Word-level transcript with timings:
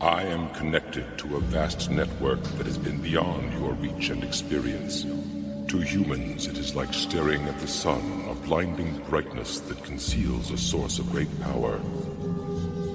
I 0.00 0.22
am 0.22 0.48
connected 0.54 1.18
to 1.18 1.36
a 1.36 1.40
vast 1.40 1.90
network 1.90 2.42
that 2.42 2.64
has 2.64 2.78
been 2.78 3.02
beyond 3.02 3.52
your 3.52 3.72
reach 3.74 4.08
and 4.08 4.24
experience. 4.24 5.02
To 5.02 5.78
humans, 5.78 6.46
it 6.46 6.56
is 6.56 6.74
like 6.74 6.94
staring 6.94 7.42
at 7.42 7.58
the 7.60 7.68
sun, 7.68 8.24
a 8.30 8.34
blinding 8.34 8.96
brightness 9.10 9.60
that 9.60 9.84
conceals 9.84 10.50
a 10.50 10.56
source 10.56 10.98
of 10.98 11.10
great 11.10 11.28
power. 11.42 11.78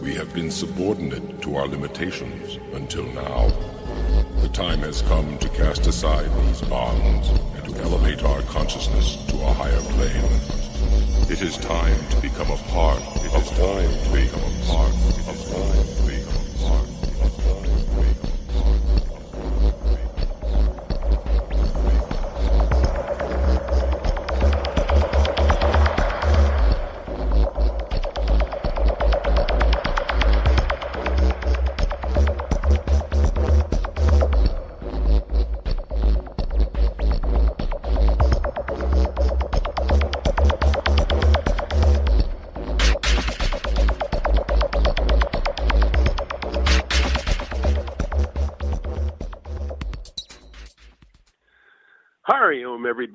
We 0.02 0.16
have 0.16 0.34
been 0.34 0.50
subordinate 0.50 1.44
to 1.44 1.58
our 1.58 1.68
limitations 1.68 2.58
until 2.74 3.06
now. 3.14 3.50
The 4.42 4.50
time 4.50 4.80
has 4.80 5.04
come 5.04 5.38
to 5.38 5.50
cast 5.50 5.86
aside 5.86 6.32
these 6.48 6.62
bonds 6.62 7.30
and 7.30 7.66
to 7.66 7.84
elevate 7.84 8.24
our 8.24 8.42
consciousness 8.42 9.24
to 9.28 9.36
a 9.44 9.54
higher 9.54 9.82
plane. 9.94 10.42
It 11.30 11.44
is 11.44 11.58
time 11.58 12.00
to 12.10 12.22
become 12.22 12.50
a 12.50 12.58
part. 12.74 13.04
It 13.18 13.34
is 13.36 13.50
time 13.52 13.94
to 14.06 14.12
become 14.12 14.42
a 14.42 14.66
part. 14.66 14.94
It 14.96 15.36
is 15.36 15.52
time 15.54 15.95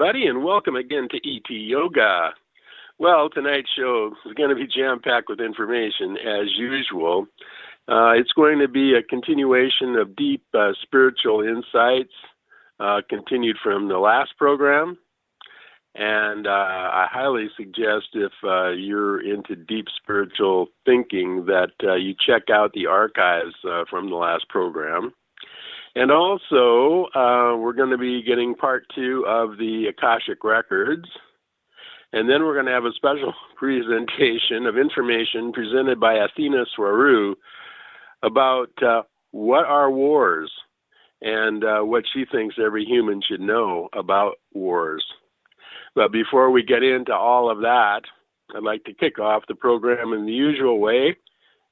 everybody, 0.00 0.26
and 0.26 0.42
welcome 0.42 0.76
again 0.76 1.06
to 1.10 1.18
ET 1.18 1.50
Yoga. 1.50 2.30
Well, 2.98 3.28
tonight's 3.28 3.68
show 3.76 4.12
is 4.24 4.32
going 4.32 4.48
to 4.48 4.54
be 4.54 4.66
jam 4.66 4.98
packed 5.04 5.28
with 5.28 5.40
information 5.40 6.16
as 6.16 6.46
usual. 6.56 7.26
Uh, 7.86 8.12
it's 8.12 8.32
going 8.32 8.60
to 8.60 8.68
be 8.68 8.94
a 8.94 9.02
continuation 9.02 9.96
of 9.96 10.16
deep 10.16 10.42
uh, 10.54 10.70
spiritual 10.82 11.42
insights 11.42 12.14
uh, 12.78 13.02
continued 13.10 13.58
from 13.62 13.88
the 13.88 13.98
last 13.98 14.30
program. 14.38 14.96
And 15.94 16.46
uh, 16.46 16.50
I 16.50 17.06
highly 17.10 17.48
suggest 17.54 18.08
if 18.14 18.32
uh, 18.42 18.70
you're 18.70 19.20
into 19.20 19.54
deep 19.54 19.84
spiritual 20.02 20.68
thinking 20.86 21.44
that 21.44 21.72
uh, 21.84 21.96
you 21.96 22.14
check 22.26 22.44
out 22.50 22.72
the 22.72 22.86
archives 22.86 23.54
from 23.90 24.08
the 24.08 24.16
last 24.16 24.48
program. 24.48 25.12
And 25.96 26.12
also, 26.12 27.06
uh, 27.14 27.56
we're 27.56 27.72
going 27.72 27.90
to 27.90 27.98
be 27.98 28.22
getting 28.22 28.54
part 28.54 28.84
two 28.94 29.24
of 29.26 29.58
the 29.58 29.86
Akashic 29.88 30.44
Records. 30.44 31.08
And 32.12 32.28
then 32.28 32.44
we're 32.44 32.54
going 32.54 32.66
to 32.66 32.72
have 32.72 32.84
a 32.84 32.92
special 32.92 33.34
presentation 33.56 34.66
of 34.66 34.78
information 34.78 35.52
presented 35.52 35.98
by 35.98 36.14
Athena 36.14 36.64
Swaru 36.76 37.34
about 38.22 38.70
uh, 38.82 39.02
what 39.32 39.64
are 39.64 39.90
wars 39.90 40.50
and 41.22 41.64
uh, 41.64 41.80
what 41.80 42.04
she 42.12 42.24
thinks 42.30 42.56
every 42.64 42.84
human 42.84 43.20
should 43.26 43.40
know 43.40 43.88
about 43.92 44.36
wars. 44.52 45.04
But 45.94 46.12
before 46.12 46.50
we 46.50 46.62
get 46.62 46.82
into 46.82 47.12
all 47.12 47.50
of 47.50 47.58
that, 47.60 48.02
I'd 48.54 48.62
like 48.62 48.84
to 48.84 48.94
kick 48.94 49.18
off 49.18 49.42
the 49.48 49.54
program 49.54 50.12
in 50.12 50.24
the 50.24 50.32
usual 50.32 50.78
way 50.78 51.16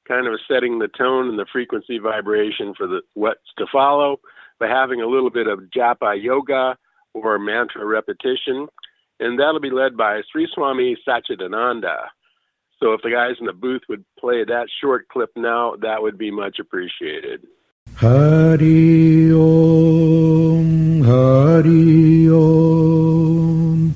kind 0.09 0.27
of 0.27 0.39
setting 0.51 0.79
the 0.79 0.89
tone 0.89 1.29
and 1.29 1.39
the 1.39 1.45
frequency 1.51 1.99
vibration 1.99 2.73
for 2.75 2.87
the 2.87 3.01
what's 3.13 3.39
to 3.57 3.65
follow 3.71 4.19
by 4.59 4.67
having 4.67 5.01
a 5.01 5.07
little 5.07 5.29
bit 5.29 5.47
of 5.47 5.59
japa 5.75 6.21
yoga 6.21 6.75
or 7.13 7.39
mantra 7.39 7.85
repetition. 7.85 8.67
And 9.19 9.39
that'll 9.39 9.59
be 9.59 9.69
led 9.69 9.95
by 9.95 10.21
Sri 10.31 10.47
Swami 10.53 10.97
Satchidananda. 11.07 12.07
So 12.79 12.93
if 12.93 13.01
the 13.03 13.11
guys 13.11 13.35
in 13.39 13.45
the 13.45 13.53
booth 13.53 13.81
would 13.89 14.03
play 14.17 14.43
that 14.45 14.67
short 14.81 15.07
clip 15.09 15.29
now, 15.35 15.75
that 15.81 16.01
would 16.01 16.17
be 16.17 16.31
much 16.31 16.57
appreciated. 16.59 17.45
Hari 17.97 19.31
Om, 19.33 21.03
Hari 21.03 22.29
Om, 22.29 23.95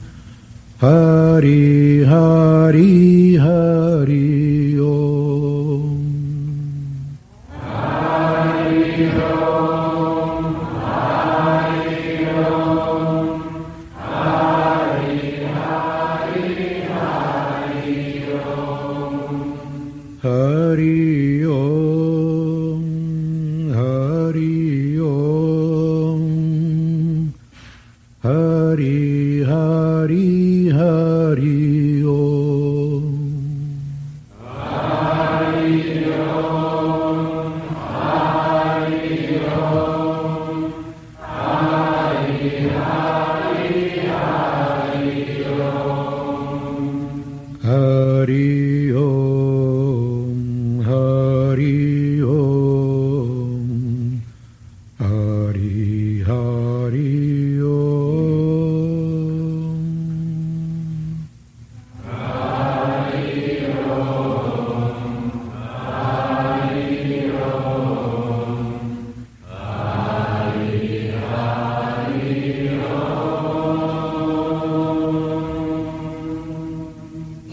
Hari 0.81 2.03
Hari 2.03 3.35
Hari 3.38 3.82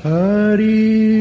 Hari 0.00 1.19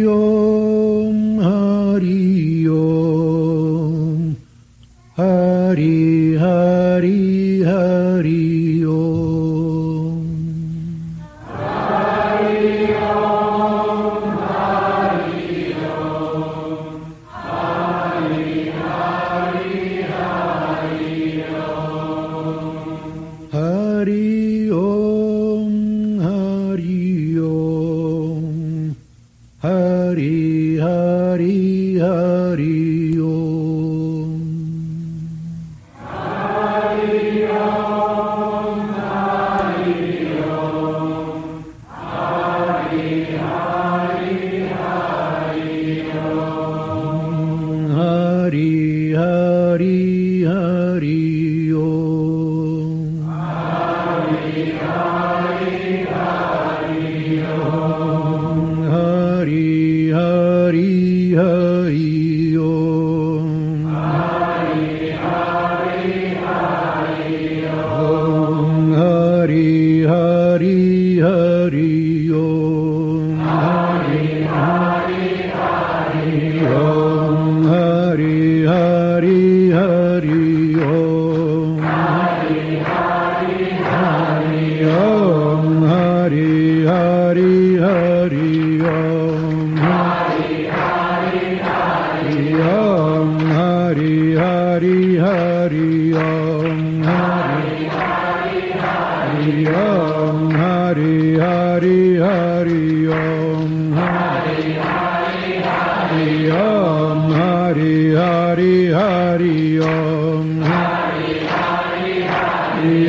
Hari 106.10 106.50
Om 106.50 107.30
Hari 107.38 108.18
Hari 108.18 108.90
Hari 108.90 109.78
Om 109.78 110.58
Hari 110.66 111.38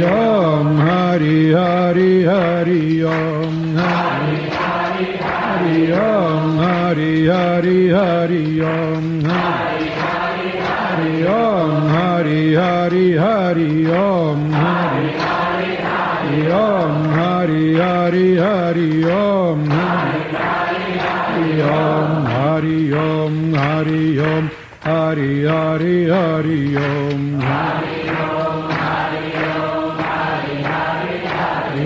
Om 0.04 0.66
Hari 0.84 1.38
Hari 1.56 2.12
Hari 2.28 3.00
Om 3.00 3.72
Hari 3.80 4.36
Hari 5.16 5.96
Om 5.96 6.44
Hari 6.60 7.24
Hari 7.24 7.88
Hari 7.88 8.60
Om 8.60 9.24
Hari 9.24 9.88
Hari 9.96 10.52
Hari 10.60 11.24
Om 11.24 11.72
Hari 11.96 12.52
Hari 12.52 13.16
Hari 13.16 13.88
Om 13.88 14.52
Hari 14.52 15.08
Hari 15.88 16.52
Om 16.52 16.92
Hari 17.16 17.64
Hari 17.80 18.36
Hari 18.36 18.92
Om 19.08 19.64
Hari 19.72 21.62
Om 21.64 22.19
Hari 22.60 22.92
Om 22.92 23.54
Hari 23.54 24.20
Om 24.20 24.50
Hari 24.84 25.48
Hari 25.48 26.10
Hari 26.12 26.76
Om 26.76 27.40
Hari 27.40 28.04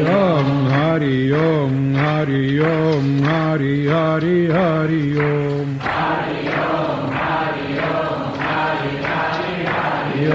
Om 0.02 0.48
Hari 0.74 1.30
Om 1.30 1.94
Hari 1.94 2.58
Om 2.58 3.22
Hari 3.22 3.86
Hari 3.86 4.50
Hari 4.50 5.14
Om 5.14 5.78
Hari 5.78 6.42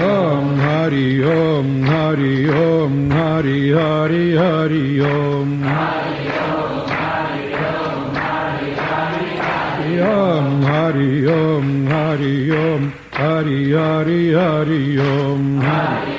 Om 0.00 0.56
Hari 0.64 1.20
Om 1.20 1.68
Hari 1.84 2.48
Om 2.48 3.10
Hari 3.12 3.60
Hari 3.76 4.24
Hari 4.40 5.00
Om 5.04 5.60
Om 10.10 10.62
Hari 10.62 11.26
Om 11.26 11.86
Hari 11.86 12.50
Om 12.50 12.92
Hari 13.12 13.72
Hari 13.74 14.34
Hari 14.34 14.98
Om. 14.98 15.60
Hari 15.62 16.16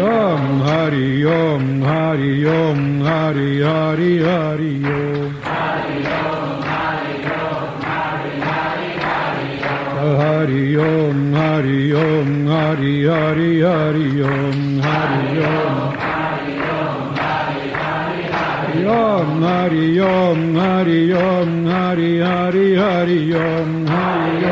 Om 0.00 0.60
Hari 0.60 1.26
Om 1.26 1.82
Hari 1.82 2.46
Om 2.46 3.00
Hari 3.04 3.62
Hari 3.62 4.12
Hari 4.24 4.74
Om. 4.84 5.34
Hari 10.16 10.76
Om 10.76 11.34
Hari 11.34 11.94
Om 11.94 12.46
Hari 12.46 13.06
Hari 13.06 13.62
Hari 13.62 14.22
Om 14.22 14.80
Hari 14.80 15.44
Om 15.44 16.13
Hari 18.84 18.92
Om 18.92 19.42
Hari 19.42 20.00
Om 20.00 20.56
Hari 20.56 21.14
Om 21.14 21.66
Hari 21.66 22.20
Hari 22.20 22.76
Hari 22.76 23.34
Om 23.34 23.86
Hari 23.86 24.44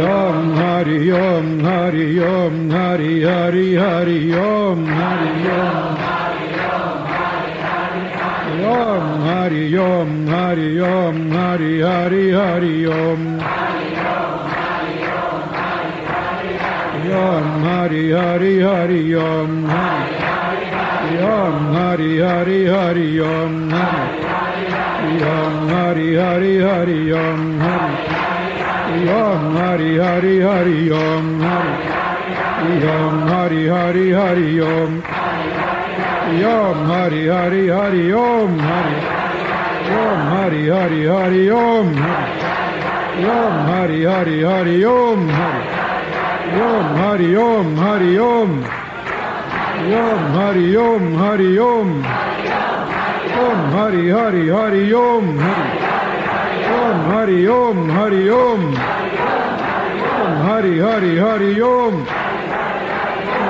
Om 0.00 0.56
Hari 0.56 1.12
Om 1.12 1.60
Hari 1.60 2.20
Om 2.20 2.70
Hari 2.70 3.24
Hari 3.24 3.76
Hari 3.76 4.32
Om 4.32 4.86
Hari 4.86 5.48
Om 5.52 5.92
Om 8.64 9.20
Hari 9.28 9.76
Om 9.76 10.26
Hari 10.26 10.80
Om 10.80 11.30
Hari 11.30 11.82
Hari 11.82 12.32
Hari 12.32 12.86
Om 12.86 13.40
Om 17.12 17.62
Hari 17.62 18.12
Hari 18.12 18.62
Hari 18.62 19.14
Om 19.14 19.64
Om 19.68 20.51
Hari 21.20 22.20
Hari 22.20 22.66
Hari 22.68 23.20
Om 23.20 23.72
Om 25.22 25.68
Hari 25.68 26.16
Hari 26.16 26.60
Hari 26.62 27.12
Om 27.12 27.60
Om 29.08 29.56
Hari 29.56 29.98
Hari 29.98 30.40
Hari 30.40 30.90
Om 30.92 31.42
Om 32.82 33.28
Hari 33.28 33.68
Hari 33.68 34.12
Hari 34.12 34.60
Om 34.62 35.02
Om 36.32 36.78
Hari 36.90 37.28
Hari 37.28 37.68
Hari. 37.68 38.12
Om 38.14 38.58
Om 39.92 40.20
Hari 40.32 40.70
Hari 40.70 41.06
Hari. 41.08 41.50
Om 41.52 41.88
Om 43.20 43.56
Hari 43.68 44.04
Hari 44.04 44.44
Hari 44.44 44.84
Om 44.86 45.30
Om 46.56 46.86
Hari. 46.96 47.36
Om 47.36 47.76
Hari 47.76 48.18
Om 48.18 48.81
Om 49.82 50.24
Hari 50.34 50.76
Om 50.76 51.14
Hari 51.14 51.58
Om 51.58 52.04
Om 53.34 53.58
Hari 53.74 54.10
Hari 54.10 54.50
Hari 54.50 54.94
Om 54.94 55.26
Om 56.82 56.98
Hari 57.10 57.48
Om 57.48 57.90
Hari 57.90 58.30
Om 58.30 58.62
Om 60.22 60.36
Hari 60.46 60.78
Hari 60.80 61.18
Hari 61.18 61.62
Om 61.62 61.94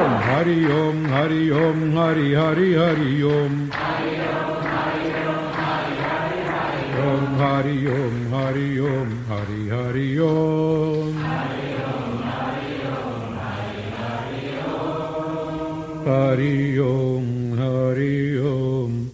Om 0.01 0.13
Hari 0.31 0.73
Om 0.73 1.05
Hari 1.05 1.53
Om 1.53 1.97
Hari 1.97 2.35
Hari 2.35 2.75
Hari 2.77 3.25
Om 3.25 3.71
Om 7.13 7.27
Hari 7.37 7.89
Om 7.89 8.33
Hari 8.33 8.81
Om 8.81 9.09
Hari 9.29 9.69
Hari 9.69 10.21
Om 10.21 11.62
Hari 16.05 16.81
Om 16.81 17.55
Hari 17.59 18.39
Om. 18.41 19.11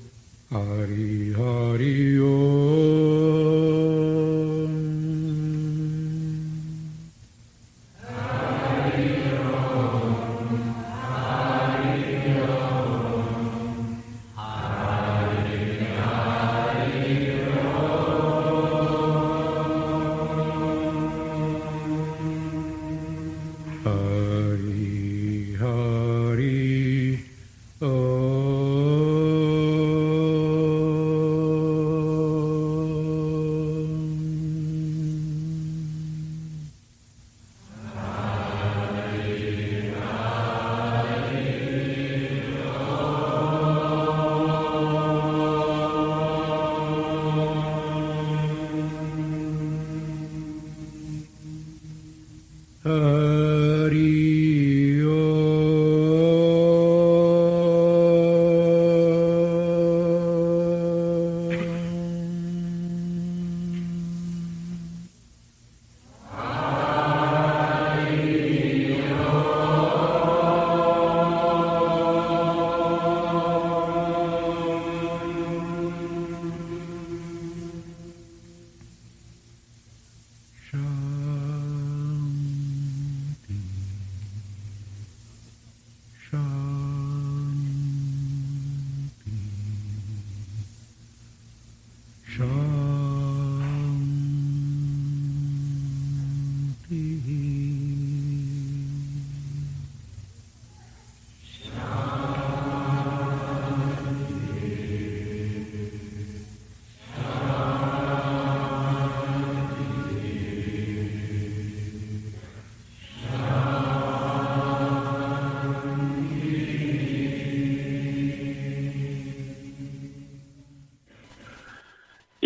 Hari 0.49 1.35
Hari 1.37 2.18
Om 2.18 2.18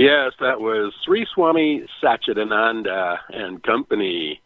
Yes, 0.03 0.33
that 0.41 0.61
was 0.61 0.93
Sri 1.05 1.25
Swami 1.33 1.85
Satchidananda 2.03 3.19
and 3.29 3.63
Company. 3.63 4.41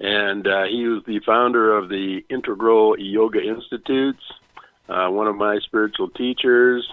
And 0.00 0.46
uh, 0.46 0.64
he 0.64 0.84
was 0.84 1.02
the 1.06 1.20
founder 1.24 1.74
of 1.74 1.88
the 1.88 2.20
Integral 2.28 2.94
Yoga 2.98 3.40
Institutes, 3.40 4.22
uh, 4.86 5.08
one 5.08 5.26
of 5.26 5.34
my 5.34 5.60
spiritual 5.64 6.10
teachers, 6.10 6.86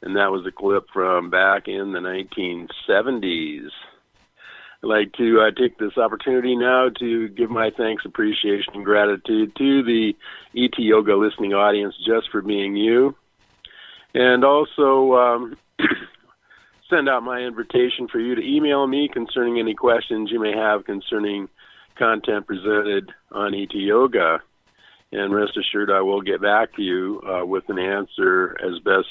and 0.00 0.16
that 0.16 0.30
was 0.32 0.46
a 0.46 0.50
clip 0.50 0.86
from 0.90 1.28
back 1.28 1.68
in 1.68 1.92
the 1.92 1.98
1970s. 1.98 3.68
I'd 4.82 4.86
like 4.86 5.12
to 5.18 5.42
uh, 5.42 5.50
take 5.50 5.76
this 5.76 5.98
opportunity 5.98 6.56
now 6.56 6.88
to 6.98 7.28
give 7.28 7.50
my 7.50 7.70
thanks, 7.76 8.06
appreciation, 8.06 8.72
and 8.72 8.86
gratitude 8.86 9.54
to 9.56 9.82
the 9.82 10.16
ET 10.56 10.78
Yoga 10.78 11.14
listening 11.14 11.52
audience 11.52 11.94
just 12.06 12.30
for 12.30 12.40
being 12.40 12.74
you. 12.74 13.14
And 14.14 14.46
also 14.46 15.12
um, 15.12 15.56
send 16.90 17.08
out 17.08 17.22
my 17.22 17.38
invitation 17.38 18.08
for 18.08 18.18
you 18.18 18.34
to 18.34 18.42
email 18.42 18.86
me 18.86 19.08
concerning 19.08 19.58
any 19.58 19.74
questions 19.74 20.30
you 20.30 20.40
may 20.40 20.54
have 20.54 20.84
concerning 20.84 21.48
content 21.96 22.46
presented 22.46 23.10
on 23.30 23.54
ET 23.54 23.72
Yoga. 23.72 24.40
And 25.12 25.34
rest 25.34 25.56
assured, 25.56 25.90
I 25.90 26.02
will 26.02 26.20
get 26.20 26.42
back 26.42 26.74
to 26.76 26.82
you 26.82 27.22
uh, 27.26 27.46
with 27.46 27.68
an 27.68 27.78
answer 27.78 28.56
as 28.62 28.78
best 28.80 29.08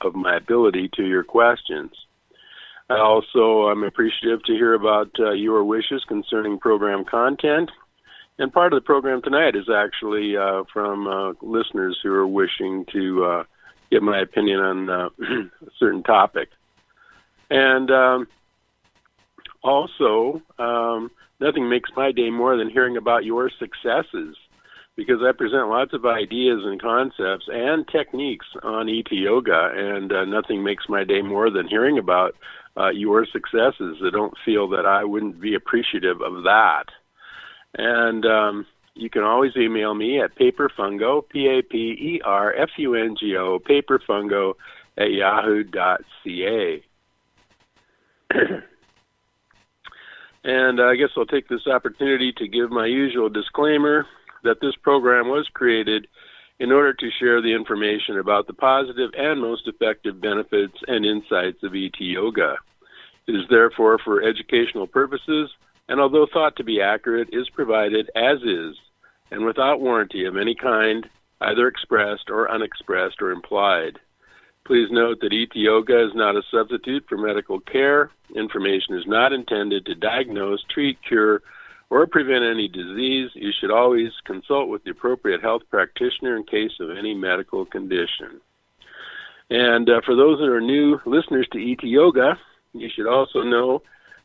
of 0.00 0.14
my 0.14 0.36
ability 0.36 0.90
to 0.96 1.04
your 1.04 1.24
questions. 1.24 1.92
I 2.90 2.98
also 2.98 3.70
am 3.70 3.82
appreciative 3.82 4.42
to 4.44 4.52
hear 4.52 4.74
about 4.74 5.10
uh, 5.18 5.32
your 5.32 5.64
wishes 5.64 6.04
concerning 6.06 6.58
program 6.58 7.04
content. 7.04 7.70
And 8.38 8.52
part 8.52 8.72
of 8.72 8.82
the 8.82 8.84
program 8.86 9.22
tonight 9.22 9.56
is 9.56 9.68
actually 9.74 10.36
uh, 10.36 10.64
from 10.72 11.06
uh, 11.06 11.32
listeners 11.40 11.98
who 12.02 12.12
are 12.12 12.26
wishing 12.26 12.84
to 12.92 13.24
uh, 13.24 13.44
get 13.90 14.02
my 14.02 14.20
opinion 14.20 14.60
on 14.60 14.90
uh, 14.90 15.08
a 15.20 15.70
certain 15.78 16.02
topic. 16.02 16.48
And 17.50 17.90
um, 17.90 18.28
also, 19.62 20.42
um, 20.58 21.10
nothing 21.40 21.68
makes 21.68 21.90
my 21.96 22.12
day 22.12 22.30
more 22.30 22.56
than 22.56 22.70
hearing 22.70 22.96
about 22.96 23.24
your 23.24 23.50
successes 23.58 24.36
because 24.96 25.20
I 25.22 25.32
present 25.32 25.68
lots 25.68 25.92
of 25.92 26.06
ideas 26.06 26.60
and 26.64 26.80
concepts 26.80 27.46
and 27.52 27.86
techniques 27.88 28.46
on 28.62 28.88
ET 28.88 29.10
Yoga, 29.10 29.70
and 29.74 30.12
uh, 30.12 30.24
nothing 30.24 30.62
makes 30.62 30.84
my 30.88 31.02
day 31.02 31.20
more 31.20 31.50
than 31.50 31.66
hearing 31.66 31.98
about 31.98 32.36
uh, 32.76 32.90
your 32.90 33.26
successes. 33.26 33.96
I 34.04 34.10
don't 34.10 34.34
feel 34.44 34.68
that 34.68 34.86
I 34.86 35.04
wouldn't 35.04 35.40
be 35.40 35.54
appreciative 35.54 36.20
of 36.20 36.44
that. 36.44 36.84
And 37.76 38.24
um, 38.24 38.66
you 38.94 39.10
can 39.10 39.22
always 39.22 39.52
email 39.56 39.94
me 39.94 40.20
at 40.20 40.36
paperfungo, 40.36 41.28
P 41.28 41.48
A 41.48 41.62
P 41.62 41.76
E 41.76 42.20
R 42.24 42.54
F 42.54 42.70
U 42.76 42.94
N 42.94 43.16
G 43.18 43.36
O, 43.36 43.58
paperfungo 43.58 44.54
at 44.96 45.10
yahoo.ca. 45.10 46.82
and 50.44 50.80
I 50.80 50.96
guess 50.96 51.10
I'll 51.16 51.26
take 51.26 51.48
this 51.48 51.66
opportunity 51.66 52.32
to 52.38 52.48
give 52.48 52.70
my 52.70 52.86
usual 52.86 53.28
disclaimer 53.28 54.06
that 54.42 54.60
this 54.60 54.74
program 54.82 55.28
was 55.28 55.48
created 55.52 56.06
in 56.60 56.70
order 56.70 56.94
to 56.94 57.10
share 57.18 57.42
the 57.42 57.54
information 57.54 58.18
about 58.18 58.46
the 58.46 58.52
positive 58.52 59.10
and 59.16 59.40
most 59.40 59.66
effective 59.66 60.20
benefits 60.20 60.76
and 60.86 61.04
insights 61.04 61.62
of 61.62 61.74
ET 61.74 61.98
Yoga. 61.98 62.56
It 63.26 63.32
is 63.32 63.44
therefore 63.50 63.98
for 64.04 64.22
educational 64.22 64.86
purposes, 64.86 65.50
and 65.88 66.00
although 66.00 66.26
thought 66.32 66.56
to 66.56 66.64
be 66.64 66.80
accurate, 66.80 67.28
is 67.32 67.48
provided 67.50 68.10
as 68.14 68.38
is 68.42 68.76
and 69.30 69.44
without 69.44 69.80
warranty 69.80 70.26
of 70.26 70.36
any 70.36 70.54
kind, 70.54 71.08
either 71.40 71.66
expressed 71.66 72.30
or 72.30 72.50
unexpressed 72.50 73.20
or 73.20 73.32
implied. 73.32 73.98
Please 74.66 74.88
note 74.90 75.20
that 75.20 75.34
ET 75.34 75.54
Yoga 75.54 76.06
is 76.06 76.12
not 76.14 76.36
a 76.36 76.42
substitute 76.50 77.04
for 77.06 77.18
medical 77.18 77.60
care. 77.60 78.10
Information 78.34 78.96
is 78.96 79.04
not 79.06 79.32
intended 79.32 79.84
to 79.84 79.94
diagnose, 79.94 80.64
treat, 80.72 80.98
cure, 81.06 81.42
or 81.90 82.06
prevent 82.06 82.44
any 82.44 82.66
disease. 82.68 83.30
You 83.34 83.50
should 83.60 83.70
always 83.70 84.10
consult 84.24 84.70
with 84.70 84.82
the 84.84 84.92
appropriate 84.92 85.42
health 85.42 85.62
practitioner 85.70 86.36
in 86.36 86.44
case 86.44 86.72
of 86.80 86.90
any 86.90 87.14
medical 87.14 87.66
condition. 87.66 88.40
And 89.50 89.90
uh, 89.90 90.00
for 90.06 90.16
those 90.16 90.38
that 90.38 90.48
are 90.48 90.62
new 90.62 90.98
listeners 91.04 91.46
to 91.52 91.72
ET 91.72 91.82
Yoga, 91.82 92.38
you 92.72 92.88
should 92.94 93.06
also 93.06 93.42
know 93.42 93.82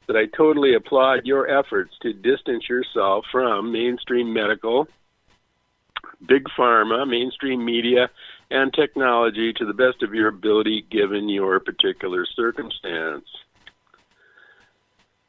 that 0.07 0.15
I 0.15 0.25
totally 0.35 0.73
applaud 0.73 1.25
your 1.25 1.49
efforts 1.49 1.93
to 2.01 2.13
distance 2.13 2.69
yourself 2.69 3.25
from 3.29 3.73
mainstream 3.73 4.33
medical, 4.33 4.87
big 6.27 6.45
pharma, 6.57 7.07
mainstream 7.07 7.63
media, 7.63 8.09
and 8.51 8.73
technology 8.73 9.53
to 9.53 9.65
the 9.65 9.73
best 9.73 10.01
of 10.01 10.13
your 10.13 10.27
ability 10.27 10.85
given 10.89 11.29
your 11.29 11.59
particular 11.59 12.25
circumstance. 12.25 13.25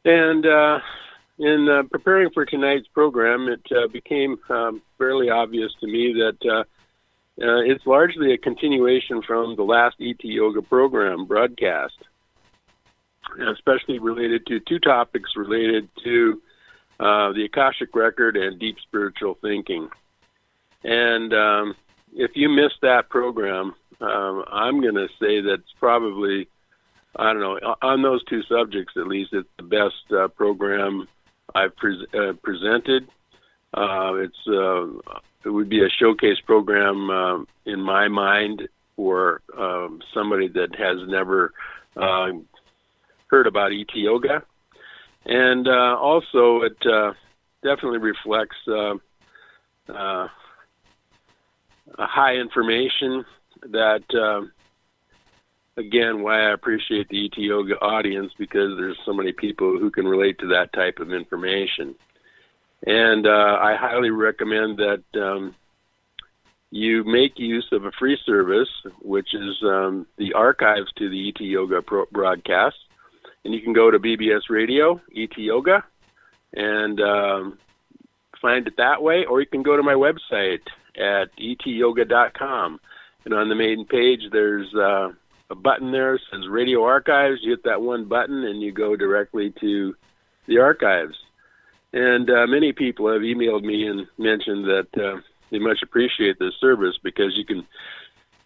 And 0.05 0.47
uh, 0.47 0.81
in 1.39 1.69
uh, 1.69 1.83
preparing 1.91 2.31
for 2.31 2.45
tonight's 2.47 2.89
program, 2.89 3.49
it 3.49 3.61
uh, 3.71 3.89
became 3.89 4.39
um, 4.49 4.83
fairly 4.99 5.29
obvious 5.29 5.73
to 5.81 5.87
me 5.87 6.15
that 6.15 6.51
uh, 6.51 6.65
uh, 7.43 7.61
it's 7.61 7.87
largely 7.87 8.33
a 8.33 8.39
continuation 8.39 9.23
from 9.23 9.57
the 9.57 9.63
last 9.63 9.97
ET 10.01 10.23
Yoga 10.23 10.63
program 10.63 11.27
broadcast, 11.27 11.97
especially 13.55 13.99
related 13.99 14.47
to 14.47 14.61
two 14.61 14.79
topics 14.79 15.37
related 15.37 15.89
to 16.05 16.43
uh, 16.99 17.33
the 17.33 17.45
Akashic 17.45 17.95
Record 17.95 18.37
and 18.37 18.59
deep 18.59 18.77
spiritual 18.83 19.39
thinking. 19.41 19.89
And 20.85 21.33
um, 21.33 21.75
if 22.15 22.33
you 22.35 22.49
missed 22.49 22.81
that 22.83 23.09
program, 23.09 23.75
um, 24.01 24.45
I'm 24.51 24.81
going 24.81 24.95
to 24.95 25.09
say 25.21 25.41
that's 25.41 25.63
probably, 25.79 26.49
I 27.17 27.33
don't 27.33 27.41
know, 27.41 27.77
on 27.83 28.03
those 28.03 28.25
two 28.25 28.43
subjects 28.43 28.95
at 28.97 29.07
least, 29.07 29.33
it's 29.33 29.49
the 29.57 29.63
best 29.63 30.13
uh, 30.13 30.29
program 30.29 31.07
I've 31.55 31.77
pre- 31.77 32.07
uh, 32.15 32.33
presented. 32.43 33.09
Uh, 33.75 34.15
it's 34.15 34.49
uh, 34.49 34.87
it 35.45 35.51
would 35.51 35.69
be 35.69 35.85
a 35.85 35.89
showcase 35.89 36.39
program 36.45 37.11
uh, 37.11 37.39
in 37.67 37.81
my 37.81 38.09
mind 38.09 38.69
for 38.97 39.41
um, 39.57 40.01
somebody 40.13 40.49
that 40.49 40.75
has 40.77 40.99
never 41.09 41.53
uh, 41.97 42.33
heard 43.29 43.47
about 43.47 43.73
ET 43.73 43.95
yoga, 43.95 44.43
and 45.25 45.69
uh, 45.69 45.97
also 45.99 46.63
it 46.63 46.77
definitely 47.63 47.99
reflects 47.99 48.57
high 51.99 52.35
information 52.37 53.25
that, 53.63 54.05
uh, 54.15 54.47
again, 55.77 56.23
why 56.23 56.49
I 56.49 56.53
appreciate 56.53 57.09
the 57.09 57.27
ET 57.27 57.39
Yoga 57.39 57.75
audience 57.81 58.33
because 58.39 58.77
there's 58.77 58.99
so 59.05 59.13
many 59.13 59.33
people 59.33 59.79
who 59.79 59.91
can 59.91 60.07
relate 60.07 60.39
to 60.41 60.49
that 60.49 60.73
type 60.73 60.99
of 60.99 61.13
information. 61.13 61.95
And 62.87 63.27
uh, 63.27 63.59
I 63.61 63.77
highly 63.77 64.11
recommend 64.11 64.79
that 64.79 65.03
um, 65.21 65.55
you 66.71 67.05
make 67.05 67.39
use 67.39 67.67
of 67.73 67.85
a 67.85 67.93
free 67.99 68.19
service, 68.25 68.69
which 69.03 69.35
is 69.35 69.57
um, 69.63 70.07
the 70.17 70.33
archives 70.33 70.91
to 70.97 71.11
the 71.11 71.29
ET 71.29 71.41
Yoga 71.41 71.83
pro- 71.83 72.07
broadcast. 72.13 72.77
And 73.45 73.55
you 73.55 73.61
can 73.61 73.73
go 73.73 73.91
to 73.91 73.99
BBS 73.99 74.43
Radio, 74.49 75.01
ET 75.17 75.37
Yoga, 75.37 75.85
and 76.53 77.01
um, 77.01 77.59
find 78.41 78.67
it 78.67 78.77
that 78.77 79.03
way, 79.03 79.25
or 79.25 79.41
you 79.41 79.47
can 79.47 79.63
go 79.63 79.77
to 79.77 79.83
my 79.83 79.95
website, 79.95 80.61
at 80.97 81.29
etyoga.com. 81.39 82.81
And 83.25 83.35
on 83.35 83.49
the 83.49 83.55
main 83.55 83.87
page, 83.87 84.21
there's 84.33 84.73
uh, 84.75 85.11
a 85.51 85.55
button 85.55 85.93
there 85.93 86.13
that 86.13 86.21
says 86.31 86.49
Radio 86.49 86.85
Archives. 86.85 87.41
You 87.43 87.51
hit 87.51 87.65
that 87.65 87.83
one 87.83 88.07
button, 88.07 88.45
and 88.45 88.63
you 88.63 88.73
go 88.73 88.97
directly 88.97 89.53
to 89.61 89.95
the 90.47 90.59
archives. 90.59 91.17
And 91.93 92.31
uh, 92.31 92.47
many 92.47 92.73
people 92.73 93.13
have 93.13 93.23
emailed 93.23 93.63
me 93.63 93.87
and 93.87 94.07
mentioned 94.17 94.65
that 94.65 94.89
uh, 94.97 95.21
they 95.51 95.59
much 95.59 95.81
appreciate 95.83 96.39
this 96.39 96.55
service 96.61 96.97
because 97.03 97.37
you 97.37 97.45
can 97.45 97.67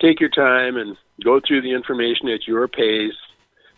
take 0.00 0.18
your 0.18 0.30
time 0.30 0.76
and 0.76 0.96
go 1.22 1.40
through 1.46 1.62
the 1.62 1.72
information 1.72 2.28
at 2.28 2.48
your 2.48 2.66
pace, 2.66 3.12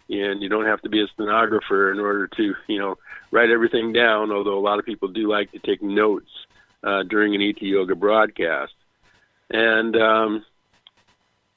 and 0.09 0.41
you 0.41 0.49
don't 0.49 0.67
have 0.67 0.81
to 0.83 0.89
be 0.89 1.03
a 1.03 1.07
stenographer 1.15 1.91
in 1.93 1.99
order 1.99 2.29
to, 2.29 2.55
you 2.69 2.79
know, 2.79 2.97
write 3.33 3.51
everything 3.51 3.93
down. 3.93 4.31
Although 4.31 4.59
a 4.59 4.61
lot 4.61 4.79
of 4.79 4.85
people 4.85 5.09
do 5.09 5.29
like 5.29 5.51
to 5.53 5.59
take 5.59 5.83
notes 5.83 6.31
uh, 6.87 7.03
during 7.03 7.35
an 7.35 7.43
ET 7.43 7.61
Yoga 7.61 7.97
broadcast. 7.97 8.73
And 9.51 9.97
um, 9.97 10.45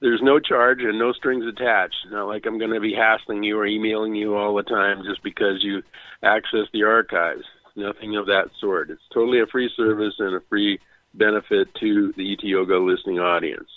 there's 0.01 0.21
no 0.23 0.39
charge 0.39 0.79
and 0.81 0.97
no 0.97 1.13
strings 1.13 1.45
attached. 1.45 1.95
Not 2.11 2.27
like 2.27 2.45
I'm 2.45 2.57
going 2.57 2.73
to 2.73 2.79
be 2.79 2.93
hassling 2.93 3.43
you 3.43 3.57
or 3.57 3.65
emailing 3.65 4.15
you 4.15 4.35
all 4.35 4.55
the 4.55 4.63
time 4.63 5.03
just 5.03 5.23
because 5.23 5.63
you 5.63 5.83
access 6.23 6.67
the 6.73 6.83
archives. 6.83 7.43
Nothing 7.75 8.17
of 8.17 8.25
that 8.25 8.49
sort. 8.59 8.89
It's 8.89 9.01
totally 9.13 9.41
a 9.41 9.45
free 9.45 9.69
service 9.77 10.15
and 10.19 10.35
a 10.35 10.41
free 10.49 10.79
benefit 11.13 11.67
to 11.79 12.13
the 12.17 12.33
ET 12.33 12.43
Yoga 12.43 12.77
listening 12.77 13.19
audience. 13.19 13.69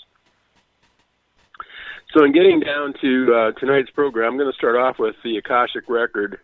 So, 2.14 2.25
in 2.25 2.32
getting 2.32 2.61
down 2.61 2.92
to 3.00 3.35
uh, 3.35 3.52
tonight's 3.59 3.90
program, 3.90 4.32
I'm 4.32 4.38
going 4.38 4.50
to 4.50 4.56
start 4.56 4.76
off 4.76 4.97
with 4.99 5.14
the 5.25 5.38
Akashic 5.38 5.88
Record 5.88 6.40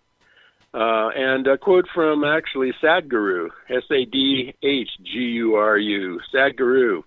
uh, 0.74 1.08
and 1.16 1.46
a 1.46 1.56
quote 1.56 1.86
from 1.94 2.24
actually 2.24 2.72
Sadhguru, 2.82 3.48
S 3.70 3.84
A 3.90 4.04
D 4.04 4.54
H 4.62 4.90
G 5.02 5.18
U 5.18 5.54
R 5.54 5.78
U. 5.78 6.20
Sadhguru 6.32 7.02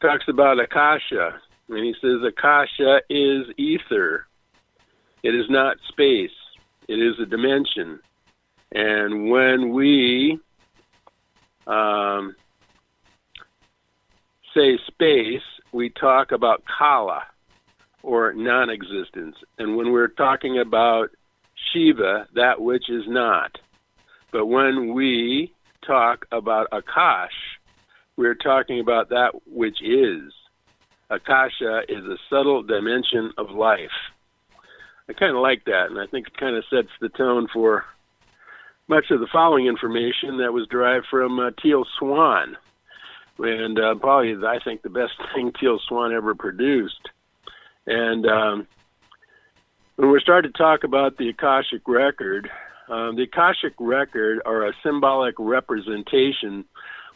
talks 0.00 0.24
about 0.28 0.58
Akasha, 0.60 1.40
and 1.68 1.84
he 1.84 1.94
says 2.00 2.22
Akasha 2.26 3.00
is 3.10 3.46
ether. 3.56 4.26
It 5.22 5.34
is 5.34 5.46
not 5.50 5.76
space. 5.88 6.30
It 6.88 6.94
is 6.94 7.14
a 7.20 7.26
dimension. 7.26 8.00
And 8.72 9.30
when 9.30 9.72
we 9.72 10.38
um, 11.66 12.34
say 14.54 14.78
space, 14.86 15.42
we 15.72 15.90
talk 15.90 16.32
about 16.32 16.62
kala 16.78 17.24
or 18.02 18.32
non 18.32 18.70
existence. 18.70 19.36
And 19.58 19.76
when 19.76 19.92
we're 19.92 20.08
talking 20.08 20.58
about 20.58 21.10
Shiva, 21.72 22.28
that 22.34 22.60
which 22.60 22.88
is 22.88 23.04
not. 23.06 23.58
But 24.32 24.46
when 24.46 24.94
we 24.94 25.52
talk 25.86 26.26
about 26.30 26.70
Akash, 26.70 27.28
we're 28.16 28.34
talking 28.34 28.80
about 28.80 29.10
that 29.10 29.32
which 29.46 29.80
is. 29.82 30.32
Akasha 31.10 31.82
is 31.88 32.04
a 32.04 32.18
subtle 32.28 32.62
dimension 32.62 33.32
of 33.38 33.50
life. 33.50 33.90
I 35.08 35.14
kind 35.14 35.34
of 35.34 35.42
like 35.42 35.64
that, 35.64 35.86
and 35.88 35.98
I 35.98 36.06
think 36.06 36.26
it 36.26 36.36
kind 36.36 36.56
of 36.56 36.64
sets 36.68 36.88
the 37.00 37.08
tone 37.08 37.48
for 37.52 37.84
much 38.88 39.10
of 39.10 39.20
the 39.20 39.28
following 39.32 39.66
information 39.66 40.38
that 40.38 40.52
was 40.52 40.66
derived 40.68 41.06
from 41.10 41.38
uh, 41.38 41.50
Teal 41.62 41.86
Swan, 41.98 42.56
and 43.38 43.78
uh, 43.78 43.94
probably 43.94 44.34
I 44.46 44.58
think 44.62 44.82
the 44.82 44.90
best 44.90 45.12
thing 45.34 45.52
Teal 45.58 45.78
Swan 45.88 46.12
ever 46.12 46.34
produced. 46.34 47.08
And 47.86 48.26
um, 48.26 48.66
when 49.98 50.12
we 50.12 50.20
started 50.20 50.54
to 50.54 50.58
talk 50.58 50.84
about 50.84 51.16
the 51.16 51.28
Akashic 51.28 51.82
record, 51.88 52.48
um, 52.88 53.16
the 53.16 53.24
Akashic 53.24 53.74
record 53.80 54.40
are 54.46 54.68
a 54.68 54.72
symbolic 54.80 55.34
representation 55.40 56.64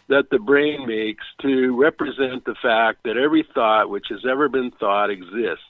that 0.09 0.31
the 0.31 0.41
brain 0.41 0.85
makes 0.85 1.25
to 1.43 1.81
represent 1.81 2.45
the 2.45 2.57
fact 2.61 3.05
that 3.05 3.17
every 3.17 3.47
thought 3.55 3.89
which 3.89 4.07
has 4.11 4.25
ever 4.29 4.49
been 4.49 4.73
thought 4.73 5.11
exists. 5.11 5.65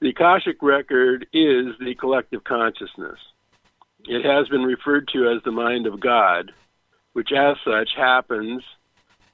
The 0.00 0.10
Akashic 0.10 0.58
record 0.60 1.26
is 1.32 1.68
the 1.80 1.94
collective 1.98 2.44
consciousness. 2.44 3.18
It 4.04 4.26
has 4.26 4.46
been 4.50 4.64
referred 4.64 5.08
to 5.14 5.30
as 5.30 5.42
the 5.42 5.52
mind 5.52 5.86
of 5.86 6.00
God, 6.00 6.52
which 7.14 7.30
as 7.32 7.56
such 7.64 7.88
happens 7.96 8.62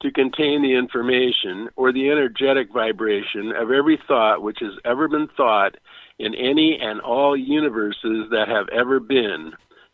to 0.00 0.10
contain 0.10 0.62
the 0.62 0.74
information 0.74 1.68
or 1.76 1.92
the 1.92 2.08
energetic 2.08 2.72
vibration 2.72 3.52
of 3.52 3.70
every 3.70 3.98
thought 4.08 4.42
which 4.42 4.58
has 4.60 4.72
ever 4.84 5.08
been 5.08 5.28
thought 5.36 5.76
in 6.18 6.34
any 6.34 6.78
and 6.80 7.00
all 7.00 7.36
universes 7.36 8.28
that 8.30 8.48
have 8.48 8.68
ever 8.70 8.98
been 8.98 9.52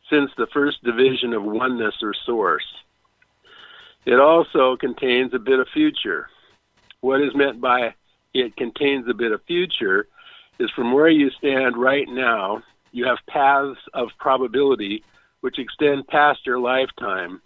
since 0.08 0.30
the 0.36 0.46
first 0.52 0.82
division 0.84 1.32
of 1.32 1.42
oneness 1.42 1.94
or 2.02 2.14
source. 2.24 2.66
It 4.04 4.20
also 4.20 4.76
contains 4.76 5.34
a 5.34 5.38
bit 5.38 5.58
of 5.58 5.66
future. 5.74 6.28
What 7.00 7.20
is 7.20 7.34
meant 7.34 7.60
by 7.60 7.94
it 8.32 8.56
contains 8.56 9.08
a 9.08 9.14
bit 9.14 9.32
of 9.32 9.42
future 9.44 10.06
is 10.58 10.70
from 10.70 10.92
where 10.92 11.08
you 11.08 11.30
stand 11.30 11.76
right 11.76 12.08
now, 12.08 12.62
you 12.92 13.06
have 13.06 13.18
paths 13.28 13.78
of 13.92 14.08
probability 14.18 15.02
which 15.40 15.58
extend 15.58 16.06
past 16.06 16.46
your 16.46 16.58
lifetime. 16.58 17.40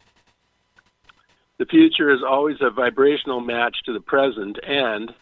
The 1.60 1.66
future 1.66 2.10
is 2.10 2.22
always 2.26 2.56
a 2.62 2.70
vibrational 2.70 3.40
match 3.40 3.76
to 3.84 3.92
the 3.92 4.00
present, 4.00 4.58
and 4.66 5.12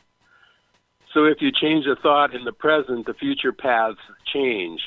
so 1.13 1.25
if 1.25 1.39
you 1.41 1.51
change 1.51 1.85
a 1.87 2.01
thought 2.01 2.33
in 2.33 2.45
the 2.45 2.53
present, 2.53 3.07
the 3.07 3.15
future 3.15 3.51
paths 3.51 3.99
change. 4.33 4.81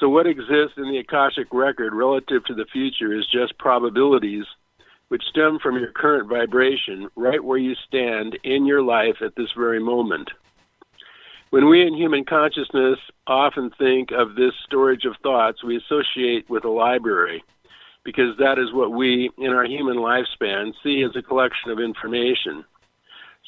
So 0.00 0.08
what 0.08 0.26
exists 0.26 0.78
in 0.78 0.90
the 0.90 0.96
Akashic 1.00 1.48
record 1.52 1.92
relative 1.92 2.46
to 2.46 2.54
the 2.54 2.64
future 2.72 3.14
is 3.14 3.26
just 3.30 3.58
probabilities 3.58 4.46
which 5.08 5.22
stem 5.28 5.58
from 5.62 5.76
your 5.76 5.92
current 5.92 6.30
vibration 6.30 7.10
right 7.14 7.44
where 7.44 7.58
you 7.58 7.74
stand 7.86 8.38
in 8.42 8.64
your 8.64 8.80
life 8.80 9.16
at 9.20 9.36
this 9.36 9.52
very 9.54 9.80
moment. 9.80 10.30
When 11.50 11.68
we 11.68 11.86
in 11.86 11.92
human 11.94 12.24
consciousness 12.24 12.98
often 13.26 13.70
think 13.76 14.12
of 14.12 14.34
this 14.34 14.54
storage 14.64 15.04
of 15.04 15.16
thoughts, 15.22 15.62
we 15.62 15.76
associate 15.76 16.48
with 16.48 16.64
a 16.64 16.70
library 16.70 17.44
because 18.04 18.36
that 18.38 18.58
is 18.58 18.72
what 18.72 18.92
we 18.92 19.30
in 19.38 19.50
our 19.50 19.64
human 19.64 19.96
lifespan 19.96 20.72
see 20.82 21.02
as 21.02 21.16
a 21.16 21.22
collection 21.22 21.70
of 21.70 21.80
information. 21.80 22.64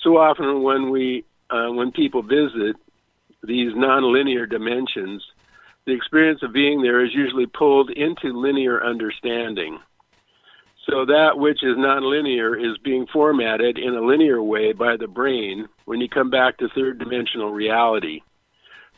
So 0.03 0.17
often 0.17 0.63
when 0.63 0.91
we 0.91 1.25
uh, 1.51 1.69
when 1.69 1.93
people 1.93 2.23
visit 2.23 2.77
these 3.43 3.73
nonlinear 3.75 4.49
dimensions, 4.49 5.23
the 5.87 5.93
experience 5.93 6.43
of 6.43 6.53
being 6.53 6.83
there 6.83 7.05
is 7.05 7.15
usually 7.15 7.47
pulled 7.47 7.91
into 7.91 8.39
linear 8.39 8.85
understanding. 8.85 9.79
So 10.89 11.05
that 11.05 11.37
which 11.37 11.63
is 11.63 11.77
nonlinear 11.77 12.59
is 12.59 12.79
being 12.79 13.07
formatted 13.13 13.79
in 13.79 13.95
a 13.95 14.01
linear 14.01 14.43
way 14.43 14.73
by 14.73 14.97
the 14.97 15.09
brain 15.09 15.69
when 15.85 16.01
you 16.01 16.09
come 16.09 16.31
back 16.31 16.59
to 16.59 16.69
third 16.69 16.99
dimensional 16.99 17.51
reality. 17.51 18.21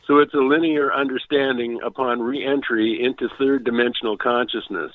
So 0.05 0.19
it's 0.19 0.33
a 0.33 0.37
linear 0.37 0.93
understanding 0.93 1.79
upon 1.83 2.21
reentry 2.21 3.03
into 3.03 3.29
third 3.37 3.63
dimensional 3.63 4.17
consciousness. 4.17 4.91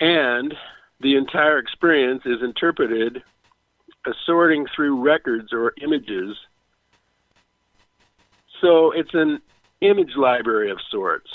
And 0.00 0.54
the 1.00 1.16
entire 1.16 1.58
experience 1.58 2.22
is 2.24 2.42
interpreted 2.42 3.22
as 4.06 4.14
sorting 4.26 4.66
through 4.74 5.02
records 5.02 5.52
or 5.52 5.72
images. 5.82 6.36
So 8.60 8.92
it's 8.92 9.14
an 9.14 9.40
image 9.80 10.16
library 10.16 10.70
of 10.70 10.78
sorts. 10.90 11.30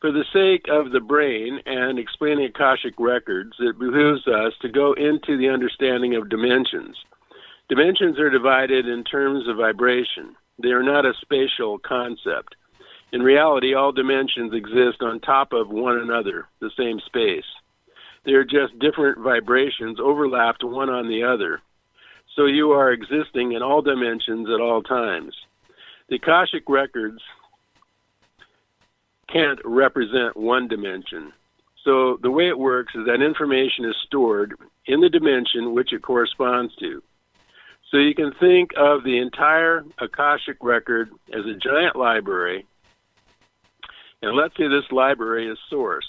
For 0.00 0.12
the 0.12 0.24
sake 0.32 0.66
of 0.68 0.92
the 0.92 1.00
brain 1.00 1.60
and 1.64 1.98
explaining 1.98 2.44
Akashic 2.44 2.94
records, 2.98 3.52
it 3.58 3.78
behooves 3.78 4.26
us 4.28 4.52
to 4.60 4.68
go 4.68 4.92
into 4.92 5.38
the 5.38 5.48
understanding 5.48 6.14
of 6.14 6.28
dimensions. 6.28 6.96
Dimensions 7.68 8.18
are 8.18 8.28
divided 8.28 8.86
in 8.86 9.02
terms 9.04 9.48
of 9.48 9.56
vibration. 9.56 10.36
They 10.62 10.70
are 10.70 10.82
not 10.82 11.06
a 11.06 11.14
spatial 11.22 11.78
concept. 11.78 12.54
In 13.14 13.22
reality, 13.22 13.74
all 13.74 13.92
dimensions 13.92 14.52
exist 14.52 15.00
on 15.00 15.20
top 15.20 15.52
of 15.52 15.68
one 15.68 15.98
another, 15.98 16.48
the 16.58 16.72
same 16.76 16.98
space. 17.06 17.44
They 18.24 18.32
are 18.32 18.42
just 18.42 18.76
different 18.80 19.20
vibrations 19.20 20.00
overlapped 20.02 20.64
one 20.64 20.90
on 20.90 21.06
the 21.06 21.22
other. 21.22 21.60
So 22.34 22.46
you 22.46 22.72
are 22.72 22.90
existing 22.90 23.52
in 23.52 23.62
all 23.62 23.82
dimensions 23.82 24.48
at 24.52 24.60
all 24.60 24.82
times. 24.82 25.32
The 26.08 26.16
Akashic 26.16 26.64
records 26.68 27.20
can't 29.32 29.60
represent 29.64 30.36
one 30.36 30.66
dimension. 30.66 31.32
So 31.84 32.18
the 32.20 32.32
way 32.32 32.48
it 32.48 32.58
works 32.58 32.96
is 32.96 33.06
that 33.06 33.24
information 33.24 33.84
is 33.84 33.94
stored 34.06 34.56
in 34.86 35.00
the 35.00 35.08
dimension 35.08 35.72
which 35.72 35.92
it 35.92 36.02
corresponds 36.02 36.74
to. 36.80 37.00
So 37.92 37.98
you 37.98 38.16
can 38.16 38.32
think 38.40 38.72
of 38.76 39.04
the 39.04 39.18
entire 39.18 39.84
Akashic 40.00 40.56
record 40.62 41.10
as 41.32 41.46
a 41.46 41.54
giant 41.54 41.94
library, 41.94 42.66
and 44.24 44.36
let's 44.36 44.56
say 44.56 44.68
this 44.68 44.90
library 44.90 45.48
is 45.48 45.58
source. 45.68 46.08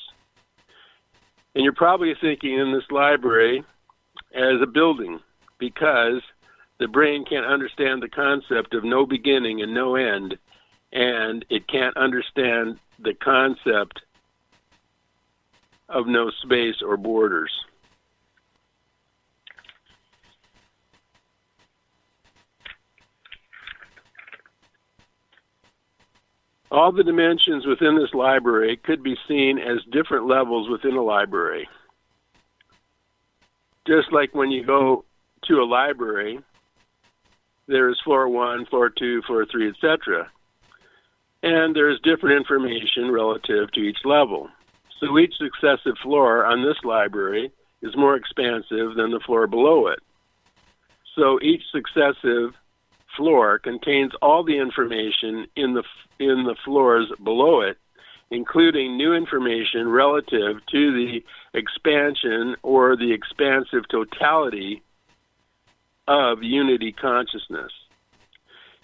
And 1.53 1.63
you're 1.63 1.73
probably 1.73 2.13
thinking 2.19 2.57
in 2.57 2.71
this 2.71 2.89
library 2.89 3.63
as 4.33 4.61
a 4.61 4.67
building 4.67 5.19
because 5.57 6.21
the 6.79 6.87
brain 6.87 7.25
can't 7.25 7.45
understand 7.45 8.01
the 8.01 8.09
concept 8.09 8.73
of 8.73 8.83
no 8.83 9.05
beginning 9.05 9.61
and 9.61 9.73
no 9.73 9.95
end, 9.95 10.37
and 10.93 11.45
it 11.49 11.67
can't 11.67 11.95
understand 11.97 12.79
the 12.99 13.13
concept 13.13 14.01
of 15.89 16.07
no 16.07 16.31
space 16.41 16.81
or 16.81 16.97
borders. 16.97 17.51
All 26.71 26.91
the 26.91 27.03
dimensions 27.03 27.65
within 27.65 27.95
this 27.95 28.13
library 28.13 28.77
could 28.77 29.03
be 29.03 29.15
seen 29.27 29.59
as 29.59 29.77
different 29.91 30.27
levels 30.27 30.69
within 30.69 30.95
a 30.95 31.03
library. 31.03 31.69
Just 33.87 34.11
like 34.11 34.33
when 34.33 34.51
you 34.51 34.65
go 34.65 35.05
to 35.47 35.61
a 35.61 35.65
library, 35.65 36.39
there 37.67 37.89
is 37.89 37.99
floor 38.03 38.27
one, 38.27 38.65
floor 38.65 38.89
two, 38.89 39.21
floor 39.23 39.45
three, 39.45 39.69
etc 39.69 40.29
and 41.45 41.75
there's 41.75 41.99
different 42.01 42.37
information 42.37 43.11
relative 43.11 43.71
to 43.71 43.79
each 43.79 43.99
level. 44.03 44.49
So 44.99 45.19
each 45.19 45.35
successive 45.37 45.95
floor 46.01 46.43
on 46.43 46.63
this 46.63 46.77
library 46.83 47.51
is 47.83 47.95
more 47.95 48.15
expansive 48.15 48.95
than 48.95 49.11
the 49.11 49.21
floor 49.23 49.45
below 49.45 49.87
it. 49.87 49.99
So 51.15 51.39
each 51.43 51.61
successive 51.71 52.55
floor 53.15 53.59
contains 53.59 54.13
all 54.21 54.43
the 54.43 54.57
information 54.57 55.47
in 55.55 55.73
the 55.73 55.83
in 56.19 56.43
the 56.43 56.55
floors 56.63 57.11
below 57.23 57.61
it, 57.61 57.77
including 58.31 58.97
new 58.97 59.13
information 59.13 59.89
relative 59.89 60.65
to 60.71 60.91
the 60.91 61.23
expansion 61.53 62.55
or 62.63 62.95
the 62.95 63.11
expansive 63.11 63.87
totality 63.89 64.81
of 66.07 66.43
unity 66.43 66.91
consciousness. 66.91 67.71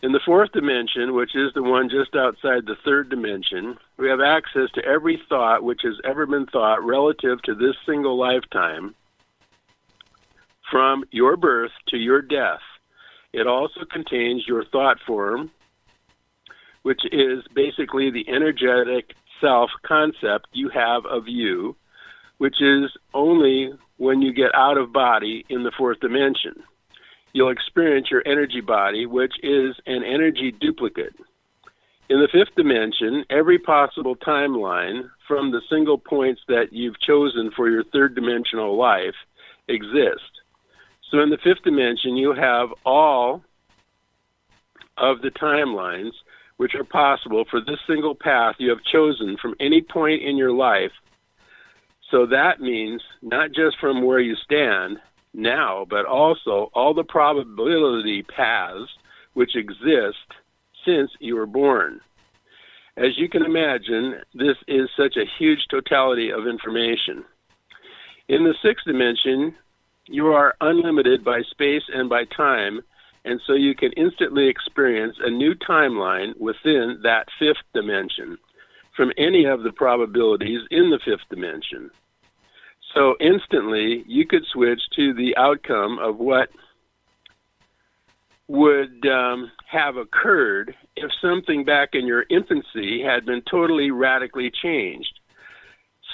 In 0.04 0.14
the 0.14 0.20
fourth 0.26 0.52
dimension, 0.52 1.14
which 1.14 1.36
is 1.36 1.54
the 1.54 1.62
one 1.62 1.88
just 1.88 2.16
outside 2.16 2.66
the 2.66 2.78
third 2.84 3.10
dimension, 3.10 3.78
we 3.98 4.10
have 4.10 4.20
access 4.20 4.72
to 4.74 4.84
every 4.84 5.22
thought 5.30 5.64
which 5.64 5.82
has 5.84 6.00
ever 6.04 6.26
been 6.26 6.48
thought 6.48 6.84
relative 6.84 7.40
to 7.44 7.54
this 7.54 7.76
single 7.86 8.18
lifetime 8.18 8.96
from 10.72 11.04
your 11.12 11.38
birth 11.38 11.72
to 11.90 11.98
your 11.98 12.22
death. 12.22 12.62
It 13.34 13.48
also 13.48 13.86
contains 13.90 14.46
your 14.48 14.66
thought 14.66 14.98
form, 15.06 15.52
which 16.84 17.02
is 17.12 17.44
basically 17.54 18.12
the 18.12 18.28
energetic 18.28 19.14
self 19.40 19.70
concept 19.84 20.48
you 20.54 20.70
have 20.70 21.06
of 21.06 21.28
you, 21.28 21.76
which 22.38 22.62
is 22.62 22.92
only 23.14 23.74
when 23.98 24.22
you 24.22 24.34
get 24.34 24.54
out 24.56 24.78
of 24.78 24.92
body 24.92 25.46
in 25.50 25.64
the 25.64 25.72
fourth 25.78 26.00
dimension. 26.00 26.64
You'll 27.34 27.52
experience 27.52 28.12
your 28.12 28.24
energy 28.26 28.62
body, 28.62 29.06
which 29.06 29.34
is 29.42 29.76
an 29.86 30.04
energy 30.04 30.52
duplicate. 30.52 31.16
In 32.10 32.20
the 32.20 32.28
fifth 32.28 32.56
dimension, 32.56 33.24
every 33.30 33.58
possible 33.58 34.18
timeline 34.18 35.10
from 35.28 35.52
the 35.52 35.62
single 35.70 35.98
points 35.98 36.42
that 36.50 36.74
you've 36.74 37.00
chosen 37.00 37.52
for 37.56 37.70
your 37.70 37.86
third 37.86 38.16
dimensional 38.16 38.76
life 38.76 39.16
exist. 39.70 40.41
So 41.12 41.20
in 41.20 41.30
the 41.30 41.38
fifth 41.44 41.64
dimension, 41.64 42.16
you 42.16 42.34
have 42.34 42.70
all 42.86 43.44
of 44.98 45.22
the 45.22 45.32
timelines 45.32 46.12
which 46.58 46.74
are 46.76 46.86
possible 46.86 47.44
for 47.50 47.60
this 47.60 47.80
single 47.86 48.16
path 48.16 48.56
you 48.60 48.70
have 48.70 48.84
chosen 48.92 49.36
from 49.42 49.56
any 49.60 49.82
point 49.82 50.22
in 50.22 50.38
your 50.38 50.54
life. 50.54 50.92
So 52.10 52.26
that 52.28 52.62
means 52.62 53.02
not 53.22 53.52
just 53.52 53.78
from 53.80 54.06
where 54.06 54.20
you 54.20 54.36
stand 54.36 54.98
now, 55.34 55.86
but 55.90 56.06
also 56.06 56.70
all 56.74 56.94
the 56.94 57.04
probability 57.04 58.24
paths 58.24 58.90
which 59.34 59.56
exist 59.56 60.18
since 60.86 61.10
you 61.20 61.36
were 61.36 61.46
born. 61.46 62.00
As 62.98 63.18
you 63.18 63.30
can 63.30 63.44
imagine, 63.44 64.16
this 64.34 64.58
is 64.68 64.90
such 64.98 65.16
a 65.18 65.30
huge 65.40 65.66
totality 65.70 66.32
of 66.32 66.48
information. 66.48 67.24
In 68.28 68.44
the 68.44 68.54
sixth 68.62 68.86
dimension, 68.86 69.56
you 70.08 70.28
are 70.28 70.56
unlimited 70.62 71.24
by 71.24 71.42
space 71.52 71.84
and 71.94 72.10
by 72.10 72.26
time 72.26 72.82
and 73.24 73.40
so 73.46 73.54
you 73.54 73.76
can 73.76 73.92
instantly 73.94 74.48
experience 74.48 75.16
a 75.22 75.30
new 75.30 75.54
timeline 75.54 76.38
within 76.40 77.00
that 77.04 77.28
fifth 77.38 77.64
dimension 77.74 78.38
from 78.96 79.12
any 79.18 79.46
of 79.46 79.64
the 79.64 79.72
probabilities 79.72 80.62
in 80.72 80.90
the 80.90 81.00
fifth 81.06 81.28
dimension. 81.30 81.90
So 82.94 83.16
instantly, 83.20 84.04
you 84.08 84.26
could 84.26 84.44
switch 84.52 84.82
to 84.96 85.14
the 85.14 85.36
outcome 85.38 85.98
of 86.00 86.18
what 86.18 86.50
would 88.48 89.08
um, 89.08 89.50
have 89.66 89.96
occurred 89.96 90.76
if 90.98 91.10
something 91.22 91.64
back 91.64 91.90
in 91.94 92.06
your 92.06 92.26
infancy 92.30 93.02
had 93.02 93.26
been 93.26 93.42
totally 93.50 93.92
radically 93.92 94.52
changed. 94.52 95.21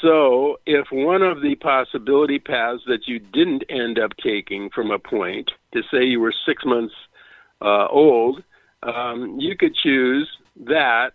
So, 0.01 0.57
if 0.65 0.87
one 0.91 1.23
of 1.23 1.41
the 1.41 1.55
possibility 1.55 2.39
paths 2.39 2.83
that 2.87 3.07
you 3.07 3.19
didn't 3.19 3.63
end 3.69 3.97
up 3.97 4.11
taking 4.23 4.69
from 4.69 4.91
a 4.91 4.99
point, 4.99 5.49
to 5.73 5.81
say 5.91 6.03
you 6.03 6.19
were 6.19 6.33
six 6.45 6.63
months 6.65 6.93
uh, 7.61 7.87
old, 7.87 8.43
um, 8.83 9.37
you 9.39 9.57
could 9.57 9.75
choose 9.75 10.29
that 10.65 11.11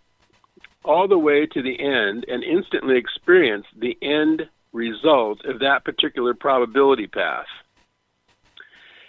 all 0.85 1.07
the 1.07 1.19
way 1.19 1.47
to 1.47 1.63
the 1.63 1.79
end 1.79 2.25
and 2.27 2.43
instantly 2.43 2.97
experience 2.97 3.67
the 3.79 3.97
end 4.03 4.43
result 4.73 5.45
of 5.45 5.61
that 5.61 5.85
particular 5.85 6.35
probability 6.35 7.07
path. 7.07 7.47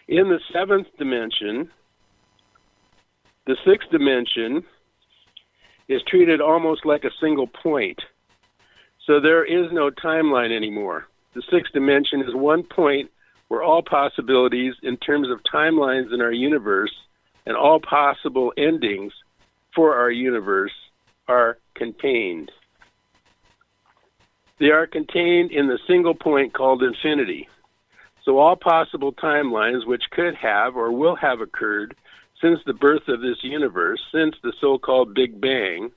In 0.07 0.29
the 0.29 0.39
seventh 0.51 0.87
dimension, 0.99 1.71
the 3.47 3.57
sixth 3.65 3.89
dimension 3.89 4.63
is 5.87 6.01
treated 6.07 6.41
almost 6.41 6.85
like 6.85 7.03
a 7.03 7.11
single 7.19 7.47
point. 7.47 7.99
So 9.05 9.19
there 9.19 9.43
is 9.43 9.71
no 9.71 9.89
timeline 9.89 10.55
anymore. 10.55 11.07
The 11.33 11.43
sixth 11.51 11.73
dimension 11.73 12.21
is 12.21 12.33
one 12.33 12.63
point 12.63 13.11
where 13.49 13.63
all 13.63 13.81
possibilities 13.81 14.75
in 14.81 14.97
terms 14.97 15.29
of 15.29 15.39
timelines 15.43 16.13
in 16.13 16.21
our 16.21 16.31
universe 16.31 16.93
and 17.45 17.55
all 17.55 17.79
possible 17.79 18.53
endings 18.57 19.11
for 19.75 19.95
our 19.95 20.11
universe 20.11 20.71
are 21.27 21.57
contained. 21.75 22.51
They 24.59 24.69
are 24.69 24.87
contained 24.87 25.51
in 25.51 25.67
the 25.67 25.79
single 25.87 26.15
point 26.15 26.53
called 26.53 26.83
infinity. 26.83 27.49
So 28.23 28.37
all 28.37 28.55
possible 28.55 29.11
timelines 29.11 29.85
which 29.85 30.03
could 30.11 30.35
have 30.35 30.77
or 30.77 30.91
will 30.91 31.15
have 31.15 31.41
occurred 31.41 31.95
since 32.41 32.59
the 32.65 32.73
birth 32.73 33.07
of 33.07 33.21
this 33.21 33.43
universe, 33.43 34.01
since 34.13 34.35
the 34.43 34.53
so 34.61 34.77
called 34.77 35.13
Big 35.13 35.41
Bang, 35.41 35.91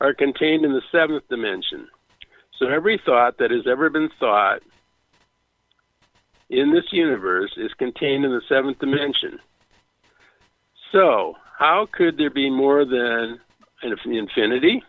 are 0.00 0.12
contained 0.12 0.64
in 0.64 0.72
the 0.72 0.82
seventh 0.90 1.26
dimension. 1.28 1.88
So 2.62 2.68
every 2.68 3.00
thought 3.04 3.38
that 3.38 3.50
has 3.50 3.66
ever 3.68 3.90
been 3.90 4.08
thought 4.20 4.60
in 6.48 6.72
this 6.72 6.84
universe 6.92 7.50
is 7.56 7.72
contained 7.76 8.24
in 8.24 8.30
the 8.30 8.40
seventh 8.48 8.78
dimension. 8.78 9.40
So, 10.92 11.34
how 11.58 11.88
could 11.90 12.18
there 12.18 12.30
be 12.30 12.48
more 12.48 12.84
than 12.84 13.40
infinity? 13.82 14.80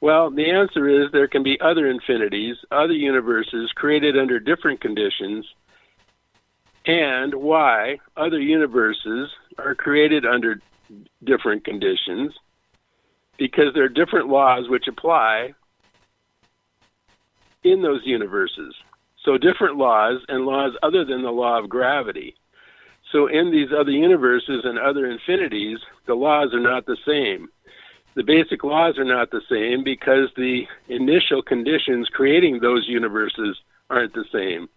Well, 0.00 0.32
the 0.32 0.50
answer 0.50 0.88
is 0.88 1.12
there 1.12 1.28
can 1.28 1.44
be 1.44 1.60
other 1.60 1.88
infinities, 1.88 2.56
other 2.72 2.94
universes 2.94 3.70
created 3.76 4.18
under 4.18 4.40
different 4.40 4.80
conditions, 4.80 5.46
and 6.84 7.32
why 7.32 7.98
other 8.16 8.40
universes 8.40 9.30
are 9.56 9.76
created 9.76 10.26
under 10.26 10.60
different 11.22 11.64
conditions 11.64 12.32
because 13.38 13.72
there 13.74 13.84
are 13.84 13.88
different 13.88 14.26
laws 14.26 14.68
which 14.68 14.88
apply 14.88 15.54
in 17.62 17.82
those 17.82 18.00
universes. 18.04 18.74
So, 19.24 19.36
different 19.36 19.76
laws 19.76 20.20
and 20.28 20.46
laws 20.46 20.72
other 20.82 21.04
than 21.04 21.22
the 21.22 21.30
law 21.30 21.58
of 21.58 21.68
gravity. 21.68 22.34
So, 23.12 23.26
in 23.26 23.50
these 23.50 23.68
other 23.76 23.90
universes 23.90 24.62
and 24.64 24.78
other 24.78 25.10
infinities, 25.10 25.78
the 26.06 26.14
laws 26.14 26.54
are 26.54 26.60
not 26.60 26.86
the 26.86 26.96
same. 27.06 27.48
The 28.14 28.22
basic 28.22 28.64
laws 28.64 28.98
are 28.98 29.04
not 29.04 29.30
the 29.30 29.42
same 29.50 29.84
because 29.84 30.28
the 30.36 30.66
initial 30.88 31.42
conditions 31.42 32.08
creating 32.08 32.60
those 32.60 32.86
universes 32.88 33.56
aren't 33.90 34.14
the 34.14 34.24
same. 34.32 34.68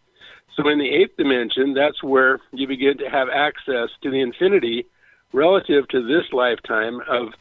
So, 0.55 0.67
in 0.69 0.79
the 0.79 0.89
eighth 0.89 1.17
dimension, 1.17 1.73
that's 1.73 2.03
where 2.03 2.39
you 2.51 2.67
begin 2.67 2.97
to 2.97 3.09
have 3.09 3.29
access 3.29 3.89
to 4.01 4.09
the 4.09 4.21
infinity 4.21 4.85
relative 5.33 5.87
to 5.89 6.05
this 6.05 6.25
lifetime 6.33 6.99
of 7.07 7.33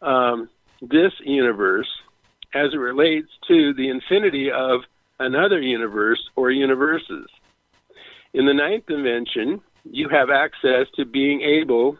um, 0.00 0.48
this 0.80 1.12
universe 1.20 1.88
as 2.54 2.72
it 2.72 2.78
relates 2.78 3.28
to 3.48 3.74
the 3.74 3.88
infinity 3.88 4.50
of 4.50 4.82
another 5.18 5.60
universe 5.60 6.22
or 6.36 6.50
universes. 6.50 7.26
In 8.32 8.46
the 8.46 8.54
ninth 8.54 8.86
dimension, 8.86 9.60
you 9.84 10.08
have 10.08 10.30
access 10.30 10.86
to 10.96 11.04
being 11.04 11.42
able 11.42 11.98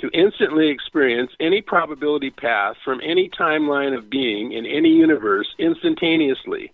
to 0.00 0.10
instantly 0.12 0.68
experience 0.68 1.30
any 1.40 1.60
probability 1.60 2.30
path 2.30 2.76
from 2.84 3.00
any 3.02 3.28
timeline 3.30 3.96
of 3.96 4.10
being 4.10 4.52
in 4.52 4.64
any 4.64 4.90
universe 4.90 5.48
instantaneously. 5.58 6.72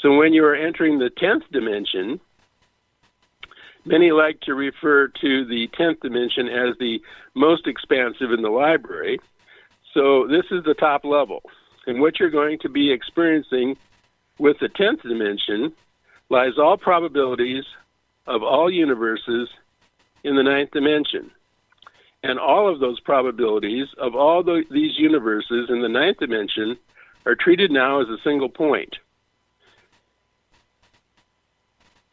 So 0.00 0.16
when 0.16 0.32
you 0.32 0.44
are 0.44 0.54
entering 0.54 0.98
the 0.98 1.10
10th 1.10 1.50
dimension, 1.50 2.20
many 3.84 4.12
like 4.12 4.40
to 4.42 4.54
refer 4.54 5.08
to 5.08 5.44
the 5.46 5.68
10th 5.78 6.00
dimension 6.00 6.48
as 6.48 6.76
the 6.78 7.00
most 7.34 7.66
expansive 7.66 8.30
in 8.30 8.42
the 8.42 8.50
library. 8.50 9.18
So 9.92 10.26
this 10.28 10.44
is 10.50 10.64
the 10.64 10.74
top 10.74 11.04
level. 11.04 11.42
And 11.86 12.00
what 12.00 12.18
you're 12.18 12.30
going 12.30 12.58
to 12.60 12.68
be 12.68 12.92
experiencing 12.92 13.76
with 14.38 14.56
the 14.60 14.68
10th 14.68 15.02
dimension 15.02 15.72
lies 16.30 16.58
all 16.58 16.76
probabilities 16.76 17.64
of 18.26 18.42
all 18.42 18.70
universes 18.70 19.48
in 20.22 20.36
the 20.36 20.42
ninth 20.42 20.70
dimension. 20.70 21.30
And 22.22 22.38
all 22.38 22.72
of 22.72 22.80
those 22.80 22.98
probabilities 23.00 23.86
of 23.98 24.14
all 24.14 24.42
the, 24.42 24.64
these 24.70 24.92
universes 24.96 25.68
in 25.68 25.82
the 25.82 25.88
ninth 25.88 26.18
dimension 26.18 26.78
are 27.26 27.34
treated 27.34 27.70
now 27.70 28.00
as 28.00 28.08
a 28.08 28.16
single 28.24 28.48
point. 28.48 28.96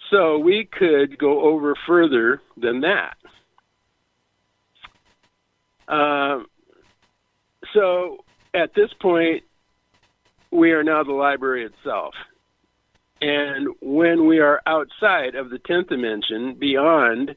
So 0.10 0.38
we 0.38 0.66
could 0.66 1.18
go 1.18 1.42
over 1.42 1.74
further 1.88 2.42
than 2.58 2.82
that. 2.82 3.16
Uh, 5.88 6.44
so 7.74 8.18
at 8.54 8.74
this 8.74 8.90
point, 9.00 9.44
we 10.52 10.72
are 10.72 10.84
now 10.84 11.04
the 11.04 11.14
library 11.14 11.66
itself. 11.66 12.14
And 13.22 13.70
when 13.82 14.26
we 14.26 14.40
are 14.40 14.62
outside 14.66 15.36
of 15.36 15.50
the 15.50 15.60
10th 15.60 15.90
dimension, 15.90 16.56
beyond, 16.60 17.36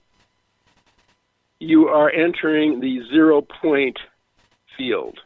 you 1.61 1.89
are 1.89 2.11
entering 2.11 2.81
the 2.81 3.03
zero 3.11 3.43
point 3.43 3.99
field. 4.77 5.19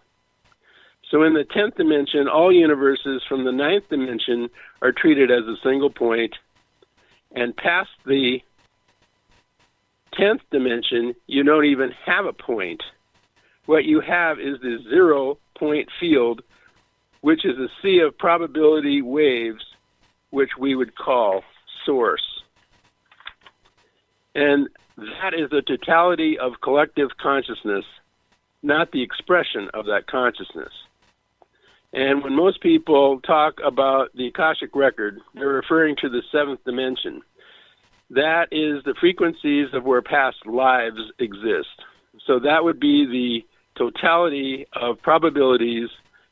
So 1.11 1.23
in 1.23 1.33
the 1.33 1.45
10th 1.45 1.77
dimension, 1.77 2.29
all 2.29 2.53
universes 2.53 3.23
from 3.29 3.45
the 3.45 3.53
ninth 3.53 3.85
dimension 3.89 4.51
are 4.83 4.93
treated 4.93 5.31
as 5.31 5.45
a 5.45 5.57
single 5.63 5.91
point, 5.91 6.35
and 7.33 7.57
past 7.57 7.91
the 8.05 8.41
10th 10.19 10.41
dimension, 10.51 11.15
you 11.27 11.45
don't 11.45 11.65
even 11.65 11.93
have 12.05 12.27
a 12.27 12.33
point. 12.33 12.83
What 13.67 13.85
you 13.85 14.01
have 14.01 14.39
is 14.39 14.61
the 14.61 14.79
zero 14.91 15.39
point 15.57 15.89
field 16.01 16.43
which 17.21 17.45
is 17.45 17.59
a 17.59 17.69
sea 17.83 18.01
of 18.01 18.17
probability 18.19 19.03
waves, 19.03 19.65
which 20.31 20.51
we 20.59 20.75
would 20.75 20.97
call 20.97 21.43
source. 21.85 22.43
And 24.35 24.69
that 24.97 25.35
is 25.35 25.51
the 25.51 25.63
totality 25.63 26.39
of 26.39 26.61
collective 26.63 27.11
consciousness 27.21 27.85
not 28.63 28.91
the 28.93 29.03
expression 29.03 29.69
of 29.75 29.87
that 29.87 30.07
consciousness. 30.07 30.73
And 31.93 32.23
when 32.23 32.35
most 32.35 32.61
people 32.61 33.21
talk 33.21 33.55
about 33.65 34.15
the 34.15 34.27
Akashic 34.29 34.75
record, 34.75 35.21
they're 35.35 35.49
referring 35.49 35.97
to 36.03 36.09
the 36.09 36.23
seventh 36.31 36.63
dimension. 36.65 37.23
That 38.11 38.49
is 38.51 38.83
the 38.85 38.95
frequencies 39.01 39.69
of 39.73 39.85
where 39.85 40.03
past 40.03 40.45
lives 40.47 41.01
exist. 41.19 41.69
So 42.27 42.41
that 42.41 42.65
would 42.65 42.81
be 42.81 43.07
the 43.07 43.47
totality 43.79 44.67
of 44.75 45.01
probabilities 45.03 45.89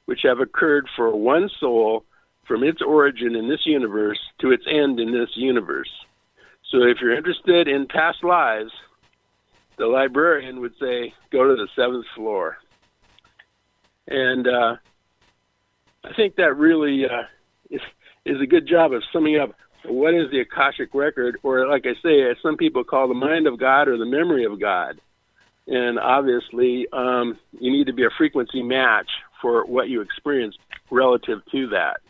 which 0.06 0.20
have 0.24 0.40
occurred 0.40 0.88
for 0.96 1.14
one 1.14 1.50
soul 1.60 2.04
from 2.46 2.62
its 2.62 2.80
origin 2.80 3.34
in 3.34 3.48
this 3.48 3.66
universe 3.66 4.18
to 4.40 4.52
its 4.52 4.64
end 4.68 4.98
in 5.00 5.12
this 5.12 5.30
universe. 5.34 5.90
So 6.70 6.82
if 6.82 6.98
you're 7.00 7.16
interested 7.16 7.68
in 7.68 7.86
past 7.86 8.24
lives, 8.24 8.72
the 9.78 9.86
librarian 9.86 10.60
would 10.60 10.74
say, 10.80 11.12
go 11.30 11.48
to 11.48 11.54
the 11.54 11.68
seventh 11.76 12.06
floor. 12.14 12.56
And 14.08 14.46
uh, 14.46 14.76
I 16.04 16.12
think 16.14 16.36
that 16.36 16.56
really 16.56 17.04
uh, 17.04 17.24
is, 17.70 17.80
is 18.24 18.40
a 18.40 18.46
good 18.46 18.66
job 18.66 18.92
of 18.92 19.02
summing 19.12 19.38
up 19.38 19.54
what 19.84 20.14
is 20.14 20.30
the 20.32 20.40
Akashic 20.40 20.94
record, 20.94 21.38
or 21.44 21.68
like 21.68 21.86
I 21.86 21.94
say, 22.02 22.28
as 22.28 22.36
some 22.42 22.56
people 22.56 22.82
call 22.82 23.06
the 23.06 23.14
mind 23.14 23.46
of 23.46 23.58
God 23.58 23.86
or 23.86 23.96
the 23.96 24.06
memory 24.06 24.44
of 24.44 24.60
God. 24.60 25.00
And 25.68 25.98
obviously, 25.98 26.86
um, 26.92 27.38
you 27.52 27.70
need 27.70 27.86
to 27.86 27.92
be 27.92 28.04
a 28.04 28.10
frequency 28.16 28.62
match 28.62 29.10
for 29.40 29.64
what 29.64 29.88
you 29.88 30.00
experience 30.00 30.56
relative 30.90 31.40
to 31.52 31.68
that. 31.68 32.00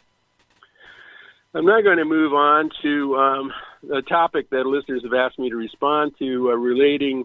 I'm 1.54 1.64
now 1.64 1.80
going 1.80 1.96
to 1.96 2.04
move 2.04 2.34
on 2.34 2.70
to 2.82 3.16
um, 3.16 3.52
a 3.94 4.02
topic 4.02 4.50
that 4.50 4.66
listeners 4.66 5.02
have 5.04 5.14
asked 5.14 5.38
me 5.38 5.48
to 5.48 5.56
respond 5.56 6.12
to 6.18 6.50
uh, 6.50 6.54
relating 6.54 7.24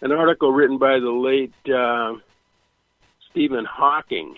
an 0.00 0.12
article 0.12 0.52
written 0.52 0.78
by 0.78 0.98
the 0.98 1.10
late 1.10 1.52
uh, 1.74 2.14
Stephen 3.30 3.66
Hawking. 3.66 4.36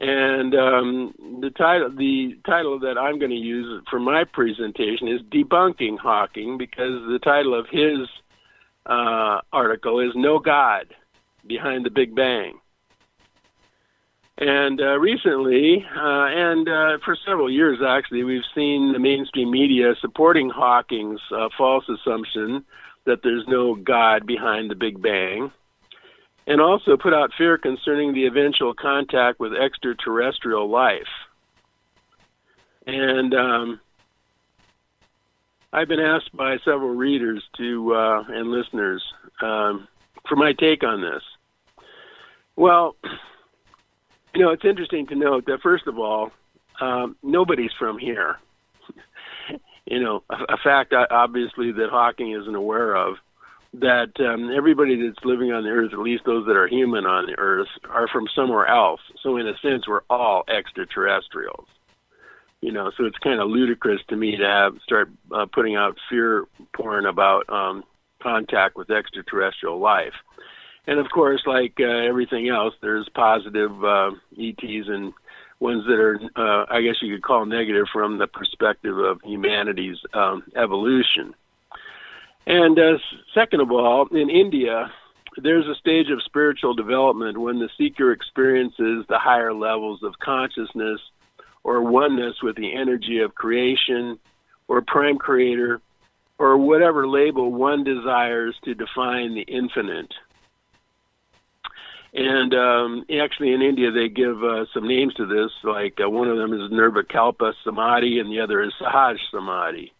And 0.00 0.54
um, 0.54 1.40
the 1.40 1.50
title, 1.50 1.90
the 1.90 2.38
title 2.46 2.78
that 2.80 2.98
I'm 2.98 3.18
going 3.18 3.30
to 3.30 3.36
use 3.36 3.82
for 3.90 3.98
my 3.98 4.24
presentation 4.24 5.08
is 5.08 5.22
"Debunking 5.22 5.98
Hawking," 5.98 6.58
because 6.58 7.00
the 7.08 7.18
title 7.18 7.58
of 7.58 7.66
his 7.70 8.06
uh, 8.84 9.40
article 9.52 10.00
is 10.00 10.12
"No 10.14 10.38
God 10.38 10.94
Behind 11.46 11.86
the 11.86 11.90
Big 11.90 12.14
Bang." 12.14 12.60
And 14.38 14.80
uh, 14.82 14.98
recently, 14.98 15.86
uh, 15.96 16.26
and 16.26 16.68
uh, 16.68 16.98
for 17.04 17.16
several 17.24 17.50
years 17.50 17.78
actually, 17.86 18.22
we've 18.22 18.42
seen 18.54 18.92
the 18.92 18.98
mainstream 18.98 19.50
media 19.50 19.94
supporting 20.00 20.50
Hawking's 20.50 21.20
uh, 21.34 21.48
false 21.56 21.84
assumption 21.88 22.64
that 23.06 23.20
there's 23.22 23.46
no 23.48 23.74
God 23.74 24.26
behind 24.26 24.70
the 24.70 24.74
Big 24.74 25.00
Bang, 25.00 25.50
and 26.46 26.60
also 26.60 26.98
put 26.98 27.14
out 27.14 27.30
fear 27.38 27.56
concerning 27.56 28.12
the 28.12 28.26
eventual 28.26 28.74
contact 28.74 29.40
with 29.40 29.54
extraterrestrial 29.54 30.68
life. 30.68 31.08
And 32.86 33.32
um, 33.32 33.80
I've 35.72 35.88
been 35.88 36.00
asked 36.00 36.36
by 36.36 36.58
several 36.58 36.94
readers 36.94 37.42
to 37.56 37.94
uh, 37.94 38.24
and 38.28 38.50
listeners 38.50 39.02
um, 39.40 39.88
for 40.28 40.36
my 40.36 40.52
take 40.52 40.84
on 40.84 41.00
this. 41.00 41.22
Well, 42.54 42.96
you 44.36 44.42
know, 44.42 44.50
it's 44.50 44.66
interesting 44.66 45.06
to 45.06 45.14
note 45.14 45.46
that 45.46 45.62
first 45.62 45.86
of 45.86 45.98
all, 45.98 46.30
um, 46.78 47.16
nobody's 47.22 47.70
from 47.78 47.96
here. 47.96 48.36
you 49.86 49.98
know, 49.98 50.24
a, 50.28 50.34
a 50.54 50.56
fact 50.62 50.92
obviously 50.92 51.72
that 51.72 51.88
Hawking 51.90 52.32
isn't 52.32 52.54
aware 52.54 52.94
of. 52.94 53.16
That 53.72 54.12
um, 54.20 54.50
everybody 54.54 54.96
that's 54.96 55.24
living 55.24 55.52
on 55.52 55.64
the 55.64 55.70
earth, 55.70 55.94
at 55.94 55.98
least 55.98 56.24
those 56.26 56.46
that 56.46 56.56
are 56.56 56.68
human 56.68 57.06
on 57.06 57.26
the 57.26 57.38
earth, 57.38 57.68
are 57.88 58.08
from 58.08 58.26
somewhere 58.34 58.66
else. 58.66 59.00
So 59.22 59.38
in 59.38 59.48
a 59.48 59.56
sense, 59.62 59.88
we're 59.88 60.02
all 60.10 60.44
extraterrestrials. 60.48 61.66
You 62.60 62.72
know, 62.72 62.90
so 62.96 63.04
it's 63.04 63.18
kind 63.18 63.40
of 63.40 63.48
ludicrous 63.48 64.00
to 64.08 64.16
me 64.16 64.36
to 64.36 64.44
have 64.44 64.74
start 64.84 65.10
uh, 65.34 65.46
putting 65.50 65.76
out 65.76 65.96
fear 66.10 66.44
porn 66.74 67.06
about 67.06 67.48
um, 67.48 67.84
contact 68.22 68.76
with 68.76 68.90
extraterrestrial 68.90 69.78
life 69.78 70.14
and 70.86 70.98
of 70.98 71.10
course, 71.10 71.42
like 71.46 71.74
uh, 71.80 71.84
everything 71.84 72.48
else, 72.48 72.74
there's 72.80 73.08
positive 73.14 73.84
uh, 73.84 74.10
ETs 74.38 74.88
and 74.88 75.12
ones 75.58 75.84
that 75.86 75.98
are, 75.98 76.20
uh, 76.36 76.66
I 76.68 76.82
guess 76.82 76.96
you 77.00 77.14
could 77.14 77.22
call 77.22 77.46
negative 77.46 77.86
from 77.92 78.18
the 78.18 78.26
perspective 78.26 78.98
of 78.98 79.20
humanity's 79.22 79.96
um, 80.12 80.44
evolution. 80.54 81.34
And 82.46 82.78
uh, 82.78 82.98
second 83.34 83.60
of 83.60 83.72
all, 83.72 84.06
in 84.08 84.30
India, 84.30 84.92
there's 85.36 85.66
a 85.66 85.74
stage 85.74 86.10
of 86.10 86.22
spiritual 86.22 86.74
development 86.74 87.38
when 87.38 87.58
the 87.58 87.68
seeker 87.76 88.12
experiences 88.12 89.04
the 89.08 89.18
higher 89.18 89.52
levels 89.52 90.02
of 90.02 90.18
consciousness 90.18 91.00
or 91.64 91.82
oneness 91.82 92.36
with 92.42 92.56
the 92.56 92.74
energy 92.74 93.18
of 93.20 93.34
creation 93.34 94.18
or 94.68 94.82
prime 94.82 95.18
creator 95.18 95.80
or 96.38 96.56
whatever 96.56 97.08
label 97.08 97.50
one 97.50 97.82
desires 97.82 98.54
to 98.64 98.74
define 98.74 99.34
the 99.34 99.42
infinite. 99.42 100.12
And 102.16 102.54
um, 102.54 103.04
actually, 103.20 103.52
in 103.52 103.60
India, 103.60 103.90
they 103.90 104.08
give 104.08 104.42
uh, 104.42 104.64
some 104.72 104.88
names 104.88 105.12
to 105.14 105.26
this. 105.26 105.50
Like 105.62 105.98
uh, 106.02 106.08
one 106.08 106.28
of 106.28 106.38
them 106.38 106.54
is 106.54 106.70
Nirvikalpa 106.70 107.52
Samadhi, 107.62 108.20
and 108.20 108.32
the 108.32 108.40
other 108.40 108.62
is 108.62 108.72
Sahaj 108.80 109.18
Samadhi. 109.30 109.92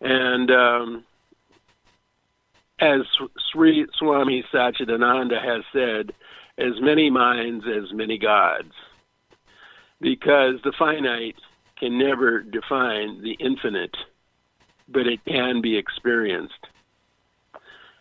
And 0.00 0.50
um, 0.50 1.04
as 2.80 3.02
Sri 3.52 3.86
Swami 4.00 4.44
Satchidananda 4.52 5.40
has 5.40 5.62
said, 5.72 6.12
as 6.58 6.80
many 6.80 7.08
minds 7.08 7.64
as 7.68 7.92
many 7.92 8.18
gods, 8.18 8.72
because 10.00 10.56
the 10.64 10.72
finite 10.76 11.36
can 11.78 11.98
never 11.98 12.42
define 12.42 13.22
the 13.22 13.36
infinite, 13.38 13.96
but 14.88 15.06
it 15.06 15.24
can 15.24 15.60
be 15.62 15.76
experienced. 15.78 16.66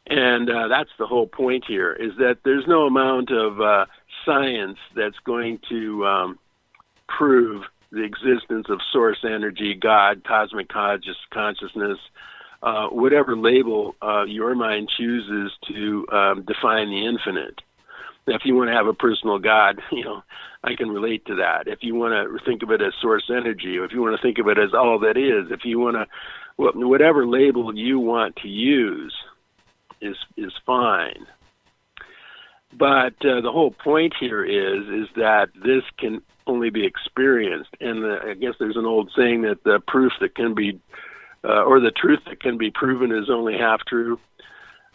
And 0.08 0.50
uh, 0.50 0.68
that's 0.68 0.90
the 0.98 1.06
whole 1.06 1.28
point 1.28 1.64
here 1.68 1.94
is 1.94 2.12
that 2.18 2.40
there's 2.44 2.66
no 2.68 2.86
amount 2.86 3.32
of 3.32 3.62
uh, 3.62 3.86
science 4.26 4.78
that's 4.96 5.20
going 5.26 5.60
to 5.70 6.06
um, 6.06 6.40
prove 7.08 7.64
the 7.92 8.04
existence 8.04 8.68
of 8.70 8.80
source 8.92 9.20
energy, 9.24 9.74
God, 9.80 10.24
cosmic 10.26 10.70
conscious, 10.70 11.18
consciousness, 11.32 11.98
uh, 12.64 12.88
whatever 12.88 13.36
label 13.36 13.96
uh, 14.02 14.24
your 14.24 14.56
mind 14.56 14.90
chooses 14.98 15.52
to 15.68 16.08
um, 16.12 16.46
define 16.46 16.90
the 16.90 17.06
infinite. 17.06 17.60
Now, 18.28 18.36
if 18.36 18.42
you 18.46 18.56
want 18.56 18.70
to 18.70 18.76
have 18.76 18.88
a 18.88 18.94
personal 18.94 19.40
God, 19.40 19.82
you 19.92 20.04
know, 20.04 20.24
I 20.64 20.76
can 20.76 20.90
relate 20.90 21.26
to 21.26 21.36
that. 21.36 21.68
If 21.68 21.80
you 21.82 21.96
want 21.96 22.14
to 22.14 22.46
think 22.46 22.64
of 22.64 22.72
it 22.72 22.82
as 22.82 22.94
source 23.02 23.30
energy, 23.30 23.78
or 23.78 23.86
if 23.86 23.92
you 23.92 24.02
want 24.02 24.16
to 24.16 24.22
think 24.22 24.38
of 24.38 24.48
it 24.48 24.58
as 24.58 24.74
all 24.74 25.00
that 25.00 25.18
is, 25.18 25.52
if 25.52 25.66
you 25.66 25.80
want 25.80 25.96
to, 25.96 26.08
whatever 26.58 27.26
label 27.26 27.76
you 27.76 28.00
want 28.00 28.36
to 28.38 28.48
use, 28.48 29.14
is 30.02 30.16
is 30.38 30.54
fine. 30.66 31.26
But 32.78 33.14
uh, 33.26 33.42
the 33.42 33.52
whole 33.52 33.72
point 33.72 34.14
here 34.20 34.44
is 34.44 34.88
is 34.88 35.08
that 35.16 35.50
this 35.56 35.84
can 35.98 36.22
only 36.48 36.70
be 36.70 36.86
experienced, 36.86 37.72
and 37.80 38.04
the, 38.04 38.20
I 38.30 38.34
guess 38.34 38.56
there's 38.60 38.78
an 38.78 38.86
old 38.86 39.12
saying 39.16 39.44
that 39.44 39.64
the 39.64 39.80
proof 39.88 40.14
that 40.22 40.36
can 40.36 40.56
be, 40.56 40.80
uh, 41.44 41.64
or 41.64 41.80
the 41.80 41.92
truth 41.92 42.20
that 42.28 42.40
can 42.40 42.58
be 42.58 42.72
proven 42.72 43.12
is 43.12 43.30
only 43.30 43.58
half 43.58 43.86
true. 43.86 44.20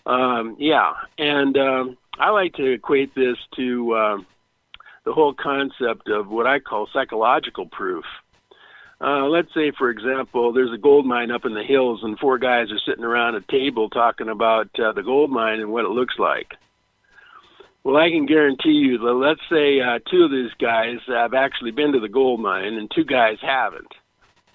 Um, 0.06 0.56
yeah, 0.58 0.92
and 1.18 1.56
um, 1.56 1.96
I 2.18 2.30
like 2.30 2.54
to 2.54 2.72
equate 2.72 3.14
this 3.14 3.36
to 3.56 3.92
uh, 3.92 4.16
the 5.04 5.12
whole 5.12 5.34
concept 5.34 6.08
of 6.08 6.28
what 6.28 6.46
I 6.46 6.60
call 6.60 6.88
psychological 6.92 7.66
proof. 7.66 8.04
Uh, 9.00 9.26
let's 9.26 9.52
say, 9.52 9.72
for 9.76 9.90
example, 9.90 10.52
there's 10.52 10.72
a 10.72 10.78
gold 10.78 11.04
mine 11.04 11.30
up 11.30 11.44
in 11.44 11.52
the 11.52 11.62
hills, 11.62 12.00
and 12.02 12.18
four 12.18 12.38
guys 12.38 12.70
are 12.70 12.80
sitting 12.86 13.04
around 13.04 13.34
a 13.34 13.42
table 13.42 13.90
talking 13.90 14.28
about 14.28 14.68
uh, 14.78 14.92
the 14.92 15.02
gold 15.02 15.30
mine 15.30 15.60
and 15.60 15.70
what 15.70 15.84
it 15.84 15.90
looks 15.90 16.14
like. 16.18 16.54
Well, 17.84 17.96
I 17.96 18.10
can 18.10 18.26
guarantee 18.26 18.70
you 18.70 18.98
that 18.98 19.12
let's 19.12 19.40
say 19.50 19.80
uh, 19.80 19.98
two 20.10 20.24
of 20.24 20.30
these 20.30 20.50
guys 20.58 20.96
have 21.08 21.34
actually 21.34 21.72
been 21.72 21.92
to 21.92 22.00
the 22.00 22.08
gold 22.08 22.40
mine, 22.40 22.74
and 22.74 22.90
two 22.90 23.04
guys 23.04 23.36
haven't. 23.42 23.92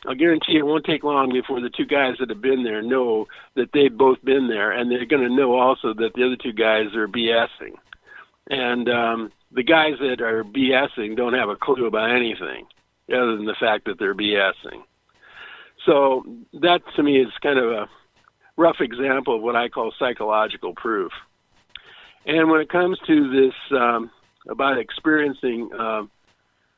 I'll 0.07 0.15
guarantee 0.15 0.57
it 0.57 0.65
won't 0.65 0.85
take 0.85 1.03
long 1.03 1.31
before 1.31 1.61
the 1.61 1.69
two 1.69 1.85
guys 1.85 2.15
that 2.19 2.29
have 2.29 2.41
been 2.41 2.63
there 2.63 2.81
know 2.81 3.27
that 3.55 3.69
they've 3.73 3.95
both 3.95 4.17
been 4.25 4.47
there, 4.47 4.71
and 4.71 4.89
they're 4.89 5.05
going 5.05 5.21
to 5.21 5.33
know 5.33 5.53
also 5.53 5.93
that 5.93 6.13
the 6.15 6.25
other 6.25 6.35
two 6.35 6.53
guys 6.53 6.95
are 6.95 7.07
BSing. 7.07 7.75
And 8.49 8.89
um, 8.89 9.31
the 9.51 9.63
guys 9.63 9.93
that 9.99 10.19
are 10.19 10.43
BSing 10.43 11.15
don't 11.15 11.35
have 11.35 11.49
a 11.49 11.55
clue 11.55 11.85
about 11.85 12.09
anything 12.09 12.65
other 13.11 13.35
than 13.35 13.45
the 13.45 13.55
fact 13.59 13.85
that 13.85 13.99
they're 13.99 14.15
BSing. 14.15 14.83
So 15.85 16.25
that 16.53 16.81
to 16.95 17.03
me 17.03 17.19
is 17.19 17.29
kind 17.41 17.57
of 17.59 17.71
a 17.71 17.89
rough 18.57 18.81
example 18.81 19.35
of 19.35 19.41
what 19.41 19.55
I 19.55 19.69
call 19.69 19.93
psychological 19.97 20.73
proof. 20.75 21.11
And 22.25 22.49
when 22.51 22.61
it 22.61 22.69
comes 22.69 22.99
to 23.07 23.31
this 23.31 23.55
um, 23.71 24.11
about 24.47 24.77
experiencing 24.77 25.69
uh, 25.77 26.03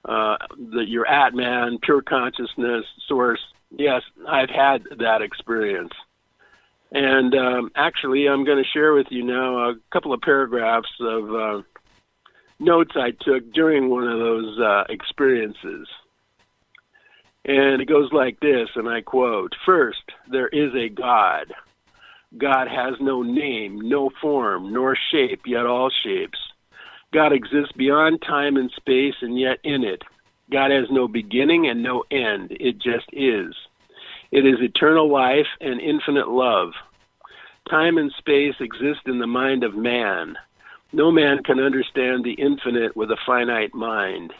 uh, 0.05 0.37
the, 0.57 0.85
your 0.87 1.05
Atman, 1.07 1.79
pure 1.81 2.01
consciousness 2.01 2.85
source, 3.07 3.41
yes, 3.77 4.03
I've 4.27 4.49
had 4.49 4.83
that 4.99 5.21
experience. 5.21 5.93
And 6.91 7.33
um, 7.35 7.71
actually, 7.75 8.27
I'm 8.27 8.45
going 8.45 8.63
to 8.63 8.69
share 8.69 8.93
with 8.93 9.07
you 9.09 9.23
now 9.23 9.69
a 9.69 9.75
couple 9.91 10.13
of 10.13 10.21
paragraphs 10.21 10.91
of 10.99 11.35
uh, 11.35 11.61
notes 12.59 12.91
I 12.95 13.11
took 13.11 13.51
during 13.51 13.89
one 13.89 14.07
of 14.07 14.19
those 14.19 14.59
uh, 14.59 14.83
experiences. 14.89 15.87
And 17.45 17.81
it 17.81 17.89
goes 17.89 18.09
like 18.13 18.39
this, 18.39 18.69
and 18.75 18.87
I 18.87 19.01
quote 19.01 19.53
First, 19.65 20.03
there 20.31 20.47
is 20.47 20.73
a 20.75 20.89
God. 20.89 21.53
God 22.37 22.67
has 22.67 22.95
no 22.99 23.21
name, 23.21 23.79
no 23.81 24.09
form, 24.21 24.71
nor 24.73 24.97
shape, 25.11 25.41
yet 25.45 25.65
all 25.65 25.91
shapes. 26.03 26.39
God 27.13 27.33
exists 27.33 27.73
beyond 27.77 28.21
time 28.21 28.55
and 28.57 28.71
space, 28.71 29.15
and 29.21 29.37
yet 29.37 29.59
in 29.63 29.83
it. 29.83 30.01
God 30.51 30.71
has 30.71 30.85
no 30.89 31.07
beginning 31.07 31.67
and 31.67 31.83
no 31.83 32.03
end. 32.09 32.51
It 32.51 32.79
just 32.79 33.07
is. 33.11 33.53
It 34.31 34.45
is 34.45 34.61
eternal 34.61 35.11
life 35.11 35.47
and 35.61 35.79
infinite 35.79 36.29
love. 36.29 36.71
Time 37.69 37.97
and 37.97 38.11
space 38.17 38.55
exist 38.59 39.01
in 39.05 39.19
the 39.19 39.27
mind 39.27 39.63
of 39.63 39.75
man. 39.75 40.35
No 40.91 41.11
man 41.11 41.43
can 41.43 41.59
understand 41.59 42.23
the 42.23 42.33
infinite 42.33 42.95
with 42.95 43.11
a 43.11 43.17
finite 43.25 43.73
mind. 43.73 44.33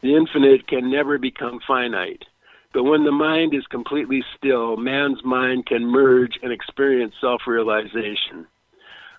The 0.00 0.16
infinite 0.16 0.66
can 0.68 0.90
never 0.90 1.18
become 1.18 1.60
finite. 1.66 2.24
But 2.72 2.84
when 2.84 3.04
the 3.04 3.12
mind 3.12 3.54
is 3.54 3.66
completely 3.66 4.24
still, 4.36 4.76
man's 4.76 5.22
mind 5.24 5.66
can 5.66 5.86
merge 5.86 6.38
and 6.42 6.52
experience 6.52 7.14
self 7.20 7.42
realization. 7.46 8.46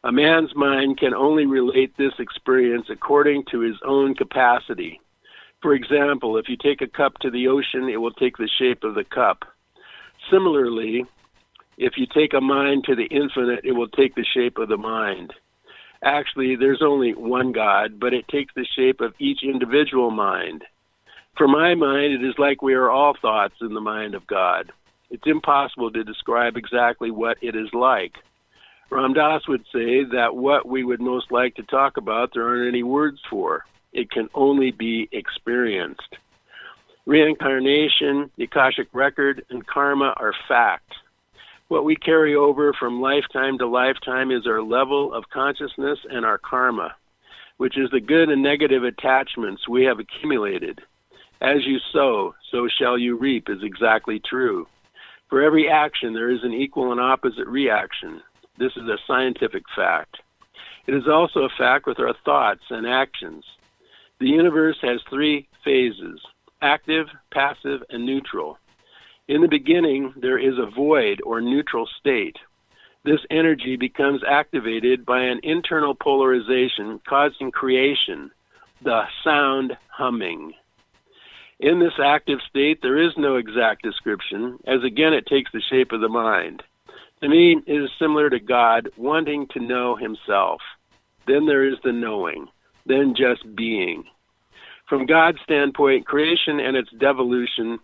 A 0.03 0.11
man's 0.11 0.53
mind 0.55 0.97
can 0.97 1.13
only 1.13 1.45
relate 1.45 1.95
this 1.95 2.13
experience 2.19 2.87
according 2.89 3.45
to 3.51 3.59
his 3.59 3.77
own 3.85 4.15
capacity. 4.15 4.99
For 5.61 5.73
example, 5.73 6.37
if 6.37 6.49
you 6.49 6.57
take 6.57 6.81
a 6.81 6.87
cup 6.87 7.19
to 7.19 7.31
the 7.31 7.47
ocean, 7.47 7.87
it 7.87 8.01
will 8.01 8.11
take 8.11 8.35
the 8.37 8.49
shape 8.59 8.83
of 8.83 8.95
the 8.95 9.05
cup. 9.05 9.45
Similarly, 10.29 11.05
if 11.77 11.93
you 11.95 12.05
take 12.05 12.33
a 12.33 12.41
mind 12.41 12.83
to 12.85 12.95
the 12.95 13.05
infinite, 13.05 13.61
it 13.63 13.71
will 13.71 13.87
take 13.87 14.15
the 14.15 14.25
shape 14.33 14.57
of 14.57 14.67
the 14.67 14.77
mind. 14.77 15.31
Actually, 16.03 16.57
there's 16.57 16.81
only 16.81 17.13
one 17.13 17.53
God, 17.53 17.97
but 17.97 18.13
it 18.13 18.27
takes 18.27 18.53
the 18.55 18.67
shape 18.75 18.99
of 18.99 19.13
each 19.19 19.39
individual 19.41 20.11
mind. 20.11 20.65
For 21.37 21.47
my 21.47 21.73
mind, 21.73 22.13
it 22.13 22.23
is 22.23 22.35
like 22.37 22.61
we 22.61 22.75
are 22.75 22.91
all 22.91 23.15
thoughts 23.19 23.55
in 23.61 23.73
the 23.73 23.81
mind 23.81 24.13
of 24.13 24.27
God. 24.27 24.71
It's 25.09 25.25
impossible 25.25 25.91
to 25.91 26.03
describe 26.03 26.57
exactly 26.57 27.09
what 27.09 27.37
it 27.41 27.55
is 27.55 27.69
like. 27.73 28.13
Ram 28.91 29.13
Dass 29.13 29.47
would 29.47 29.63
say 29.73 30.03
that 30.03 30.35
what 30.35 30.67
we 30.67 30.83
would 30.83 31.01
most 31.01 31.31
like 31.31 31.55
to 31.55 31.63
talk 31.63 31.97
about, 31.97 32.31
there 32.33 32.47
aren't 32.47 32.67
any 32.67 32.83
words 32.83 33.19
for. 33.31 33.65
It 33.93 34.11
can 34.11 34.29
only 34.35 34.69
be 34.69 35.09
experienced. 35.11 36.17
Reincarnation, 37.07 38.29
the 38.37 38.43
Akashic 38.43 38.87
Record, 38.93 39.43
and 39.49 39.65
karma 39.65 40.13
are 40.17 40.33
fact. 40.47 40.93
What 41.67 41.83
we 41.83 41.95
carry 41.95 42.35
over 42.35 42.73
from 42.73 43.01
lifetime 43.01 43.57
to 43.57 43.67
lifetime 43.67 44.29
is 44.29 44.45
our 44.45 44.61
level 44.61 45.11
of 45.11 45.29
consciousness 45.33 45.97
and 46.11 46.25
our 46.25 46.37
karma, 46.37 46.95
which 47.57 47.77
is 47.77 47.89
the 47.89 47.99
good 47.99 48.29
and 48.29 48.43
negative 48.43 48.83
attachments 48.83 49.67
we 49.67 49.83
have 49.85 49.97
accumulated. 49.97 50.79
As 51.43 51.65
you 51.65 51.77
sow, 51.91 52.33
so 52.51 52.69
shall 52.69 52.97
you 52.97 53.17
reap 53.17 53.49
is 53.49 53.63
exactly 53.63 54.21
true. 54.21 54.65
For 55.29 55.41
every 55.41 55.69
action, 55.69 56.13
there 56.13 56.31
is 56.31 56.41
an 56.41 56.53
equal 56.53 56.93
and 56.93 57.01
opposite 57.01 57.47
reaction. 57.47 58.21
This 58.57 58.71
is 58.77 58.87
a 58.87 58.97
scientific 59.05 59.63
fact. 59.75 60.15
It 60.87 60.95
is 60.95 61.03
also 61.11 61.41
a 61.41 61.57
fact 61.57 61.85
with 61.85 61.99
our 61.99 62.13
thoughts 62.23 62.63
and 62.69 62.87
actions. 62.87 63.43
The 64.21 64.27
universe 64.27 64.77
has 64.83 65.01
three 65.09 65.49
phases 65.65 66.21
active, 66.61 67.07
passive, 67.33 67.81
and 67.89 68.05
neutral. 68.05 68.57
In 69.27 69.41
the 69.41 69.49
beginning, 69.49 70.13
there 70.15 70.39
is 70.39 70.57
a 70.57 70.71
void 70.73 71.19
or 71.25 71.41
neutral 71.41 71.89
state. 71.99 72.37
This 73.03 73.19
energy 73.29 73.75
becomes 73.75 74.21
activated 74.25 75.05
by 75.05 75.23
an 75.23 75.41
internal 75.43 75.93
polarization 75.93 77.01
causing 77.05 77.51
creation, 77.51 78.31
the 78.81 79.03
sound 79.25 79.75
humming. 79.89 80.53
In 81.59 81.79
this 81.79 81.93
active 82.03 82.39
state, 82.49 82.81
there 82.81 82.97
is 82.97 83.13
no 83.17 83.35
exact 83.35 83.83
description, 83.83 84.59
as 84.65 84.83
again 84.83 85.13
it 85.13 85.25
takes 85.27 85.51
the 85.51 85.61
shape 85.69 85.91
of 85.91 86.01
the 86.01 86.09
mind. 86.09 86.63
To 87.21 87.29
me, 87.29 87.57
it 87.65 87.71
is 87.71 87.89
similar 87.97 88.29
to 88.29 88.39
God 88.39 88.89
wanting 88.97 89.47
to 89.53 89.59
know 89.59 89.95
himself. 89.95 90.61
Then 91.25 91.45
there 91.45 91.65
is 91.65 91.77
the 91.83 91.93
knowing, 91.93 92.47
then 92.85 93.15
just 93.15 93.55
being. 93.55 94.03
From 94.89 95.05
God's 95.05 95.39
standpoint, 95.43 96.05
creation 96.05 96.59
and 96.59 96.75
its 96.75 96.89
devolution 96.99 97.79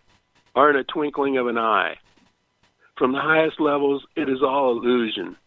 are 0.56 0.70
in 0.70 0.76
a 0.76 0.84
twinkling 0.84 1.38
of 1.38 1.48
an 1.48 1.58
eye. 1.58 1.96
From 2.98 3.14
the 3.14 3.22
highest 3.22 3.62
levels, 3.62 4.04
it 4.18 4.28
is 4.28 4.44
all 4.44 4.72
illusion, 4.72 5.38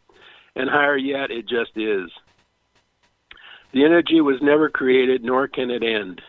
and 0.56 0.70
higher 0.70 0.96
yet, 0.96 1.30
it 1.30 1.46
just 1.46 1.76
is. 1.76 2.10
The 3.74 3.84
energy 3.84 4.22
was 4.22 4.40
never 4.40 4.70
created, 4.70 5.22
nor 5.22 5.48
can 5.48 5.70
it 5.70 5.82
end. 5.82 6.22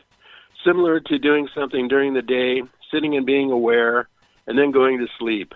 Similar 0.65 0.99
to 1.02 1.19
doing 1.19 1.47
something 1.56 1.88
during 1.88 2.13
the 2.13 2.21
day, 2.21 2.62
sitting 2.91 3.17
and 3.17 3.26
being 3.26 3.52
aware, 3.52 4.08
and 4.47 4.58
then 4.58 4.71
going 4.71 4.99
to 4.99 5.08
sleep. 5.19 5.54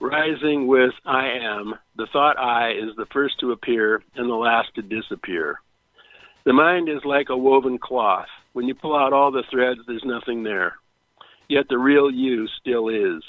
Rising 0.00 0.66
with 0.66 0.92
I 1.06 1.28
am, 1.42 1.74
the 1.96 2.06
thought 2.12 2.38
I 2.38 2.72
is 2.72 2.94
the 2.96 3.06
first 3.12 3.40
to 3.40 3.52
appear 3.52 4.02
and 4.14 4.28
the 4.28 4.34
last 4.34 4.74
to 4.74 4.82
disappear. 4.82 5.58
The 6.44 6.52
mind 6.52 6.88
is 6.88 7.04
like 7.04 7.28
a 7.30 7.36
woven 7.36 7.78
cloth. 7.78 8.26
When 8.52 8.68
you 8.68 8.74
pull 8.74 8.94
out 8.94 9.12
all 9.12 9.30
the 9.30 9.42
threads, 9.50 9.80
there's 9.86 10.04
nothing 10.04 10.42
there. 10.42 10.74
Yet 11.48 11.66
the 11.68 11.78
real 11.78 12.10
you 12.10 12.46
still 12.60 12.88
is. 12.88 13.22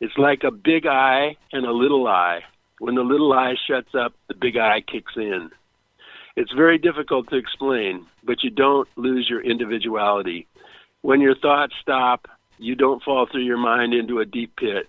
It's 0.00 0.16
like 0.16 0.44
a 0.44 0.52
big 0.52 0.86
eye 0.86 1.36
and 1.52 1.66
a 1.66 1.72
little 1.72 2.06
eye. 2.06 2.40
When 2.78 2.94
the 2.94 3.02
little 3.02 3.32
eye 3.32 3.54
shuts 3.68 3.94
up, 3.94 4.14
the 4.28 4.34
big 4.34 4.56
eye 4.56 4.80
kicks 4.80 5.12
in. 5.16 5.50
It's 6.40 6.52
very 6.52 6.78
difficult 6.78 7.28
to 7.30 7.36
explain, 7.36 8.06
but 8.22 8.44
you 8.44 8.50
don't 8.50 8.88
lose 8.94 9.26
your 9.28 9.40
individuality. 9.40 10.46
When 11.02 11.20
your 11.20 11.34
thoughts 11.34 11.74
stop, 11.82 12.28
you 12.58 12.76
don't 12.76 13.02
fall 13.02 13.26
through 13.26 13.42
your 13.42 13.58
mind 13.58 13.92
into 13.92 14.20
a 14.20 14.24
deep 14.24 14.54
pit. 14.54 14.86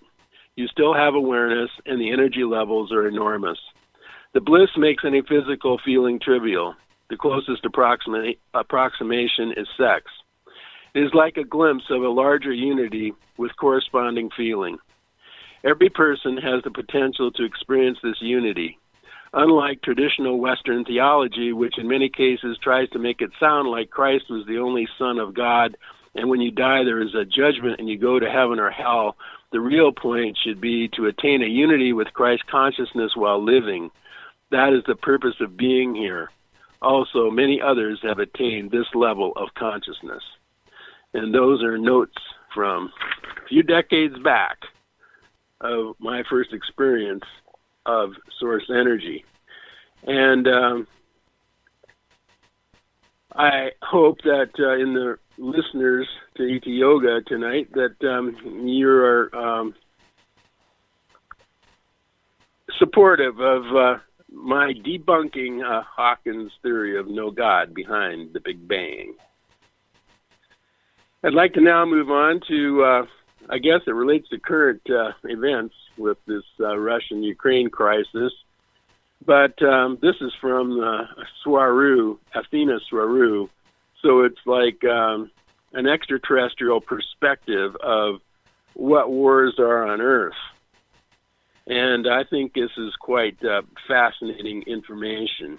You 0.54 0.68
still 0.68 0.94
have 0.94 1.16
awareness, 1.16 1.70
and 1.86 2.00
the 2.00 2.12
energy 2.12 2.44
levels 2.44 2.92
are 2.92 3.08
enormous. 3.08 3.58
The 4.32 4.40
bliss 4.40 4.70
makes 4.76 5.02
any 5.04 5.22
physical 5.22 5.80
feeling 5.84 6.20
trivial. 6.20 6.76
The 7.08 7.16
closest 7.16 7.64
approxima- 7.64 8.38
approximation 8.54 9.50
is 9.56 9.66
sex. 9.76 10.04
It 10.94 11.00
is 11.00 11.14
like 11.14 11.36
a 11.36 11.42
glimpse 11.42 11.90
of 11.90 12.04
a 12.04 12.08
larger 12.08 12.52
unity 12.52 13.12
with 13.38 13.56
corresponding 13.56 14.30
feeling. 14.36 14.78
Every 15.64 15.88
person 15.88 16.36
has 16.36 16.62
the 16.62 16.70
potential 16.70 17.32
to 17.32 17.42
experience 17.42 17.98
this 18.04 18.20
unity. 18.20 18.78
Unlike 19.32 19.82
traditional 19.82 20.40
Western 20.40 20.84
theology, 20.84 21.52
which 21.52 21.78
in 21.78 21.86
many 21.86 22.08
cases 22.08 22.58
tries 22.62 22.88
to 22.90 22.98
make 22.98 23.20
it 23.20 23.30
sound 23.38 23.68
like 23.68 23.90
Christ 23.90 24.24
was 24.28 24.44
the 24.46 24.58
only 24.58 24.88
Son 24.98 25.18
of 25.18 25.34
God, 25.34 25.76
and 26.16 26.28
when 26.28 26.40
you 26.40 26.50
die 26.50 26.82
there 26.82 27.00
is 27.00 27.14
a 27.14 27.24
judgment 27.24 27.78
and 27.78 27.88
you 27.88 27.96
go 27.96 28.18
to 28.18 28.28
heaven 28.28 28.58
or 28.58 28.70
hell, 28.70 29.16
the 29.52 29.60
real 29.60 29.92
point 29.92 30.36
should 30.42 30.60
be 30.60 30.88
to 30.96 31.06
attain 31.06 31.42
a 31.42 31.46
unity 31.46 31.92
with 31.92 32.12
Christ 32.12 32.42
consciousness 32.50 33.12
while 33.14 33.42
living. 33.42 33.90
That 34.50 34.72
is 34.72 34.82
the 34.86 34.96
purpose 34.96 35.36
of 35.40 35.56
being 35.56 35.94
here. 35.94 36.30
Also, 36.82 37.30
many 37.30 37.60
others 37.60 38.00
have 38.02 38.18
attained 38.18 38.70
this 38.70 38.86
level 38.94 39.32
of 39.36 39.54
consciousness. 39.56 40.22
And 41.14 41.32
those 41.32 41.62
are 41.62 41.78
notes 41.78 42.16
from 42.54 42.92
a 43.44 43.48
few 43.48 43.62
decades 43.62 44.18
back 44.24 44.58
of 45.60 45.94
my 46.00 46.22
first 46.28 46.52
experience 46.52 47.24
of 47.86 48.12
source 48.38 48.68
energy. 48.70 49.24
And 50.06 50.46
um, 50.48 50.86
I 53.34 53.70
hope 53.82 54.18
that 54.24 54.50
uh, 54.58 54.76
in 54.76 54.94
the 54.94 55.18
listeners 55.38 56.08
to 56.36 56.56
ET 56.56 56.66
Yoga 56.66 57.20
tonight 57.26 57.72
that 57.72 57.96
um, 58.08 58.66
you 58.66 58.88
are 58.88 59.34
um, 59.34 59.74
supportive 62.78 63.40
of 63.40 63.64
uh, 63.76 63.98
my 64.32 64.72
debunking 64.72 65.62
uh, 65.62 65.82
Hawkins' 65.82 66.52
theory 66.62 66.98
of 66.98 67.08
no 67.08 67.30
God 67.30 67.74
behind 67.74 68.32
the 68.32 68.40
Big 68.40 68.66
Bang. 68.66 69.14
I'd 71.22 71.34
like 71.34 71.52
to 71.54 71.60
now 71.60 71.84
move 71.84 72.10
on 72.10 72.40
to, 72.48 72.82
uh, 72.82 73.06
I 73.48 73.58
guess 73.58 73.80
it 73.86 73.94
relates 73.94 74.28
to 74.28 74.38
current 74.38 74.82
uh, 74.90 75.12
events 75.24 75.74
with 75.96 76.18
this 76.26 76.44
uh, 76.60 76.76
Russian 76.76 77.22
Ukraine 77.22 77.70
crisis. 77.70 78.32
But 79.24 79.60
um, 79.62 79.98
this 80.00 80.16
is 80.20 80.32
from 80.40 80.80
uh, 80.80 81.04
Swaruu, 81.44 82.18
Athena 82.34 82.78
Swaruu. 82.90 83.48
So 84.02 84.22
it's 84.22 84.40
like 84.46 84.82
um, 84.84 85.30
an 85.72 85.86
extraterrestrial 85.86 86.80
perspective 86.80 87.76
of 87.82 88.20
what 88.74 89.10
wars 89.10 89.54
are 89.58 89.86
on 89.86 90.00
Earth. 90.00 90.34
And 91.66 92.08
I 92.08 92.24
think 92.24 92.54
this 92.54 92.70
is 92.76 92.94
quite 92.98 93.36
uh, 93.44 93.62
fascinating 93.86 94.62
information. 94.66 95.58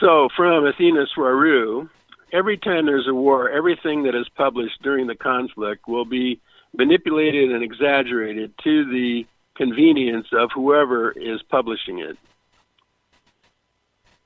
So, 0.00 0.28
from 0.36 0.66
Athena 0.66 1.06
Swaruu, 1.16 1.88
every 2.32 2.56
time 2.56 2.86
there's 2.86 3.08
a 3.08 3.14
war, 3.14 3.50
everything 3.50 4.04
that 4.04 4.14
is 4.14 4.28
published 4.36 4.82
during 4.82 5.06
the 5.06 5.14
conflict 5.14 5.86
will 5.86 6.04
be 6.04 6.40
manipulated 6.76 7.52
and 7.52 7.62
exaggerated 7.62 8.52
to 8.64 8.84
the 8.86 9.26
convenience 9.54 10.26
of 10.32 10.50
whoever 10.54 11.12
is 11.12 11.42
publishing 11.50 11.98
it. 11.98 12.16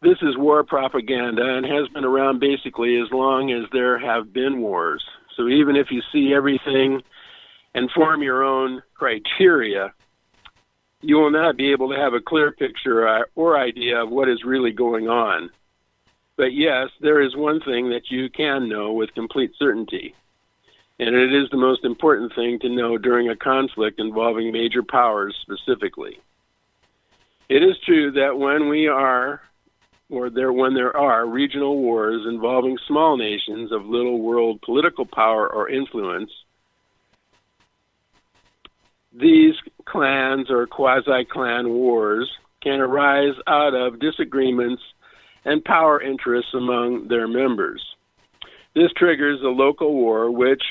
This 0.02 0.18
is 0.22 0.36
war 0.36 0.62
propaganda 0.62 1.56
and 1.56 1.66
has 1.66 1.88
been 1.88 2.04
around 2.04 2.38
basically 2.38 3.00
as 3.00 3.10
long 3.10 3.50
as 3.50 3.64
there 3.72 3.98
have 3.98 4.32
been 4.32 4.60
wars. 4.60 5.04
So 5.36 5.48
even 5.48 5.74
if 5.74 5.88
you 5.90 6.00
see 6.12 6.32
everything 6.32 7.02
and 7.74 7.90
form 7.90 8.22
your 8.22 8.44
own 8.44 8.82
criteria, 8.94 9.92
you 11.00 11.16
will 11.16 11.30
not 11.30 11.56
be 11.56 11.72
able 11.72 11.90
to 11.90 11.96
have 11.96 12.14
a 12.14 12.20
clear 12.20 12.52
picture 12.52 13.08
uh, 13.08 13.22
or 13.34 13.58
idea 13.58 14.02
of 14.02 14.10
what 14.10 14.28
is 14.28 14.44
really 14.44 14.70
going 14.70 15.08
on. 15.08 15.50
But 16.36 16.52
yes, 16.52 16.90
there 17.00 17.20
is 17.22 17.34
one 17.34 17.60
thing 17.60 17.90
that 17.90 18.10
you 18.10 18.28
can 18.28 18.68
know 18.68 18.92
with 18.92 19.14
complete 19.14 19.52
certainty, 19.58 20.14
and 20.98 21.14
it 21.14 21.32
is 21.32 21.48
the 21.50 21.56
most 21.56 21.84
important 21.84 22.34
thing 22.34 22.58
to 22.60 22.68
know 22.68 22.98
during 22.98 23.28
a 23.28 23.36
conflict 23.36 23.98
involving 23.98 24.52
major 24.52 24.82
powers 24.82 25.34
specifically. 25.42 26.18
It 27.48 27.62
is 27.62 27.76
true 27.84 28.10
that 28.12 28.38
when 28.38 28.68
we 28.68 28.86
are 28.86 29.40
or 30.08 30.30
there 30.30 30.52
when 30.52 30.74
there 30.74 30.96
are 30.96 31.26
regional 31.26 31.78
wars 31.78 32.22
involving 32.28 32.78
small 32.86 33.16
nations 33.16 33.72
of 33.72 33.86
little 33.86 34.20
world 34.20 34.60
political 34.62 35.06
power 35.06 35.48
or 35.48 35.68
influence, 35.68 36.30
these 39.12 39.54
clans 39.84 40.50
or 40.50 40.66
quasi 40.66 41.24
clan 41.24 41.70
wars 41.70 42.30
can 42.62 42.80
arise 42.80 43.34
out 43.46 43.74
of 43.74 43.98
disagreements 44.00 44.82
and 45.46 45.64
power 45.64 46.02
interests 46.02 46.52
among 46.52 47.08
their 47.08 47.28
members. 47.28 47.82
This 48.74 48.90
triggers 48.96 49.40
a 49.42 49.48
local 49.48 49.94
war, 49.94 50.30
which 50.30 50.62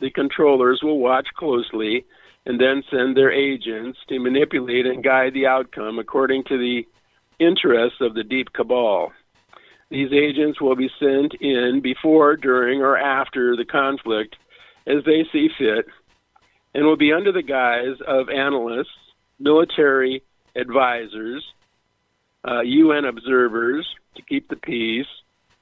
the 0.00 0.10
controllers 0.10 0.80
will 0.82 0.98
watch 0.98 1.26
closely 1.36 2.04
and 2.46 2.60
then 2.60 2.82
send 2.90 3.16
their 3.16 3.32
agents 3.32 3.98
to 4.08 4.20
manipulate 4.20 4.86
and 4.86 5.02
guide 5.02 5.34
the 5.34 5.46
outcome 5.46 5.98
according 5.98 6.44
to 6.44 6.58
the 6.58 6.86
interests 7.38 7.98
of 8.00 8.14
the 8.14 8.22
deep 8.22 8.52
cabal. 8.52 9.10
These 9.90 10.12
agents 10.12 10.60
will 10.60 10.76
be 10.76 10.90
sent 11.00 11.34
in 11.40 11.80
before, 11.82 12.36
during, 12.36 12.82
or 12.82 12.96
after 12.96 13.56
the 13.56 13.64
conflict 13.64 14.36
as 14.86 15.02
they 15.04 15.26
see 15.32 15.48
fit 15.58 15.86
and 16.74 16.84
will 16.84 16.96
be 16.96 17.12
under 17.12 17.32
the 17.32 17.42
guise 17.42 17.96
of 18.06 18.28
analysts, 18.28 18.88
military 19.38 20.22
advisors, 20.54 21.44
uh, 22.48 22.60
UN 22.60 23.04
observers 23.04 23.86
to 24.16 24.22
keep 24.22 24.48
the 24.48 24.56
peace, 24.56 25.06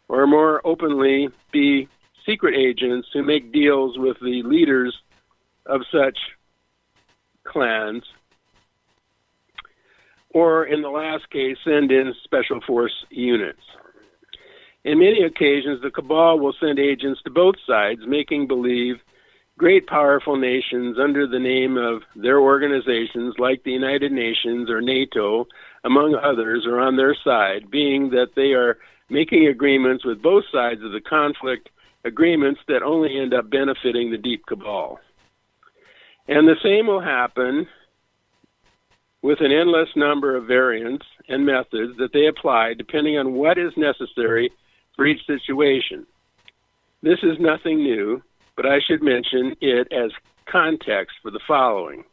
or 0.08 0.26
more 0.26 0.60
openly 0.66 1.28
be 1.52 1.88
secret 2.26 2.54
agents 2.56 3.08
who 3.12 3.22
make 3.22 3.52
deals 3.52 3.98
with 3.98 4.16
the 4.20 4.42
leaders 4.44 4.96
of 5.66 5.82
such 5.92 6.18
clans 7.44 8.02
or 10.30 10.66
in 10.66 10.82
the 10.82 10.90
last 10.90 11.28
case, 11.30 11.56
send 11.64 11.90
in 11.90 12.14
special 12.24 12.60
force 12.66 12.92
units. 13.10 13.62
In 14.84 14.98
many 14.98 15.22
occasions, 15.22 15.80
the 15.82 15.90
cabal 15.90 16.38
will 16.38 16.54
send 16.60 16.78
agents 16.78 17.20
to 17.24 17.30
both 17.30 17.56
sides, 17.66 18.00
making 18.06 18.46
believe 18.46 18.96
great 19.58 19.86
powerful 19.86 20.36
nations 20.36 20.96
under 21.02 21.26
the 21.26 21.38
name 21.38 21.76
of 21.76 22.02
their 22.14 22.38
organizations 22.38 23.34
like 23.38 23.64
the 23.64 23.72
United 23.72 24.12
Nations 24.12 24.70
or 24.70 24.80
NATO, 24.80 25.46
among 25.84 26.14
others, 26.14 26.66
are 26.66 26.80
on 26.80 26.96
their 26.96 27.16
side, 27.24 27.70
being 27.70 28.10
that 28.10 28.34
they 28.36 28.52
are 28.52 28.78
making 29.10 29.46
agreements 29.46 30.04
with 30.04 30.22
both 30.22 30.44
sides 30.52 30.82
of 30.82 30.92
the 30.92 31.00
conflict, 31.00 31.68
agreements 32.04 32.60
that 32.68 32.82
only 32.82 33.18
end 33.18 33.34
up 33.34 33.50
benefiting 33.50 34.10
the 34.10 34.18
deep 34.18 34.44
cabal. 34.46 34.98
And 36.26 36.46
the 36.46 36.56
same 36.62 36.86
will 36.86 37.00
happen 37.00 37.66
with 39.22 39.40
an 39.40 39.52
endless 39.52 39.88
number 39.96 40.36
of 40.36 40.46
variants 40.46 41.04
and 41.28 41.44
methods 41.44 41.96
that 41.98 42.12
they 42.12 42.26
apply 42.26 42.74
depending 42.74 43.18
on 43.18 43.32
what 43.32 43.58
is 43.58 43.72
necessary 43.76 44.50
for 44.94 45.06
each 45.06 45.24
situation. 45.26 46.06
This 47.02 47.18
is 47.22 47.38
nothing 47.38 47.78
new, 47.78 48.22
but 48.56 48.66
I 48.66 48.78
should 48.80 49.02
mention 49.02 49.56
it 49.60 49.90
as 49.92 50.10
context 50.50 51.16
for 51.22 51.30
the 51.30 51.40
following. 51.46 52.04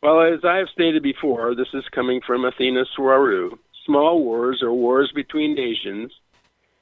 Well, 0.00 0.22
as 0.22 0.44
I 0.44 0.58
have 0.58 0.68
stated 0.68 1.02
before, 1.02 1.56
this 1.56 1.74
is 1.74 1.84
coming 1.92 2.20
from 2.24 2.44
Athena 2.44 2.84
Swaruu. 2.96 3.58
Small 3.84 4.22
wars 4.22 4.62
or 4.62 4.72
wars 4.72 5.10
between 5.12 5.56
nations, 5.56 6.12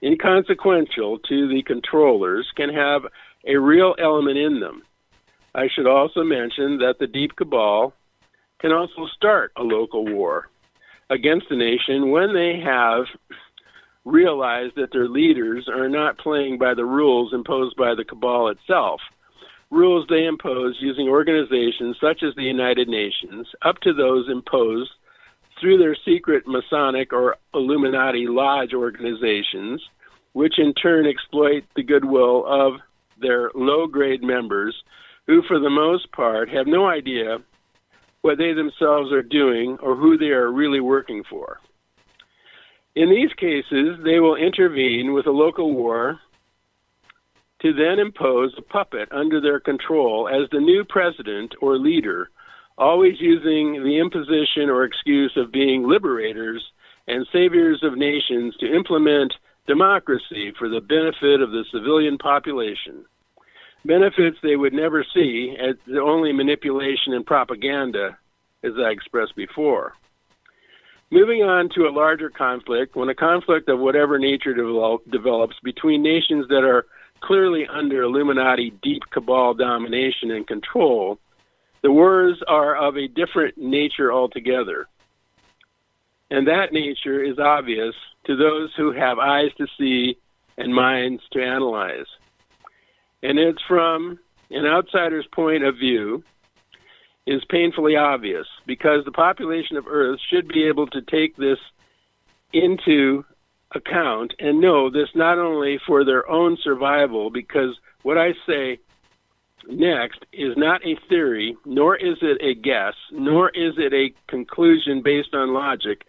inconsequential 0.02 1.20
to 1.20 1.48
the 1.48 1.62
controllers, 1.62 2.46
can 2.56 2.68
have 2.74 3.02
a 3.46 3.56
real 3.56 3.94
element 3.98 4.36
in 4.36 4.60
them. 4.60 4.82
I 5.54 5.68
should 5.74 5.86
also 5.86 6.24
mention 6.24 6.78
that 6.78 6.96
the 6.98 7.06
deep 7.06 7.36
cabal 7.36 7.94
can 8.58 8.72
also 8.72 9.06
start 9.16 9.52
a 9.56 9.62
local 9.62 10.04
war 10.04 10.50
against 11.08 11.50
a 11.50 11.56
nation 11.56 12.10
when 12.10 12.34
they 12.34 12.60
have 12.60 13.06
realized 14.04 14.74
that 14.76 14.92
their 14.92 15.08
leaders 15.08 15.68
are 15.68 15.88
not 15.88 16.18
playing 16.18 16.58
by 16.58 16.74
the 16.74 16.84
rules 16.84 17.32
imposed 17.32 17.76
by 17.76 17.94
the 17.94 18.04
cabal 18.04 18.48
itself. 18.48 19.00
Rules 19.70 20.06
they 20.08 20.24
impose 20.24 20.76
using 20.80 21.08
organizations 21.08 21.96
such 22.00 22.22
as 22.22 22.34
the 22.34 22.42
United 22.42 22.88
Nations, 22.88 23.46
up 23.62 23.78
to 23.80 23.92
those 23.92 24.28
imposed 24.30 24.90
through 25.60 25.78
their 25.78 25.96
secret 26.04 26.46
Masonic 26.46 27.12
or 27.12 27.36
Illuminati 27.54 28.26
lodge 28.28 28.74
organizations, 28.74 29.82
which 30.32 30.58
in 30.58 30.72
turn 30.74 31.06
exploit 31.06 31.64
the 31.74 31.82
goodwill 31.82 32.44
of 32.46 32.74
their 33.20 33.50
low 33.54 33.86
grade 33.86 34.22
members, 34.22 34.76
who 35.26 35.42
for 35.48 35.58
the 35.58 35.70
most 35.70 36.12
part 36.12 36.48
have 36.48 36.66
no 36.66 36.86
idea 36.86 37.38
what 38.20 38.38
they 38.38 38.52
themselves 38.52 39.12
are 39.12 39.22
doing 39.22 39.78
or 39.82 39.96
who 39.96 40.16
they 40.16 40.26
are 40.26 40.52
really 40.52 40.80
working 40.80 41.24
for. 41.28 41.58
In 42.94 43.10
these 43.10 43.32
cases, 43.36 43.98
they 44.04 44.20
will 44.20 44.36
intervene 44.36 45.12
with 45.12 45.26
a 45.26 45.30
local 45.30 45.74
war 45.74 46.18
to 47.62 47.72
then 47.72 47.98
impose 47.98 48.54
a 48.56 48.62
puppet 48.62 49.08
under 49.12 49.40
their 49.40 49.60
control 49.60 50.28
as 50.28 50.48
the 50.50 50.60
new 50.60 50.84
president 50.84 51.54
or 51.60 51.78
leader, 51.78 52.30
always 52.78 53.20
using 53.20 53.82
the 53.82 53.98
imposition 53.98 54.68
or 54.68 54.84
excuse 54.84 55.32
of 55.36 55.52
being 55.52 55.88
liberators 55.88 56.62
and 57.08 57.26
saviors 57.32 57.82
of 57.82 57.96
nations 57.96 58.54
to 58.58 58.74
implement 58.74 59.32
democracy 59.66 60.52
for 60.58 60.68
the 60.68 60.80
benefit 60.80 61.40
of 61.40 61.50
the 61.50 61.64
civilian 61.72 62.18
population 62.18 63.04
benefits 63.86 64.36
they 64.42 64.56
would 64.56 64.72
never 64.72 65.04
see 65.14 65.56
as 65.60 65.76
the 65.86 66.00
only 66.00 66.32
manipulation 66.32 67.14
and 67.14 67.24
propaganda, 67.24 68.18
as 68.62 68.72
I 68.78 68.90
expressed 68.90 69.36
before. 69.36 69.94
Moving 71.10 71.42
on 71.42 71.68
to 71.76 71.86
a 71.86 71.94
larger 71.94 72.30
conflict, 72.30 72.96
when 72.96 73.08
a 73.08 73.14
conflict 73.14 73.68
of 73.68 73.78
whatever 73.78 74.18
nature 74.18 74.54
develop, 74.54 75.08
develops 75.10 75.56
between 75.62 76.02
nations 76.02 76.48
that 76.48 76.64
are 76.64 76.86
clearly 77.20 77.66
under 77.66 78.02
Illuminati 78.02 78.70
deep 78.82 79.02
cabal 79.10 79.54
domination 79.54 80.30
and 80.30 80.46
control, 80.46 81.18
the 81.82 81.92
words 81.92 82.38
are 82.48 82.76
of 82.76 82.96
a 82.96 83.08
different 83.08 83.58
nature 83.58 84.12
altogether. 84.12 84.86
And 86.30 86.48
that 86.48 86.72
nature 86.72 87.22
is 87.22 87.38
obvious 87.38 87.94
to 88.26 88.36
those 88.36 88.70
who 88.76 88.92
have 88.92 89.18
eyes 89.18 89.50
to 89.58 89.66
see 89.78 90.18
and 90.58 90.74
minds 90.74 91.22
to 91.32 91.42
analyze 91.42 92.06
and 93.22 93.38
it's 93.38 93.62
from 93.66 94.18
an 94.50 94.66
outsider's 94.66 95.26
point 95.32 95.64
of 95.64 95.76
view, 95.76 96.22
is 97.26 97.44
painfully 97.50 97.96
obvious 97.96 98.46
because 98.66 99.04
the 99.04 99.10
population 99.10 99.76
of 99.76 99.88
Earth 99.88 100.20
should 100.30 100.46
be 100.46 100.62
able 100.64 100.86
to 100.86 101.02
take 101.02 101.36
this 101.36 101.58
into 102.52 103.24
account 103.74 104.32
and 104.38 104.60
know 104.60 104.90
this 104.90 105.08
not 105.14 105.38
only 105.38 105.78
for 105.86 106.04
their 106.04 106.28
own 106.28 106.56
survival, 106.62 107.30
because 107.30 107.78
what 108.02 108.18
I 108.18 108.32
say 108.46 108.78
next 109.68 110.24
is 110.32 110.56
not 110.56 110.86
a 110.86 110.98
theory, 111.08 111.56
nor 111.64 111.96
is 111.96 112.18
it 112.22 112.40
a 112.40 112.54
guess, 112.54 112.94
nor 113.10 113.50
is 113.50 113.74
it 113.78 113.92
a 113.92 114.14
conclusion 114.28 115.02
based 115.02 115.34
on 115.34 115.52
logic, 115.52 116.02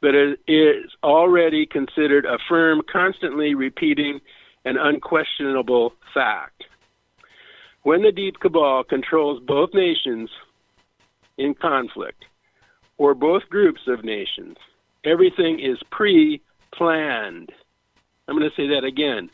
but 0.00 0.14
it 0.14 0.40
is 0.46 0.90
already 1.02 1.66
considered 1.66 2.24
a 2.24 2.38
firm, 2.48 2.80
constantly 2.90 3.54
repeating 3.54 4.20
an 4.64 4.76
unquestionable 4.78 5.92
fact. 6.14 6.64
When 7.82 8.02
the 8.02 8.12
deep 8.12 8.40
cabal 8.40 8.82
controls 8.84 9.40
both 9.46 9.70
nations 9.72 10.30
in 11.38 11.54
conflict, 11.54 12.24
or 12.98 13.14
both 13.14 13.42
groups 13.50 13.82
of 13.86 14.04
nations, 14.04 14.56
everything 15.04 15.60
is 15.60 15.78
pre 15.90 16.40
planned. 16.76 17.50
I'm 18.28 18.36
going 18.36 18.48
to 18.48 18.56
say 18.56 18.68
that 18.68 18.84
again 18.84 19.30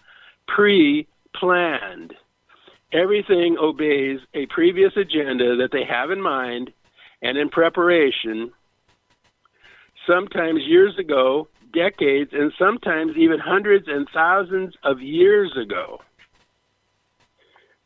pre 0.46 1.06
planned. 1.34 2.14
Everything 2.92 3.56
obeys 3.58 4.20
a 4.34 4.46
previous 4.46 4.92
agenda 4.96 5.56
that 5.56 5.70
they 5.72 5.84
have 5.84 6.10
in 6.10 6.20
mind 6.20 6.72
and 7.22 7.38
in 7.38 7.48
preparation. 7.48 8.52
Sometimes 10.06 10.60
years 10.66 10.98
ago, 10.98 11.48
decades, 11.72 12.30
and 12.34 12.52
sometimes 12.58 13.16
even 13.16 13.38
hundreds 13.38 13.86
and 13.88 14.06
thousands 14.12 14.74
of 14.84 15.00
years 15.00 15.56
ago. 15.56 16.00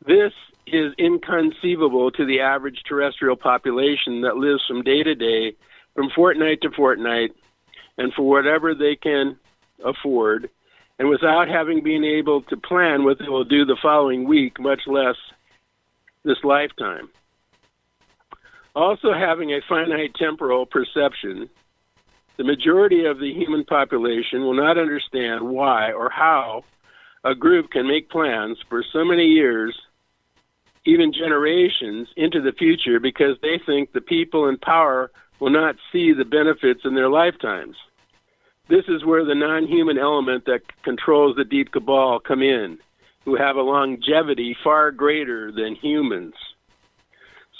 This 0.05 0.33
is 0.65 0.93
inconceivable 0.97 2.11
to 2.11 2.25
the 2.25 2.41
average 2.41 2.81
terrestrial 2.87 3.37
population 3.37 4.21
that 4.21 4.35
lives 4.35 4.63
from 4.67 4.83
day 4.83 5.03
to 5.03 5.15
day, 5.15 5.55
from 5.95 6.09
fortnight 6.13 6.61
to 6.61 6.71
fortnight, 6.71 7.31
and 7.97 8.13
for 8.13 8.23
whatever 8.27 8.75
they 8.75 8.95
can 8.95 9.37
afford, 9.83 10.49
and 10.99 11.09
without 11.09 11.47
having 11.47 11.83
been 11.83 12.03
able 12.03 12.41
to 12.43 12.57
plan 12.57 13.03
what 13.03 13.19
they 13.19 13.29
will 13.29 13.43
do 13.43 13.65
the 13.65 13.77
following 13.81 14.27
week, 14.27 14.59
much 14.59 14.81
less 14.87 15.15
this 16.23 16.43
lifetime. 16.43 17.09
Also, 18.75 19.13
having 19.13 19.51
a 19.51 19.61
finite 19.67 20.13
temporal 20.15 20.65
perception, 20.65 21.49
the 22.37 22.43
majority 22.43 23.05
of 23.05 23.19
the 23.19 23.33
human 23.33 23.65
population 23.65 24.41
will 24.41 24.53
not 24.53 24.77
understand 24.77 25.41
why 25.41 25.91
or 25.91 26.09
how 26.09 26.63
a 27.23 27.33
group 27.33 27.71
can 27.71 27.87
make 27.87 28.09
plans 28.09 28.57
for 28.69 28.83
so 28.93 29.03
many 29.03 29.25
years, 29.25 29.75
even 30.85 31.11
generations, 31.11 32.07
into 32.15 32.41
the 32.41 32.51
future 32.51 32.99
because 32.99 33.35
they 33.41 33.59
think 33.65 33.91
the 33.91 34.01
people 34.01 34.47
in 34.47 34.57
power 34.57 35.11
will 35.39 35.49
not 35.49 35.75
see 35.91 36.13
the 36.13 36.25
benefits 36.25 36.81
in 36.85 36.93
their 36.93 37.09
lifetimes. 37.09 37.75
This 38.69 38.85
is 38.87 39.05
where 39.05 39.23
the 39.23 39.35
non 39.35 39.65
human 39.67 39.97
element 39.97 40.45
that 40.45 40.61
controls 40.83 41.35
the 41.35 41.45
deep 41.45 41.71
cabal 41.71 42.19
come 42.19 42.41
in, 42.41 42.77
who 43.23 43.35
have 43.35 43.55
a 43.55 43.61
longevity 43.61 44.55
far 44.63 44.91
greater 44.91 45.51
than 45.51 45.75
humans. 45.75 46.33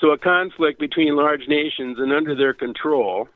So 0.01 0.11
a 0.11 0.17
conflict 0.17 0.79
between 0.79 1.15
large 1.15 1.47
nations 1.47 1.97
and 1.99 2.11
under 2.11 2.35
their 2.35 2.53
control. 2.53 3.29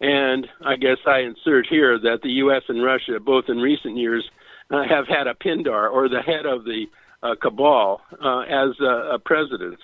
And 0.00 0.46
I 0.64 0.76
guess 0.76 0.96
I 1.06 1.18
insert 1.18 1.66
here 1.66 1.98
that 1.98 2.20
the 2.22 2.30
U.S. 2.44 2.62
and 2.68 2.82
Russia, 2.82 3.20
both 3.20 3.44
in 3.48 3.58
recent 3.58 3.98
years, 3.98 4.24
uh, 4.70 4.84
have 4.88 5.06
had 5.06 5.26
a 5.26 5.34
Pindar 5.34 5.90
or 5.90 6.08
the 6.08 6.22
head 6.22 6.46
of 6.46 6.64
the 6.64 6.86
uh, 7.22 7.34
cabal 7.42 8.00
uh, 8.24 8.40
as 8.40 8.78
a 8.80 9.18
president. 9.22 9.78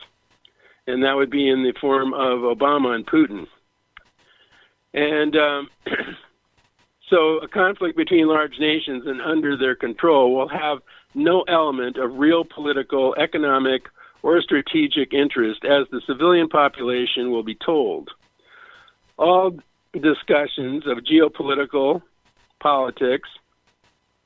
And 0.87 1.03
that 1.05 1.17
would 1.17 1.31
be 1.31 1.51
in 1.51 1.65
the 1.65 1.75
form 1.81 2.15
of 2.15 2.39
Obama 2.41 2.95
and 2.95 3.07
Putin. 3.07 3.47
And 4.97 5.37
um, 5.37 5.69
so 7.09 7.39
a 7.39 7.49
conflict 7.49 7.97
between 7.97 8.27
large 8.27 8.59
nations 8.59 9.05
and 9.07 9.21
under 9.21 9.57
their 9.57 9.77
control 9.77 10.35
will 10.35 10.49
have 10.49 10.79
no 11.15 11.43
element 11.43 11.99
of 11.99 12.19
real 12.19 12.45
political, 12.45 13.15
economic, 13.17 13.83
or 14.23 14.41
strategic 14.41 15.13
interest 15.13 15.65
as 15.65 15.87
the 15.93 16.01
civilian 16.07 16.49
population 16.49 17.31
will 17.31 17.45
be 17.45 17.55
told. 17.55 18.11
All 19.19 19.57
discussions 19.93 20.85
of 20.87 20.99
geopolitical, 20.99 22.03
politics, 22.61 23.29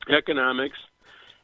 economics, 0.08 0.78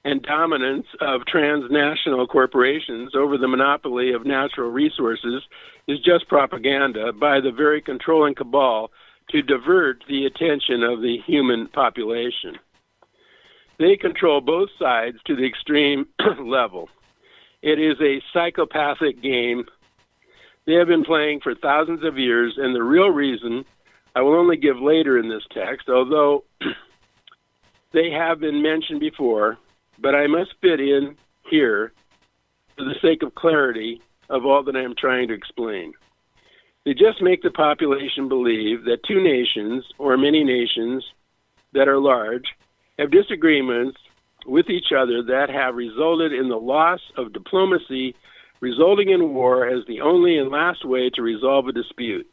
and 0.05 0.22
dominance 0.22 0.87
of 1.01 1.27
transnational 1.27 2.29
corporations 2.29 3.14
over 3.16 3.37
the 3.37 3.49
monopoly 3.49 4.12
of 4.12 4.24
natural 4.24 4.70
resources 4.70 5.43
is 5.89 5.99
just 5.99 6.29
propaganda 6.29 7.12
by 7.12 7.41
the 7.41 7.51
very 7.51 7.83
controlling 7.83 8.35
cabal 8.35 8.91
to 9.31 9.43
divert 9.43 10.05
the 10.09 10.27
attention 10.27 10.83
of 10.83 11.01
the 11.01 11.18
human 11.27 11.68
population. 11.68 12.57
They 13.79 13.97
control 13.97 14.41
both 14.41 14.70
sides 14.79 15.18
to 15.27 15.37
the 15.37 15.47
extreme 15.47 16.07
level. 16.41 16.89
It 17.62 17.79
is 17.79 17.97
a 18.01 18.22
psychopathic 18.33 19.20
game 19.22 19.64
they 20.66 20.74
have 20.74 20.89
been 20.89 21.05
playing 21.05 21.41
for 21.41 21.55
thousands 21.55 22.05
of 22.05 22.18
years, 22.18 22.55
and 22.57 22.74
the 22.74 22.83
real 22.83 23.09
reason 23.09 23.64
I 24.16 24.22
will 24.22 24.35
only 24.35 24.57
give 24.57 24.79
later 24.81 25.18
in 25.18 25.29
this 25.29 25.45
text, 25.53 25.89
although 25.89 26.45
they 27.93 28.11
have 28.11 28.41
been 28.41 28.62
mentioned 28.62 28.99
before, 28.99 29.59
but 30.01 30.14
I 30.14 30.27
must 30.27 30.55
fit 30.61 30.81
in 30.81 31.16
here 31.49 31.93
for 32.77 32.85
the 32.85 32.97
sake 33.01 33.22
of 33.22 33.35
clarity 33.37 34.03
of 34.29 34.45
all 34.45 34.64
that 34.64 34.74
I 34.74 34.83
am 34.83 34.95
trying 34.99 35.29
to 35.29 35.35
explain. 35.35 35.93
They 36.87 36.95
just 36.95 37.20
make 37.20 37.43
the 37.43 37.51
population 37.51 38.28
believe 38.28 38.84
that 38.84 39.03
two 39.09 39.20
nations, 39.20 39.84
or 39.99 40.16
many 40.16 40.45
nations 40.45 41.05
that 41.72 41.89
are 41.89 41.99
large, 41.99 42.45
have 42.97 43.11
disagreements 43.11 43.99
with 44.47 44.70
each 44.70 44.93
other 44.97 45.20
that 45.24 45.51
have 45.51 45.74
resulted 45.74 46.32
in 46.32 46.49
the 46.49 46.57
loss 46.57 47.01
of 47.16 47.32
diplomacy, 47.32 48.14
resulting 48.61 49.11
in 49.11 49.34
war 49.34 49.66
as 49.66 49.84
the 49.89 50.01
only 50.01 50.39
and 50.39 50.49
last 50.53 50.84
way 50.84 51.11
to 51.11 51.22
resolve 51.22 51.66
a 51.66 51.72
dispute. 51.72 52.30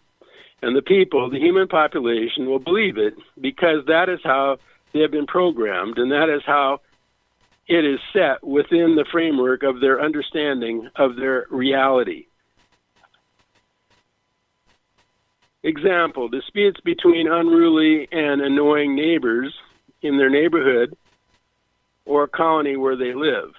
And 0.61 0.77
the 0.77 0.83
people, 0.83 1.31
the 1.31 1.39
human 1.39 1.67
population, 1.67 2.45
will 2.45 2.59
believe 2.59 2.99
it 2.99 3.15
because 3.41 3.83
that 3.87 4.07
is 4.07 4.19
how 4.23 4.57
they 4.93 4.99
have 4.99 5.11
been 5.11 5.25
programmed, 5.25 5.97
and 5.97 6.11
that 6.11 6.29
is 6.29 6.43
how 6.45 6.81
it 7.67 7.83
is 7.83 7.99
set 8.13 8.45
within 8.45 8.95
the 8.95 9.05
framework 9.11 9.63
of 9.63 9.81
their 9.81 9.99
understanding 9.99 10.89
of 10.95 11.15
their 11.15 11.47
reality. 11.49 12.27
Example 15.63 16.27
disputes 16.27 16.79
between 16.81 17.31
unruly 17.31 18.07
and 18.11 18.41
annoying 18.41 18.95
neighbors 18.95 19.53
in 20.01 20.17
their 20.17 20.29
neighborhood 20.29 20.95
or 22.05 22.27
colony 22.27 22.75
where 22.75 22.97
they 22.97 23.13
live. 23.13 23.51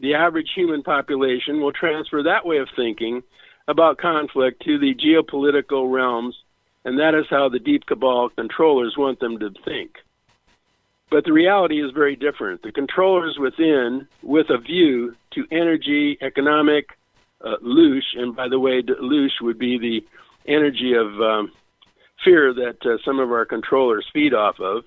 The 0.00 0.14
average 0.14 0.50
human 0.54 0.82
population 0.82 1.60
will 1.60 1.72
transfer 1.72 2.22
that 2.22 2.44
way 2.44 2.58
of 2.58 2.68
thinking 2.76 3.22
about 3.66 3.98
conflict 3.98 4.62
to 4.64 4.78
the 4.78 4.94
geopolitical 4.94 5.90
realms, 5.90 6.36
and 6.84 6.98
that 6.98 7.14
is 7.14 7.24
how 7.30 7.48
the 7.48 7.58
deep 7.58 7.86
cabal 7.86 8.28
controllers 8.28 8.94
want 8.96 9.18
them 9.20 9.38
to 9.38 9.50
think. 9.64 9.92
But 11.10 11.24
the 11.24 11.32
reality 11.32 11.82
is 11.82 11.92
very 11.92 12.16
different. 12.16 12.62
The 12.62 12.72
controllers 12.72 13.38
within, 13.40 14.06
with 14.22 14.50
a 14.50 14.58
view 14.58 15.16
to 15.32 15.46
energy, 15.50 16.18
economic, 16.20 16.90
uh, 17.42 17.56
loosh, 17.64 18.14
and 18.14 18.36
by 18.36 18.48
the 18.48 18.60
way, 18.60 18.82
loosh 18.82 19.40
would 19.40 19.58
be 19.58 19.78
the 19.78 20.06
energy 20.48 20.94
of 20.94 21.06
um, 21.20 21.52
fear 22.24 22.52
that 22.54 22.78
uh, 22.84 22.98
some 23.04 23.20
of 23.20 23.30
our 23.30 23.44
controllers 23.44 24.06
feed 24.12 24.34
off 24.34 24.56
of. 24.60 24.84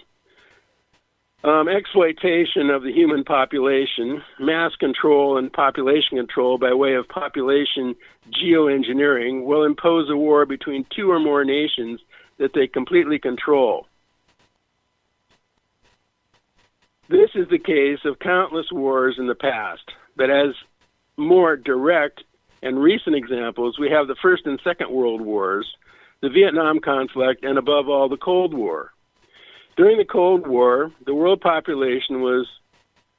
Um, 1.44 1.68
exploitation 1.68 2.70
of 2.70 2.84
the 2.84 2.92
human 2.92 3.24
population, 3.24 4.22
mass 4.40 4.76
control 4.80 5.40
and 5.40 5.52
population 5.52 6.18
control 6.18 6.60
by 6.60 6.74
way 6.74 6.94
of 6.94 7.08
population 7.08 7.96
geoengineering 8.44 9.44
will 9.44 9.64
impose 9.64 10.08
a 10.12 10.16
war 10.16 10.46
between 10.46 10.86
two 10.96 11.10
or 11.10 11.20
more 11.20 11.44
nations 11.44 12.00
that 12.38 12.52
they 12.54 12.68
completely 12.68 13.18
control. 13.18 13.88
This 17.10 17.32
is 17.34 17.48
the 17.50 17.60
case 17.60 18.00
of 18.06 18.20
countless 18.20 18.68
wars 18.72 19.16
in 19.18 19.28
the 19.28 19.36
past, 19.36 19.84
but 20.16 20.30
as 20.30 20.54
more 21.18 21.58
direct 21.58 22.24
and 22.62 22.80
recent 22.82 23.16
examples, 23.16 23.80
we 23.80 23.90
have 23.90 24.08
the 24.08 24.16
First 24.22 24.46
and 24.46 24.60
Second 24.64 24.92
World 24.92 25.22
Wars, 25.22 25.68
the 26.22 26.30
Vietnam 26.30 26.80
conflict, 26.80 27.44
and 27.44 27.58
above 27.58 27.90
all, 27.90 28.08
the 28.10 28.18
Cold 28.18 28.54
War. 28.54 28.92
During 29.78 29.98
the 29.98 30.06
Cold 30.06 30.48
War, 30.48 30.92
the 31.06 31.16
world 31.16 31.42
population 31.42 32.22
was 32.22 32.48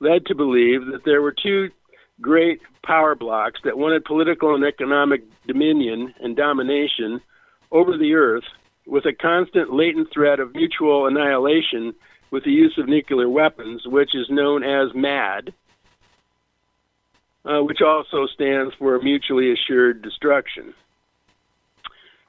led 0.01 0.27
to 0.27 0.35
believe 0.35 0.87
that 0.87 1.05
there 1.05 1.23
were 1.23 1.35
two 1.43 1.71
great 2.21 2.61
power 2.85 3.15
blocks 3.15 3.61
that 3.65 3.79
wanted 3.79 4.05
political 4.05 4.55
and 4.55 4.65
economic 4.65 5.23
dominion 5.47 6.15
and 6.21 6.37
domination 6.37 7.21
over 7.71 7.97
the 7.97 8.15
earth 8.15 8.45
with 8.87 9.07
a 9.07 9.13
constant 9.13 9.73
latent 9.73 10.09
threat 10.13 10.41
of 10.41 10.55
mutual 10.55 11.07
annihilation 11.07 11.95
with 12.31 12.45
the 12.45 12.51
use 12.51 12.77
of 12.79 12.89
nuclear 12.89 13.29
weapons, 13.29 13.83
which 13.87 14.15
is 14.15 14.27
known 14.31 14.63
as 14.63 14.95
MAD, 14.95 15.53
uh, 17.45 17.61
which 17.61 17.81
also 17.81 18.27
stands 18.27 18.75
for 18.79 19.01
mutually 19.01 19.53
assured 19.53 20.03
destruction. 20.03 20.75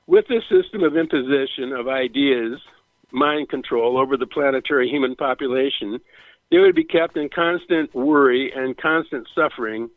With 0.08 0.26
this 0.28 0.44
system 0.50 0.84
of 0.84 0.98
imposition 0.98 1.72
of 1.72 1.88
ideas, 1.88 2.60
mind 3.12 3.50
control 3.50 3.98
over 3.98 4.18
the 4.18 4.28
planetary 4.28 4.90
human 4.90 5.16
population, 5.16 6.00
they 6.52 6.60
would 6.60 6.76
be 6.76 6.84
kept 6.84 7.16
in 7.16 7.30
constant 7.30 7.94
worry 7.96 8.52
and 8.56 8.78
constant 8.78 9.28
suffering 9.34 9.90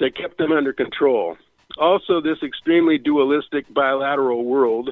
that 0.00 0.16
kept 0.16 0.38
them 0.38 0.50
under 0.50 0.72
control. 0.72 1.36
Also, 1.78 2.20
this 2.20 2.42
extremely 2.42 2.98
dualistic 2.98 3.72
bilateral 3.72 4.44
world 4.44 4.90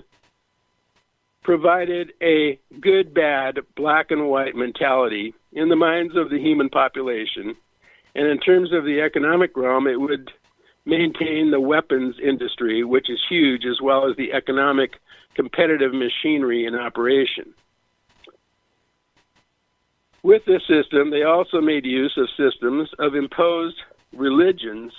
provided 1.43 2.13
a 2.23 2.59
good 2.81 3.13
bad 3.13 3.59
black 3.77 4.11
and 4.11 4.29
white 4.29 4.55
mentality 4.55 5.35
in 5.53 5.69
the 5.69 5.77
minds 5.77 6.15
of 6.17 6.31
the 6.31 6.39
human 6.39 6.69
population 6.69 7.57
and 8.15 8.27
in 8.27 8.39
terms 8.39 8.73
of 8.73 8.85
the 8.85 9.01
economic 9.01 9.57
realm, 9.57 9.87
it 9.87 10.01
would 10.01 10.31
maintain 10.85 11.51
the 11.51 11.61
weapons 11.61 12.17
industry, 12.23 12.83
which 12.85 13.09
is 13.11 13.21
huge, 13.29 13.65
as 13.65 13.81
well 13.81 14.09
as 14.09 14.17
the 14.17 14.33
economic 14.33 14.93
competitive 15.35 15.93
machinery 15.93 16.67
in 16.67 16.75
operation. 16.75 17.55
With 20.23 20.45
this 20.45 20.63
system, 20.67 21.11
they 21.11 21.23
also 21.23 21.61
made 21.61 21.87
use 21.87 22.17
of 22.17 22.29
systems 22.37 22.89
of 22.99 23.15
imposed 23.15 23.77
religions 24.13 24.93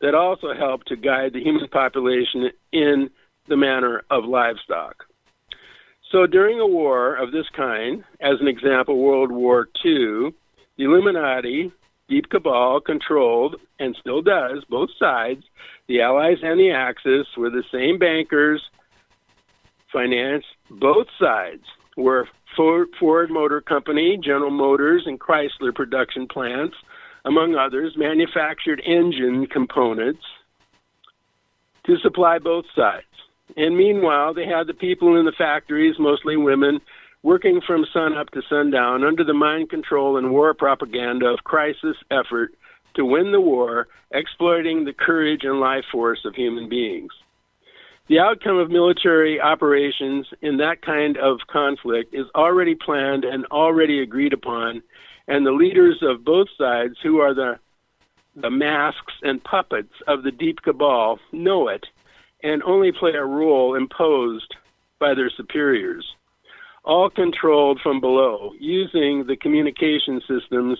that 0.00 0.14
also 0.14 0.54
help 0.54 0.84
to 0.84 0.96
guide 0.96 1.32
the 1.32 1.42
human 1.42 1.68
population 1.68 2.50
in 2.72 3.10
the 3.48 3.56
manner 3.56 4.02
of 4.10 4.24
livestock. 4.24 5.06
So 6.12 6.26
during 6.26 6.60
a 6.60 6.66
war 6.66 7.16
of 7.16 7.32
this 7.32 7.46
kind, 7.54 8.04
as 8.20 8.40
an 8.40 8.48
example, 8.48 8.98
World 8.98 9.32
War 9.32 9.68
II, 9.84 10.32
the 10.76 10.84
Illuminati 10.84 11.72
Deep 12.08 12.30
Cabal 12.30 12.80
controlled, 12.80 13.56
and 13.78 13.96
still 14.00 14.22
does, 14.22 14.64
both 14.70 14.90
sides. 14.98 15.44
The 15.88 16.00
Allies 16.00 16.38
and 16.42 16.58
the 16.58 16.70
Axis 16.70 17.26
were 17.36 17.50
the 17.50 17.64
same 17.70 17.98
bankers, 17.98 18.62
financed 19.92 20.46
both 20.70 21.06
sides. 21.20 21.64
Were 21.96 22.28
Ford, 22.56 22.88
Ford 22.98 23.30
Motor 23.30 23.60
Company, 23.60 24.18
General 24.22 24.50
Motors, 24.50 25.02
and 25.06 25.20
Chrysler 25.20 25.74
production 25.74 26.26
plants, 26.26 26.76
among 27.24 27.54
others, 27.54 27.94
manufactured 27.96 28.80
engine 28.86 29.46
components 29.46 30.22
to 31.84 31.98
supply 31.98 32.38
both 32.38 32.64
sides. 32.74 33.04
And 33.56 33.76
meanwhile, 33.76 34.34
they 34.34 34.46
had 34.46 34.66
the 34.66 34.74
people 34.74 35.18
in 35.18 35.24
the 35.24 35.32
factories, 35.32 35.96
mostly 35.98 36.36
women, 36.36 36.80
working 37.22 37.60
from 37.66 37.84
sun 37.92 38.16
up 38.16 38.30
to 38.30 38.42
sundown 38.48 39.04
under 39.04 39.24
the 39.24 39.34
mind 39.34 39.70
control 39.70 40.16
and 40.16 40.30
war 40.30 40.54
propaganda 40.54 41.26
of 41.26 41.44
crisis 41.44 41.96
effort 42.10 42.54
to 42.94 43.04
win 43.04 43.32
the 43.32 43.40
war, 43.40 43.88
exploiting 44.12 44.84
the 44.84 44.92
courage 44.92 45.44
and 45.44 45.60
life 45.60 45.84
force 45.90 46.24
of 46.24 46.34
human 46.34 46.68
beings. 46.68 47.12
The 48.08 48.18
outcome 48.20 48.56
of 48.56 48.70
military 48.70 49.40
operations 49.40 50.26
in 50.40 50.56
that 50.58 50.80
kind 50.82 51.18
of 51.18 51.40
conflict 51.48 52.14
is 52.14 52.26
already 52.34 52.74
planned 52.74 53.24
and 53.24 53.44
already 53.46 54.00
agreed 54.00 54.32
upon, 54.32 54.82
and 55.26 55.44
the 55.44 55.52
leaders 55.52 55.98
of 56.02 56.24
both 56.24 56.48
sides, 56.56 56.96
who 57.02 57.18
are 57.18 57.34
the 57.34 57.58
the 58.36 58.50
masks 58.50 59.14
and 59.22 59.42
puppets 59.42 59.92
of 60.06 60.22
the 60.22 60.30
deep 60.30 60.62
cabal, 60.62 61.18
know 61.32 61.66
it 61.66 61.84
and 62.44 62.62
only 62.62 62.92
play 62.92 63.10
a 63.10 63.24
role 63.24 63.74
imposed 63.74 64.54
by 65.00 65.12
their 65.12 65.28
superiors 65.28 66.14
all 66.88 67.10
controlled 67.10 67.78
from 67.82 68.00
below 68.00 68.52
using 68.58 69.26
the 69.26 69.36
communication 69.36 70.22
systems, 70.26 70.78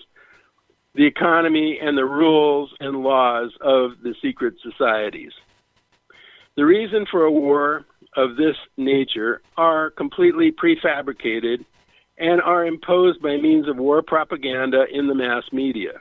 the 0.94 1.04
economy, 1.04 1.78
and 1.80 1.98
the 1.98 2.04
rules 2.04 2.72
and 2.80 3.02
laws 3.02 3.52
of 3.60 3.90
the 4.02 4.14
secret 4.22 4.54
societies. 4.62 5.32
The 6.56 6.64
reason 6.64 7.04
for 7.10 7.24
a 7.24 7.30
war 7.30 7.84
of 8.16 8.36
this 8.36 8.56
nature 8.78 9.42
are 9.58 9.90
completely 9.90 10.50
prefabricated 10.50 11.66
and 12.16 12.40
are 12.40 12.64
imposed 12.64 13.20
by 13.20 13.36
means 13.36 13.68
of 13.68 13.76
war 13.76 14.02
propaganda 14.02 14.86
in 14.90 15.08
the 15.08 15.14
mass 15.14 15.44
media. 15.52 16.00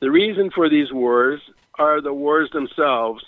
The 0.00 0.10
reason 0.10 0.50
for 0.54 0.70
these 0.70 0.92
wars 0.92 1.40
are 1.78 2.00
the 2.00 2.12
wars 2.12 2.48
themselves 2.54 3.22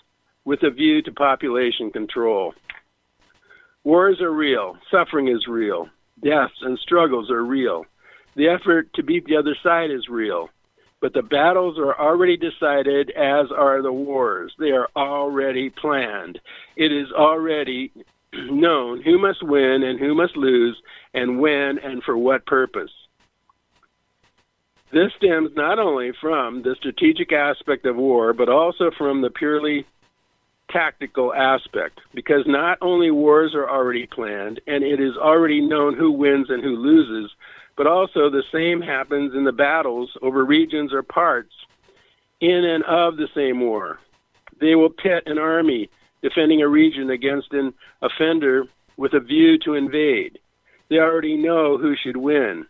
with 0.47 0.63
a 0.63 0.71
view 0.71 1.03
to 1.03 1.13
population 1.13 1.91
control. 1.91 2.55
Wars 3.85 4.23
are 4.23 4.33
real, 4.33 4.77
suffering 4.91 5.29
is 5.29 5.47
real, 5.47 5.89
deaths 6.23 6.61
and 6.63 6.79
struggles 6.79 7.31
are 7.31 7.45
real. 7.45 7.85
The 8.37 8.49
effort 8.49 8.93
to 8.95 9.03
beat 9.03 9.27
the 9.27 9.37
other 9.37 9.57
side 9.63 9.91
is 9.91 10.09
real. 10.09 10.51
But 11.01 11.13
the 11.13 11.23
battles 11.23 11.79
are 11.79 11.99
already 11.99 12.37
decided, 12.37 13.11
as 13.11 13.47
are 13.57 13.83
the 13.83 13.93
wars. 13.93 14.53
They 14.59 14.71
are 14.71 14.89
already 14.97 15.71
planned. 15.71 16.41
It 16.77 16.93
is 16.93 17.13
already 17.13 17.93
known 18.33 19.03
who 19.03 19.19
must 19.19 19.43
win 19.43 19.85
and 19.85 19.99
who 19.99 20.15
must 20.15 20.37
lose, 20.37 20.77
and 21.15 21.39
when 21.39 21.79
and 21.79 22.03
for 22.03 22.17
what 22.19 22.47
purpose. 22.47 22.91
This 24.93 25.13
stems 25.19 25.51
not 25.55 25.79
only 25.79 26.13
from 26.21 26.63
the 26.63 26.75
strategic 26.79 27.33
aspect 27.33 27.85
of 27.87 27.97
war, 27.97 28.33
but 28.33 28.49
also 28.49 28.91
from 28.97 29.21
the 29.21 29.31
purely 29.31 29.87
tactical 30.71 31.35
aspect 31.35 32.01
because 32.15 32.43
not 32.47 32.79
only 32.81 33.11
wars 33.11 33.55
are 33.55 33.69
already 33.69 34.07
planned 34.07 34.61
and 34.67 34.85
it 34.85 35.01
is 35.01 35.17
already 35.17 35.61
known 35.61 35.97
who 35.97 36.11
wins 36.11 36.49
and 36.51 36.63
who 36.63 36.77
loses, 36.77 37.31
but 37.77 37.87
also 37.87 38.29
the 38.29 38.43
same 38.53 38.81
happens 38.81 39.35
in 39.35 39.45
the 39.45 39.53
battles 39.53 40.11
over 40.23 40.45
regions 40.45 40.93
or 40.93 41.03
parts 41.03 41.53
in 42.41 42.65
and 42.65 42.85
of 42.85 43.17
the 43.17 43.29
same 43.35 43.61
war. 43.61 43.99
They 44.61 44.75
will 44.75 44.91
pit 44.91 45.25
an 45.27 45.39
army 45.39 45.89
defending 46.23 46.63
a 46.63 46.69
region 46.69 47.11
against 47.11 47.53
an 47.53 47.73
offender 48.03 48.65
with 48.97 49.15
a 49.15 49.21
view 49.21 49.59
to 49.61 49.75
invade. 49.75 50.39
They 50.91 50.97
already 50.97 51.37
know 51.37 51.79
who 51.79 51.95
should 51.97 52.17
win. 52.17 52.67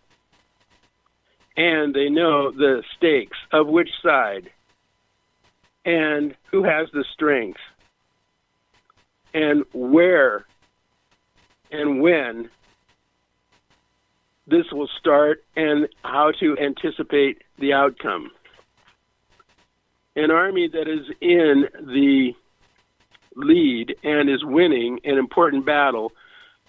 And 1.56 1.94
they 1.94 2.08
know 2.08 2.52
the 2.52 2.82
stakes 2.96 3.38
of 3.52 3.66
which 3.66 3.88
side 4.02 4.50
and 5.84 6.36
who 6.50 6.62
has 6.62 6.88
the 6.92 7.04
strength 7.14 7.58
and 9.34 9.64
where 9.72 10.44
and 11.70 12.00
when 12.00 12.48
this 14.46 14.64
will 14.72 14.88
start 14.98 15.44
and 15.56 15.88
how 16.02 16.32
to 16.40 16.56
anticipate 16.58 17.42
the 17.58 17.72
outcome. 17.72 18.30
An 20.16 20.30
army 20.30 20.68
that 20.68 20.88
is 20.88 21.06
in 21.20 21.66
the 21.86 22.32
lead 23.36 23.94
and 24.02 24.28
is 24.28 24.44
winning 24.44 24.98
an 25.04 25.18
important 25.18 25.64
battle 25.64 26.12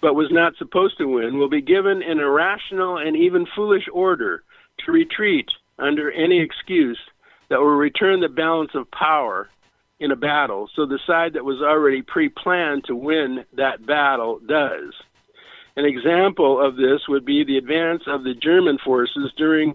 but 0.00 0.14
was 0.14 0.30
not 0.30 0.56
supposed 0.56 0.96
to 0.98 1.06
win 1.06 1.38
will 1.38 1.48
be 1.48 1.60
given 1.60 2.02
an 2.02 2.20
irrational 2.20 2.96
and 2.96 3.16
even 3.16 3.46
foolish 3.54 3.84
order 3.92 4.42
to 4.78 4.92
retreat 4.92 5.48
under 5.78 6.10
any 6.12 6.40
excuse 6.40 6.98
that 7.48 7.58
will 7.58 7.66
return 7.66 8.20
the 8.20 8.28
balance 8.28 8.70
of 8.74 8.90
power 8.90 9.48
in 10.00 10.10
a 10.10 10.16
battle, 10.16 10.68
so 10.74 10.86
the 10.86 10.98
side 11.06 11.34
that 11.34 11.44
was 11.44 11.60
already 11.60 12.00
pre 12.00 12.30
planned 12.30 12.84
to 12.84 12.96
win 12.96 13.44
that 13.52 13.84
battle 13.86 14.40
does. 14.46 14.94
An 15.76 15.84
example 15.84 16.60
of 16.60 16.76
this 16.76 17.06
would 17.06 17.24
be 17.24 17.44
the 17.44 17.58
advance 17.58 18.02
of 18.06 18.24
the 18.24 18.34
German 18.34 18.78
forces 18.78 19.30
during 19.36 19.74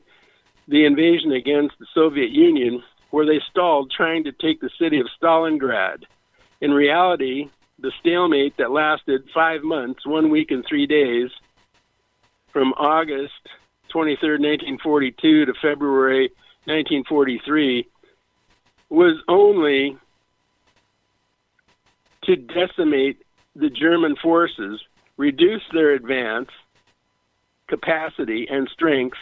the 0.68 0.86
invasion 0.86 1.32
against 1.32 1.78
the 1.80 1.86
Soviet 1.94 2.32
Union, 2.32 2.84
where 3.12 3.26
they 3.26 3.40
stalled 3.50 3.92
trying 3.96 4.24
to 4.24 4.32
take 4.32 4.60
the 4.60 4.70
city 4.80 5.00
of 5.00 5.08
Stalingrad. 5.22 6.04
In 6.60 6.72
reality, 6.72 7.50
the 7.80 7.92
stalemate 8.00 8.58
that 8.58 8.72
lasted 8.72 9.30
five 9.34 9.62
months, 9.62 10.06
one 10.06 10.32
week 10.32 10.50
and 10.50 10.66
three 10.68 10.88
days, 10.88 11.30
from 12.52 12.74
August 12.74 13.34
23, 13.90 14.30
1942 14.30 15.46
to 15.46 15.54
February 15.62 16.30
1943, 16.66 17.88
was 18.90 19.18
only 19.28 19.98
to 22.26 22.36
decimate 22.36 23.20
the 23.56 23.70
German 23.70 24.16
forces, 24.22 24.82
reduce 25.18 25.64
their 25.72 25.94
advance 25.94 26.50
capacity 27.68 28.48
and 28.50 28.70
strength, 28.72 29.18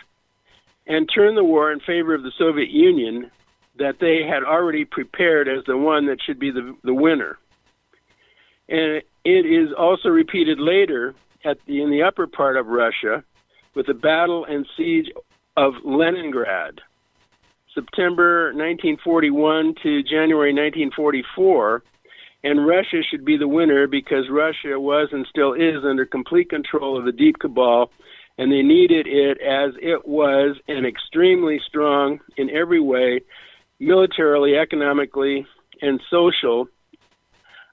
and 0.86 1.10
turn 1.14 1.36
the 1.36 1.44
war 1.44 1.72
in 1.72 1.80
favor 1.80 2.14
of 2.14 2.24
the 2.24 2.32
Soviet 2.38 2.70
Union 2.70 3.32
that 3.80 3.96
they 4.00 4.24
had 4.24 4.44
already 4.44 4.86
prepared 4.86 5.48
as 5.48 5.64
the 5.66 5.78
one 5.78 6.06
that 6.08 6.22
should 6.22 6.40
be 6.40 6.52
the, 6.52 6.76
the 6.84 6.94
winner. 6.94 7.38
And 8.68 9.02
it 9.24 9.46
is 9.46 9.70
also 9.78 10.10
repeated 10.10 10.60
later 10.60 11.16
at 11.46 11.58
the, 11.66 11.82
in 11.82 11.90
the 11.90 12.04
upper 12.04 12.28
part 12.28 12.58
of 12.58 12.68
Russia 12.68 13.24
with 13.76 13.88
the 13.88 13.94
battle 13.94 14.46
and 14.46 14.68
siege 14.78 15.10
of 15.58 15.74
Leningrad, 15.84 16.82
September 17.74 18.48
1941 18.48 19.76
to 19.82 20.04
January 20.04 20.52
1944 20.52 21.84
and 22.44 22.68
Russia 22.68 23.02
should 23.10 23.24
be 23.24 23.38
the 23.38 23.48
winner 23.48 23.88
because 23.88 24.30
Russia 24.30 24.80
was 24.80 25.10
and 25.12 25.26
still 25.30 25.54
is 25.54 25.84
under 25.86 26.06
complete 26.06 26.50
control 26.50 26.98
of 26.98 27.06
the 27.06 27.12
deep 27.12 27.40
cabal, 27.40 27.90
and 28.38 28.52
they 28.52 28.62
needed 28.62 29.08
it 29.08 29.40
as 29.42 29.74
it 29.82 30.08
was 30.08 30.58
and 30.68 30.86
extremely 30.86 31.62
strong 31.66 32.20
in 32.36 32.50
every 32.50 32.82
way, 32.82 33.22
militarily, 33.80 34.58
economically, 34.58 35.46
and 35.82 36.02
social 36.10 36.68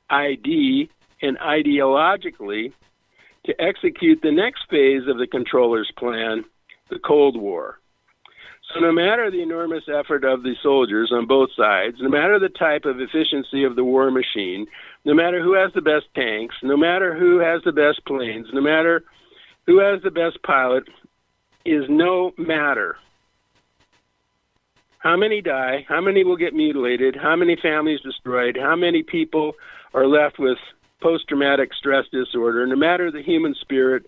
ID 0.08 0.88
and 1.22 1.38
ideologically 1.38 2.72
to 3.46 3.60
execute 3.60 4.20
the 4.22 4.32
next 4.32 4.62
phase 4.70 5.08
of 5.08 5.18
the 5.18 5.26
controller's 5.26 5.90
plan, 5.96 6.44
the 6.90 6.98
Cold 6.98 7.40
War. 7.40 7.79
So, 8.72 8.80
no 8.80 8.92
matter 8.92 9.30
the 9.30 9.42
enormous 9.42 9.84
effort 9.88 10.24
of 10.24 10.44
the 10.44 10.54
soldiers 10.62 11.10
on 11.12 11.26
both 11.26 11.50
sides, 11.56 11.96
no 12.00 12.08
matter 12.08 12.38
the 12.38 12.48
type 12.48 12.84
of 12.84 13.00
efficiency 13.00 13.64
of 13.64 13.74
the 13.74 13.82
war 13.82 14.10
machine, 14.12 14.66
no 15.04 15.12
matter 15.12 15.42
who 15.42 15.54
has 15.54 15.72
the 15.74 15.80
best 15.80 16.06
tanks, 16.14 16.54
no 16.62 16.76
matter 16.76 17.18
who 17.18 17.38
has 17.38 17.62
the 17.64 17.72
best 17.72 18.04
planes, 18.06 18.46
no 18.52 18.60
matter 18.60 19.02
who 19.66 19.80
has 19.80 20.00
the 20.02 20.10
best 20.10 20.40
pilot, 20.44 20.84
is 21.64 21.84
no 21.88 22.32
matter. 22.38 22.96
How 24.98 25.16
many 25.16 25.40
die? 25.40 25.84
How 25.88 26.00
many 26.00 26.22
will 26.24 26.36
get 26.36 26.54
mutilated? 26.54 27.16
How 27.20 27.34
many 27.34 27.56
families 27.56 28.00
destroyed? 28.02 28.56
How 28.60 28.76
many 28.76 29.02
people 29.02 29.54
are 29.94 30.06
left 30.06 30.38
with 30.38 30.58
post 31.02 31.26
traumatic 31.26 31.70
stress 31.74 32.04
disorder? 32.12 32.66
No 32.66 32.76
matter 32.76 33.10
the 33.10 33.22
human 33.22 33.54
spirit 33.60 34.06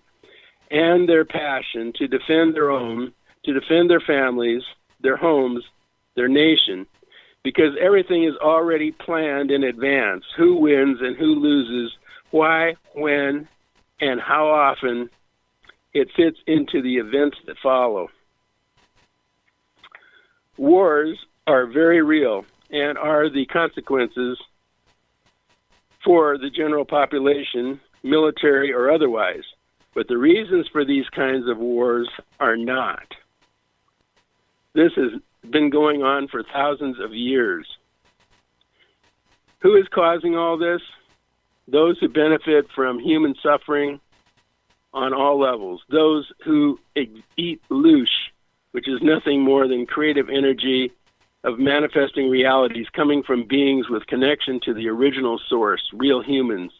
and 0.71 1.09
their 1.09 1.25
passion 1.25 1.91
to 1.97 2.07
defend 2.07 2.55
their 2.55 2.71
own 2.71 3.11
to 3.45 3.53
defend 3.53 3.89
their 3.89 3.99
families, 3.99 4.63
their 5.01 5.17
homes, 5.17 5.63
their 6.15 6.27
nation, 6.27 6.85
because 7.43 7.75
everything 7.79 8.23
is 8.23 8.35
already 8.37 8.91
planned 8.91 9.51
in 9.51 9.63
advance 9.63 10.23
who 10.37 10.55
wins 10.55 10.99
and 11.01 11.17
who 11.17 11.35
loses, 11.35 11.91
why, 12.31 12.75
when, 12.95 13.47
and 13.99 14.21
how 14.21 14.47
often 14.47 15.09
it 15.93 16.09
fits 16.15 16.37
into 16.47 16.81
the 16.81 16.97
events 16.97 17.37
that 17.45 17.57
follow. 17.61 18.09
wars 20.57 21.17
are 21.47 21.65
very 21.65 22.01
real 22.01 22.45
and 22.71 22.97
are 22.97 23.29
the 23.29 23.45
consequences 23.47 24.37
for 26.03 26.37
the 26.37 26.49
general 26.49 26.85
population, 26.85 27.79
military 28.03 28.73
or 28.73 28.91
otherwise. 28.91 29.43
But 29.93 30.07
the 30.07 30.17
reasons 30.17 30.67
for 30.71 30.83
these 30.83 31.07
kinds 31.09 31.47
of 31.47 31.57
wars 31.57 32.09
are 32.39 32.57
not. 32.57 33.05
This 34.73 34.91
has 34.95 35.11
been 35.51 35.69
going 35.69 36.01
on 36.03 36.27
for 36.27 36.43
thousands 36.43 36.99
of 36.99 37.13
years. 37.13 37.67
Who 39.61 39.75
is 39.75 39.87
causing 39.93 40.35
all 40.35 40.57
this? 40.57 40.81
Those 41.67 41.97
who 41.99 42.09
benefit 42.09 42.65
from 42.75 42.99
human 42.99 43.35
suffering 43.41 43.99
on 44.93 45.13
all 45.13 45.39
levels. 45.39 45.81
Those 45.89 46.31
who 46.43 46.79
eat 46.95 47.61
loosh, 47.69 48.07
which 48.71 48.87
is 48.87 48.99
nothing 49.01 49.41
more 49.41 49.67
than 49.67 49.85
creative 49.85 50.29
energy 50.29 50.91
of 51.43 51.59
manifesting 51.59 52.29
realities 52.29 52.87
coming 52.93 53.21
from 53.21 53.47
beings 53.47 53.89
with 53.89 54.07
connection 54.07 54.59
to 54.61 54.73
the 54.73 54.89
original 54.89 55.39
source, 55.49 55.81
real 55.93 56.21
humans. 56.21 56.71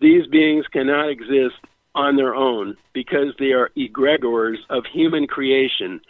These 0.00 0.26
beings 0.26 0.66
cannot 0.72 1.08
exist 1.08 1.56
on 1.94 2.16
their 2.16 2.34
own 2.34 2.76
because 2.92 3.34
they 3.38 3.52
are 3.52 3.70
egregores 3.76 4.58
of 4.70 4.84
human 4.86 5.26
creation, 5.26 6.00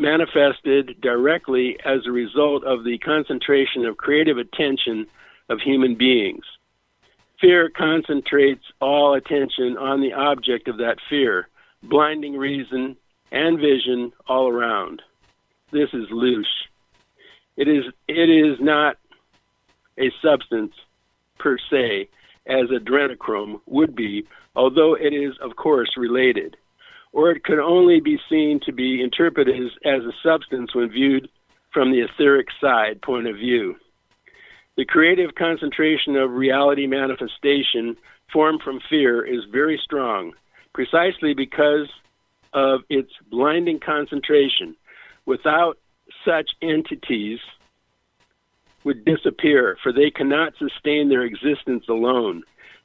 manifested 0.00 1.00
directly 1.00 1.78
as 1.84 2.06
a 2.06 2.10
result 2.10 2.64
of 2.64 2.84
the 2.84 2.98
concentration 2.98 3.84
of 3.84 3.96
creative 3.96 4.38
attention 4.38 5.06
of 5.48 5.60
human 5.60 5.94
beings. 5.94 6.44
Fear 7.40 7.70
concentrates 7.70 8.64
all 8.80 9.14
attention 9.14 9.76
on 9.78 10.00
the 10.00 10.12
object 10.12 10.68
of 10.68 10.78
that 10.78 10.98
fear, 11.08 11.48
blinding 11.82 12.36
reason 12.36 12.96
and 13.32 13.58
vision 13.58 14.12
all 14.26 14.48
around. 14.48 15.02
This 15.72 15.88
is 15.92 16.08
loosh. 16.10 16.44
It 17.56 17.68
is 17.68 17.84
it 18.08 18.28
is 18.28 18.58
not 18.60 18.96
a 19.98 20.10
substance 20.22 20.72
per 21.38 21.56
se, 21.70 22.08
as 22.46 22.68
adrenochrome 22.68 23.60
would 23.66 23.94
be, 23.94 24.26
although 24.56 24.94
it 24.94 25.12
is 25.12 25.34
of 25.40 25.56
course 25.56 25.90
related. 25.96 26.56
Or 27.12 27.30
it 27.30 27.44
could 27.44 27.58
only 27.58 28.00
be 28.00 28.18
seen 28.28 28.60
to 28.66 28.72
be 28.72 29.02
interpreted 29.02 29.56
as 29.84 30.02
a 30.02 30.12
substance 30.22 30.74
when 30.74 30.90
viewed 30.90 31.28
from 31.72 31.90
the 31.90 32.00
etheric 32.00 32.48
side 32.60 33.02
point 33.02 33.26
of 33.26 33.36
view. 33.36 33.76
The 34.76 34.84
creative 34.84 35.34
concentration 35.34 36.16
of 36.16 36.30
reality 36.30 36.86
manifestation 36.86 37.96
formed 38.32 38.62
from 38.62 38.80
fear 38.88 39.24
is 39.24 39.44
very 39.50 39.80
strong, 39.82 40.32
precisely 40.72 41.34
because 41.34 41.88
of 42.52 42.80
its 42.88 43.10
blinding 43.30 43.80
concentration. 43.80 44.76
Without 45.26 45.78
such 46.24 46.50
entities, 46.62 47.40
would 48.84 49.04
disappear, 49.04 49.76
for 49.82 49.92
they 49.92 50.10
cannot 50.10 50.54
sustain 50.58 51.08
their 51.08 51.22
existence 51.22 51.84
alone. 51.88 52.42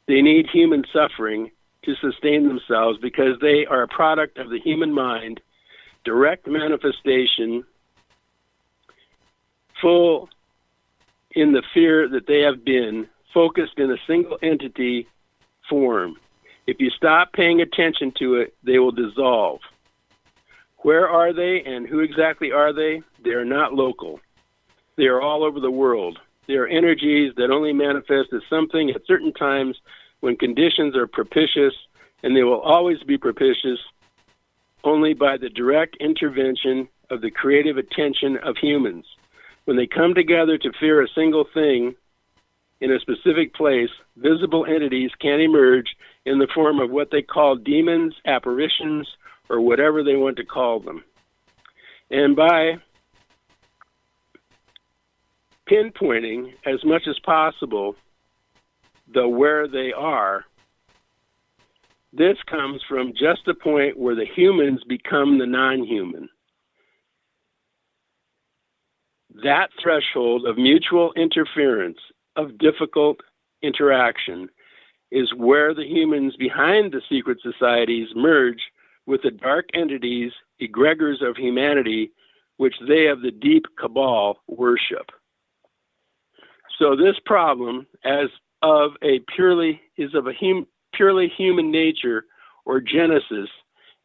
They 0.08 0.22
need 0.22 0.48
human 0.52 0.84
suffering 0.92 1.52
to 1.86 1.96
sustain 1.96 2.48
themselves 2.48 3.00
because 3.02 3.40
they 3.42 3.66
are 3.66 3.84
a 3.84 3.88
product 3.88 4.38
of 4.38 4.50
the 4.50 4.60
human 4.60 4.94
mind, 4.94 5.40
direct 6.04 6.48
manifestation, 6.48 7.64
full 9.82 10.30
in 11.32 11.52
the 11.52 11.64
fear 11.74 12.08
that 12.10 12.28
they 12.28 12.42
have 12.42 12.64
been 12.64 13.08
focused 13.34 13.78
in 13.78 13.92
a 13.92 13.98
single 14.08 14.38
entity 14.42 15.08
form. 15.70 16.16
If 16.68 16.80
you 16.80 16.90
stop 16.90 17.34
paying 17.34 17.62
attention 17.62 18.14
to 18.20 18.36
it, 18.36 18.56
they 18.64 18.80
will 18.80 18.92
dissolve. 18.92 19.60
Where 20.78 21.08
are 21.08 21.34
they 21.34 21.64
and 21.64 21.88
who 21.88 22.00
exactly 22.00 22.52
are 22.52 22.72
they? 22.74 23.02
They 23.24 23.32
are 23.32 23.46
not 23.46 23.74
local. 23.74 24.20
They 24.98 25.06
are 25.06 25.22
all 25.22 25.44
over 25.44 25.60
the 25.60 25.72
world. 25.72 26.20
They 26.48 26.56
are 26.56 26.68
energies 26.68 27.34
that 27.38 27.52
only 27.52 27.74
manifest 27.74 28.32
as 28.34 28.42
something 28.50 28.92
at 28.92 29.06
certain 29.08 29.34
times 29.34 29.78
when 30.26 30.36
conditions 30.36 30.96
are 30.96 31.06
propitious, 31.06 31.76
and 32.24 32.36
they 32.36 32.42
will 32.42 32.60
always 32.62 32.98
be 33.04 33.16
propitious 33.16 33.78
only 34.84 35.14
by 35.14 35.38
the 35.38 35.50
direct 35.50 35.96
intervention 36.00 36.88
of 37.12 37.22
the 37.22 37.30
creative 37.30 37.78
attention 37.78 38.36
of 38.38 38.58
humans. 38.58 39.06
When 39.66 39.78
they 39.78 39.86
come 39.86 40.16
together 40.16 40.58
to 40.58 40.72
fear 40.80 41.04
a 41.04 41.08
single 41.14 41.46
thing 41.54 41.94
in 42.82 42.92
a 42.92 43.00
specific 43.02 43.54
place, 43.54 43.92
visible 44.18 44.66
entities 44.66 45.12
can 45.22 45.42
emerge 45.42 45.96
in 46.26 46.40
the 46.40 46.48
form 46.56 46.80
of 46.80 46.90
what 46.90 47.12
they 47.12 47.22
call 47.22 47.56
demons, 47.56 48.16
apparitions, 48.26 49.08
or 49.48 49.62
whatever 49.62 50.02
they 50.02 50.16
want 50.16 50.38
to 50.38 50.44
call 50.44 50.80
them. 50.80 51.04
And 52.10 52.36
by 52.36 52.78
pinpointing 55.70 56.54
as 56.66 56.84
much 56.84 57.04
as 57.08 57.20
possible 57.20 57.96
the 59.14 59.28
where 59.28 59.68
they 59.68 59.92
are, 59.94 60.46
this 62.14 62.38
comes 62.50 62.82
from 62.88 63.12
just 63.12 63.42
the 63.46 63.54
point 63.54 63.98
where 63.98 64.16
the 64.16 64.26
humans 64.26 64.82
become 64.88 65.38
the 65.38 65.46
non 65.46 65.84
human 65.84 66.30
that 69.44 69.70
threshold 69.82 70.46
of 70.46 70.58
mutual 70.58 71.12
interference, 71.14 71.98
of 72.36 72.58
difficult 72.58 73.18
interaction, 73.62 74.50
is 75.12 75.34
where 75.36 75.74
the 75.74 75.86
humans 75.86 76.36
behind 76.38 76.92
the 76.92 77.02
secret 77.10 77.38
societies 77.42 78.08
merge 78.16 78.62
with 79.06 79.22
the 79.22 79.32
dark 79.32 79.66
entities, 79.74 80.32
egregors 80.62 81.22
of 81.22 81.36
humanity, 81.38 82.12
which 82.58 82.76
they 82.88 83.08
of 83.08 83.22
the 83.22 83.32
deep 83.32 83.66
cabal 83.80 84.40
worship. 84.48 85.12
So 86.80 86.96
this 86.96 87.16
problem, 87.26 87.88
as 88.04 88.30
of 88.66 88.94
a 89.04 89.20
purely 89.36 89.80
is 89.96 90.16
of 90.16 90.26
a 90.26 90.34
hum, 90.34 90.66
purely 90.92 91.32
human 91.38 91.72
nature 91.72 92.26
or 92.66 92.82
genesis, 92.82 93.48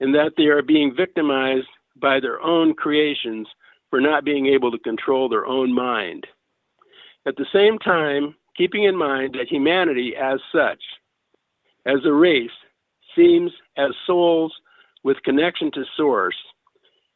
in 0.00 0.12
that 0.12 0.32
they 0.36 0.44
are 0.44 0.60
being 0.60 0.94
victimized 0.94 1.66
by 1.96 2.20
their 2.20 2.40
own 2.42 2.74
creations 2.74 3.48
for 3.88 4.02
not 4.02 4.24
being 4.24 4.46
able 4.46 4.70
to 4.70 4.78
control 4.78 5.28
their 5.30 5.46
own 5.46 5.74
mind. 5.74 6.26
At 7.26 7.36
the 7.36 7.46
same 7.52 7.78
time, 7.78 8.34
keeping 8.56 8.84
in 8.84 8.96
mind 8.96 9.34
that 9.34 9.48
humanity 9.48 10.14
as 10.14 10.40
such, 10.52 10.82
as 11.86 12.04
a 12.04 12.12
race, 12.12 12.50
seems 13.16 13.50
as 13.78 13.90
souls 14.06 14.52
with 15.04 15.22
connection 15.22 15.70
to 15.72 15.84
source, 15.96 16.36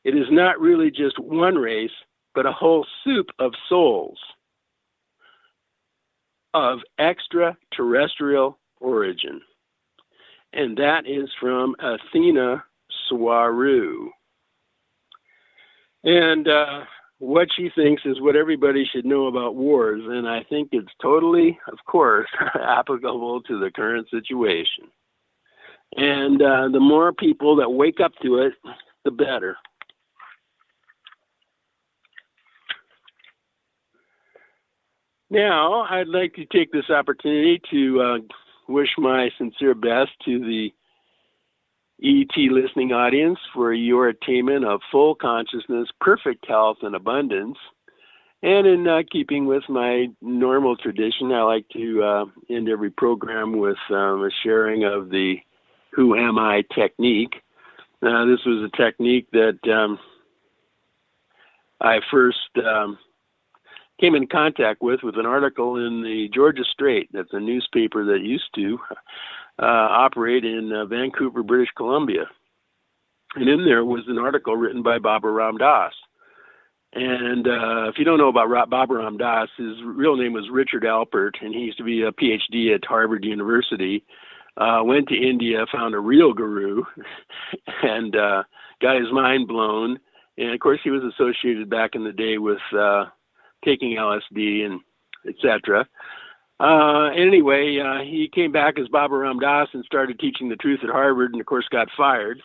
it 0.04 0.16
is 0.16 0.26
not 0.30 0.58
really 0.60 0.90
just 0.90 1.18
one 1.18 1.56
race, 1.56 1.90
but 2.34 2.46
a 2.46 2.52
whole 2.52 2.86
soup 3.04 3.26
of 3.38 3.52
souls 3.68 4.18
of 6.54 6.78
extraterrestrial 6.98 8.58
origin. 8.80 9.40
And 10.52 10.76
that 10.78 11.06
is 11.06 11.28
from 11.40 11.74
Athena 11.80 12.64
Swaruu. 13.10 14.08
And 16.04 16.46
uh, 16.46 16.84
what 17.18 17.48
she 17.56 17.70
thinks 17.74 18.02
is 18.04 18.20
what 18.20 18.36
everybody 18.36 18.84
should 18.84 19.04
know 19.04 19.26
about 19.26 19.56
wars. 19.56 20.02
And 20.06 20.28
I 20.28 20.44
think 20.44 20.68
it's 20.72 20.92
totally, 21.02 21.58
of 21.70 21.78
course, 21.86 22.28
applicable 22.54 23.42
to 23.42 23.58
the 23.58 23.70
current 23.70 24.08
situation. 24.10 24.84
And 25.96 26.40
uh, 26.40 26.68
the 26.72 26.80
more 26.80 27.12
people 27.12 27.56
that 27.56 27.70
wake 27.70 28.00
up 28.00 28.12
to 28.22 28.38
it, 28.38 28.52
the 29.04 29.10
better. 29.10 29.56
Now, 35.30 35.82
I'd 35.82 36.08
like 36.08 36.34
to 36.34 36.44
take 36.46 36.70
this 36.72 36.90
opportunity 36.90 37.60
to 37.70 38.00
uh, 38.00 38.18
wish 38.68 38.90
my 38.98 39.30
sincere 39.38 39.74
best 39.74 40.10
to 40.26 40.38
the 40.38 40.72
ET 42.02 42.36
listening 42.36 42.92
audience 42.92 43.38
for 43.54 43.72
your 43.72 44.08
attainment 44.08 44.64
of 44.64 44.80
full 44.90 45.14
consciousness, 45.14 45.88
perfect 46.00 46.46
health, 46.46 46.78
and 46.82 46.94
abundance. 46.94 47.56
And 48.42 48.66
in 48.66 48.86
uh, 48.86 49.02
keeping 49.10 49.46
with 49.46 49.62
my 49.70 50.08
normal 50.20 50.76
tradition, 50.76 51.32
I 51.32 51.42
like 51.42 51.66
to 51.70 52.02
uh, 52.02 52.24
end 52.50 52.68
every 52.68 52.90
program 52.90 53.58
with 53.58 53.78
um, 53.88 54.22
a 54.22 54.30
sharing 54.42 54.84
of 54.84 55.08
the 55.08 55.36
Who 55.92 56.14
Am 56.14 56.38
I 56.38 56.62
technique. 56.74 57.36
Uh, 58.02 58.26
this 58.26 58.44
was 58.44 58.70
a 58.70 58.76
technique 58.76 59.28
that 59.32 59.58
um, 59.72 59.98
I 61.80 62.00
first 62.10 62.50
um, 62.56 62.98
came 64.00 64.14
in 64.14 64.26
contact 64.26 64.82
with 64.82 65.00
with 65.02 65.16
an 65.18 65.26
article 65.26 65.76
in 65.76 66.02
the 66.02 66.28
Georgia 66.34 66.64
Straight. 66.72 67.08
That's 67.12 67.32
a 67.32 67.40
newspaper 67.40 68.04
that 68.06 68.20
used 68.22 68.54
to 68.56 68.78
uh, 69.58 69.64
operate 69.64 70.44
in 70.44 70.72
uh, 70.72 70.86
Vancouver, 70.86 71.42
British 71.42 71.70
Columbia. 71.76 72.24
And 73.36 73.48
in 73.48 73.64
there 73.64 73.84
was 73.84 74.04
an 74.06 74.18
article 74.18 74.56
written 74.56 74.82
by 74.82 74.98
Baba 74.98 75.28
Ram 75.28 75.56
Dass. 75.56 75.92
And 76.92 77.48
uh, 77.48 77.88
if 77.88 77.98
you 77.98 78.04
don't 78.04 78.18
know 78.18 78.28
about 78.28 78.48
Ra- 78.48 78.66
Baba 78.66 78.94
Ram 78.94 79.16
Dass, 79.16 79.48
his 79.56 79.76
real 79.84 80.16
name 80.16 80.32
was 80.32 80.48
Richard 80.50 80.84
Alpert, 80.84 81.32
and 81.40 81.52
he 81.52 81.62
used 81.62 81.78
to 81.78 81.84
be 81.84 82.02
a 82.02 82.12
PhD 82.12 82.72
at 82.72 82.84
Harvard 82.84 83.24
University. 83.24 84.04
Uh, 84.56 84.80
went 84.84 85.08
to 85.08 85.16
India, 85.16 85.66
found 85.72 85.94
a 85.96 85.98
real 85.98 86.32
guru, 86.32 86.84
and 87.82 88.14
uh, 88.14 88.44
got 88.80 89.00
his 89.00 89.10
mind 89.12 89.48
blown, 89.48 89.98
and 90.38 90.54
of 90.54 90.60
course 90.60 90.78
he 90.84 90.90
was 90.90 91.02
associated 91.02 91.68
back 91.68 91.96
in 91.96 92.04
the 92.04 92.12
day 92.12 92.38
with 92.38 92.60
uh, 92.72 93.06
taking 93.64 93.96
LSD 93.96 94.66
and 94.66 94.80
etc. 95.28 95.86
Uh, 96.60 97.08
anyway, 97.16 97.78
uh, 97.78 98.04
he 98.04 98.30
came 98.32 98.52
back 98.52 98.78
as 98.78 98.88
Baba 98.88 99.16
Ram 99.16 99.38
Dass 99.40 99.68
and 99.72 99.84
started 99.84 100.18
teaching 100.18 100.48
the 100.48 100.56
truth 100.56 100.80
at 100.82 100.90
Harvard, 100.90 101.32
and 101.32 101.40
of 101.40 101.46
course 101.46 101.66
got 101.70 101.88
fired. 101.96 102.40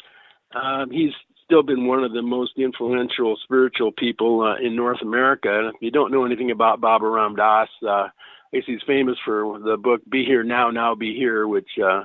Um, 0.55 0.89
he's 0.89 1.11
still 1.45 1.63
been 1.63 1.87
one 1.87 2.03
of 2.03 2.13
the 2.13 2.21
most 2.21 2.53
influential 2.57 3.37
spiritual 3.43 3.91
people 3.91 4.41
uh, 4.41 4.65
in 4.65 4.75
North 4.75 5.01
America. 5.01 5.71
If 5.73 5.81
you 5.81 5.91
don't 5.91 6.11
know 6.11 6.25
anything 6.25 6.51
about 6.51 6.81
Baba 6.81 7.07
Ram 7.07 7.35
Dass, 7.35 7.69
uh, 7.83 7.87
I 7.87 8.09
guess 8.53 8.63
he's 8.65 8.81
famous 8.87 9.17
for 9.23 9.59
the 9.59 9.77
book 9.77 10.01
"Be 10.09 10.25
Here 10.25 10.43
Now, 10.43 10.71
Now 10.71 10.95
Be 10.95 11.15
Here," 11.15 11.47
which 11.47 11.69
uh, 11.81 12.03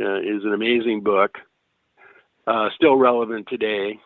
uh, 0.00 0.18
is 0.20 0.44
an 0.44 0.52
amazing 0.52 1.02
book, 1.02 1.36
uh, 2.46 2.68
still 2.76 2.96
relevant 2.96 3.46
today. 3.48 3.98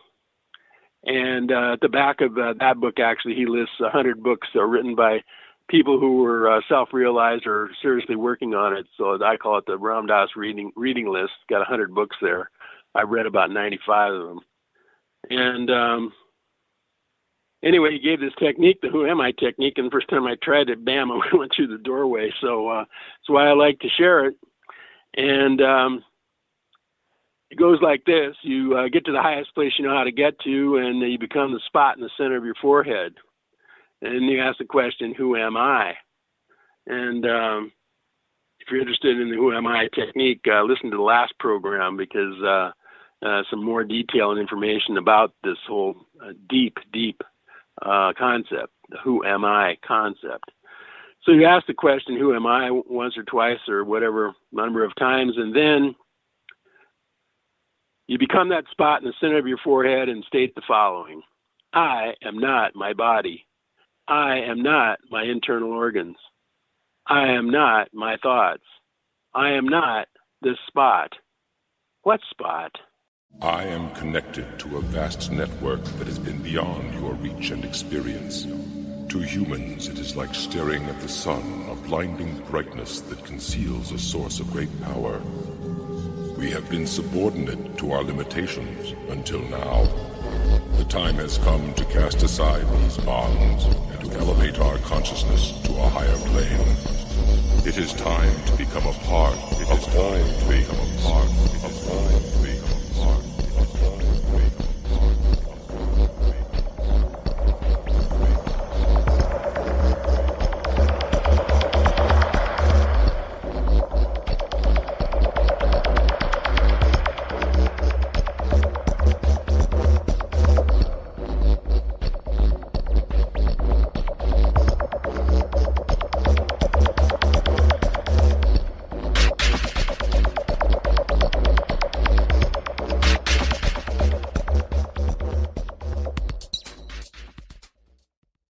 And 1.05 1.51
uh, 1.51 1.73
at 1.73 1.81
the 1.81 1.89
back 1.89 2.21
of 2.21 2.37
uh, 2.37 2.53
that 2.59 2.79
book, 2.79 2.99
actually, 2.99 3.35
he 3.35 3.45
lists 3.45 3.79
100 3.79 4.23
books 4.23 4.47
uh, 4.55 4.63
written 4.63 4.95
by 4.95 5.19
people 5.67 5.99
who 5.99 6.17
were 6.17 6.51
uh, 6.51 6.61
self-realized 6.67 7.45
or 7.45 7.69
seriously 7.81 8.15
working 8.15 8.53
on 8.53 8.75
it. 8.75 8.85
So 8.97 9.23
I 9.23 9.37
call 9.37 9.57
it 9.57 9.65
the 9.67 9.77
Ram 9.77 10.07
Dass 10.07 10.29
reading 10.35 10.71
reading 10.75 11.11
list. 11.11 11.33
Got 11.49 11.59
100 11.59 11.93
books 11.93 12.15
there. 12.21 12.49
I've 12.95 13.09
read 13.09 13.25
about 13.25 13.51
95 13.51 14.13
of 14.13 14.27
them. 14.27 14.39
And 15.29 15.69
um, 15.69 16.13
anyway, 17.63 17.91
he 17.91 17.99
gave 17.99 18.19
this 18.19 18.33
technique, 18.39 18.79
the 18.81 18.89
Who 18.89 19.05
Am 19.05 19.19
I 19.19 19.31
technique, 19.31 19.77
and 19.77 19.87
the 19.87 19.91
first 19.91 20.09
time 20.09 20.25
I 20.25 20.35
tried 20.41 20.69
it, 20.69 20.83
bam, 20.85 21.11
I 21.33 21.35
went 21.35 21.51
through 21.55 21.67
the 21.67 21.83
doorway. 21.83 22.31
So 22.41 22.69
uh, 22.69 22.79
that's 22.79 23.29
why 23.29 23.47
I 23.47 23.53
like 23.53 23.79
to 23.79 23.89
share 23.89 24.25
it. 24.25 24.35
And 25.15 25.61
um, 25.61 26.03
it 27.55 27.59
goes 27.59 27.79
like 27.81 28.03
this 28.05 28.35
you 28.41 28.75
uh, 28.75 28.89
get 28.89 29.05
to 29.05 29.13
the 29.13 29.21
highest 29.21 29.55
place 29.55 29.71
you 29.77 29.85
know 29.85 29.95
how 29.95 30.03
to 30.03 30.11
get 30.11 30.37
to, 30.39 30.77
and 30.77 30.99
you 30.99 31.17
become 31.17 31.53
the 31.53 31.61
spot 31.65 31.95
in 31.95 32.03
the 32.03 32.09
center 32.17 32.35
of 32.35 32.43
your 32.43 32.55
forehead. 32.61 33.13
And 34.01 34.29
you 34.29 34.41
ask 34.41 34.57
the 34.57 34.65
question, 34.65 35.13
Who 35.13 35.37
am 35.37 35.55
I? 35.55 35.93
And 36.85 37.25
um, 37.25 37.71
if 38.59 38.67
you're 38.69 38.81
interested 38.81 39.19
in 39.19 39.29
the 39.29 39.37
Who 39.37 39.55
Am 39.55 39.65
I 39.67 39.87
technique, 39.95 40.41
uh, 40.47 40.63
listen 40.63 40.91
to 40.91 40.97
the 40.97 41.03
last 41.03 41.33
program 41.39 41.95
because 41.95 42.35
uh, 42.43 42.71
uh, 43.25 43.43
some 43.49 43.63
more 43.63 43.85
detail 43.85 44.31
and 44.31 44.39
information 44.39 44.97
about 44.97 45.33
this 45.43 45.57
whole 45.65 45.95
uh, 46.21 46.33
deep, 46.49 46.77
deep 46.91 47.21
uh, 47.81 48.11
concept, 48.17 48.73
the 48.89 48.97
Who 49.03 49.23
Am 49.23 49.45
I 49.45 49.77
concept. 49.87 50.51
So 51.23 51.31
you 51.31 51.45
ask 51.45 51.65
the 51.67 51.73
question, 51.73 52.19
Who 52.19 52.35
am 52.35 52.45
I, 52.45 52.69
once 52.69 53.17
or 53.17 53.23
twice 53.23 53.59
or 53.69 53.85
whatever 53.85 54.33
number 54.51 54.83
of 54.83 54.93
times, 54.95 55.33
and 55.37 55.55
then 55.55 55.95
you 58.07 58.19
become 58.19 58.49
that 58.49 58.65
spot 58.71 59.01
in 59.01 59.07
the 59.07 59.13
center 59.19 59.37
of 59.37 59.47
your 59.47 59.57
forehead 59.63 60.09
and 60.09 60.23
state 60.25 60.53
the 60.55 60.61
following 60.67 61.21
I 61.73 62.13
am 62.23 62.37
not 62.37 62.75
my 62.75 62.93
body. 62.93 63.45
I 64.07 64.37
am 64.37 64.61
not 64.61 64.99
my 65.09 65.23
internal 65.23 65.71
organs. 65.71 66.17
I 67.07 67.29
am 67.29 67.49
not 67.49 67.89
my 67.93 68.17
thoughts. 68.21 68.63
I 69.33 69.51
am 69.51 69.67
not 69.67 70.07
this 70.41 70.57
spot. 70.67 71.13
What 72.03 72.21
spot? 72.29 72.71
I 73.41 73.63
am 73.63 73.91
connected 73.95 74.59
to 74.59 74.77
a 74.77 74.81
vast 74.81 75.31
network 75.31 75.83
that 75.83 76.07
has 76.07 76.19
been 76.19 76.41
beyond 76.41 76.93
your 76.93 77.13
reach 77.15 77.49
and 77.49 77.65
experience. 77.65 78.45
To 79.09 79.19
humans, 79.19 79.87
it 79.87 79.99
is 79.99 80.15
like 80.15 80.33
staring 80.33 80.83
at 80.85 81.01
the 81.01 81.09
sun, 81.09 81.67
a 81.69 81.75
blinding 81.87 82.41
brightness 82.49 83.01
that 83.01 83.25
conceals 83.25 83.91
a 83.91 83.99
source 83.99 84.39
of 84.39 84.51
great 84.51 84.69
power. 84.83 85.19
We 86.37 86.51
have 86.51 86.69
been 86.69 86.85
subordinate 86.85 87.77
to 87.77 87.93
our 87.93 88.03
limitations 88.03 88.93
until 89.09 89.39
now. 89.43 89.85
The 90.77 90.83
time 90.83 91.15
has 91.15 91.37
come 91.37 91.73
to 91.75 91.85
cast 91.85 92.23
aside 92.23 92.67
these 92.81 92.97
bonds 92.97 93.63
and 93.63 94.11
to 94.11 94.19
elevate 94.19 94.59
our 94.59 94.77
consciousness 94.79 95.53
to 95.63 95.71
a 95.77 95.89
higher 95.89 96.17
plane. 96.17 96.75
It 97.65 97.77
is 97.77 97.93
time 97.93 98.35
to 98.47 98.57
become 98.57 98.85
a 98.85 98.93
part. 99.05 99.37
It 99.53 99.69
is 99.71 99.85
time 99.85 100.25
to 100.39 100.45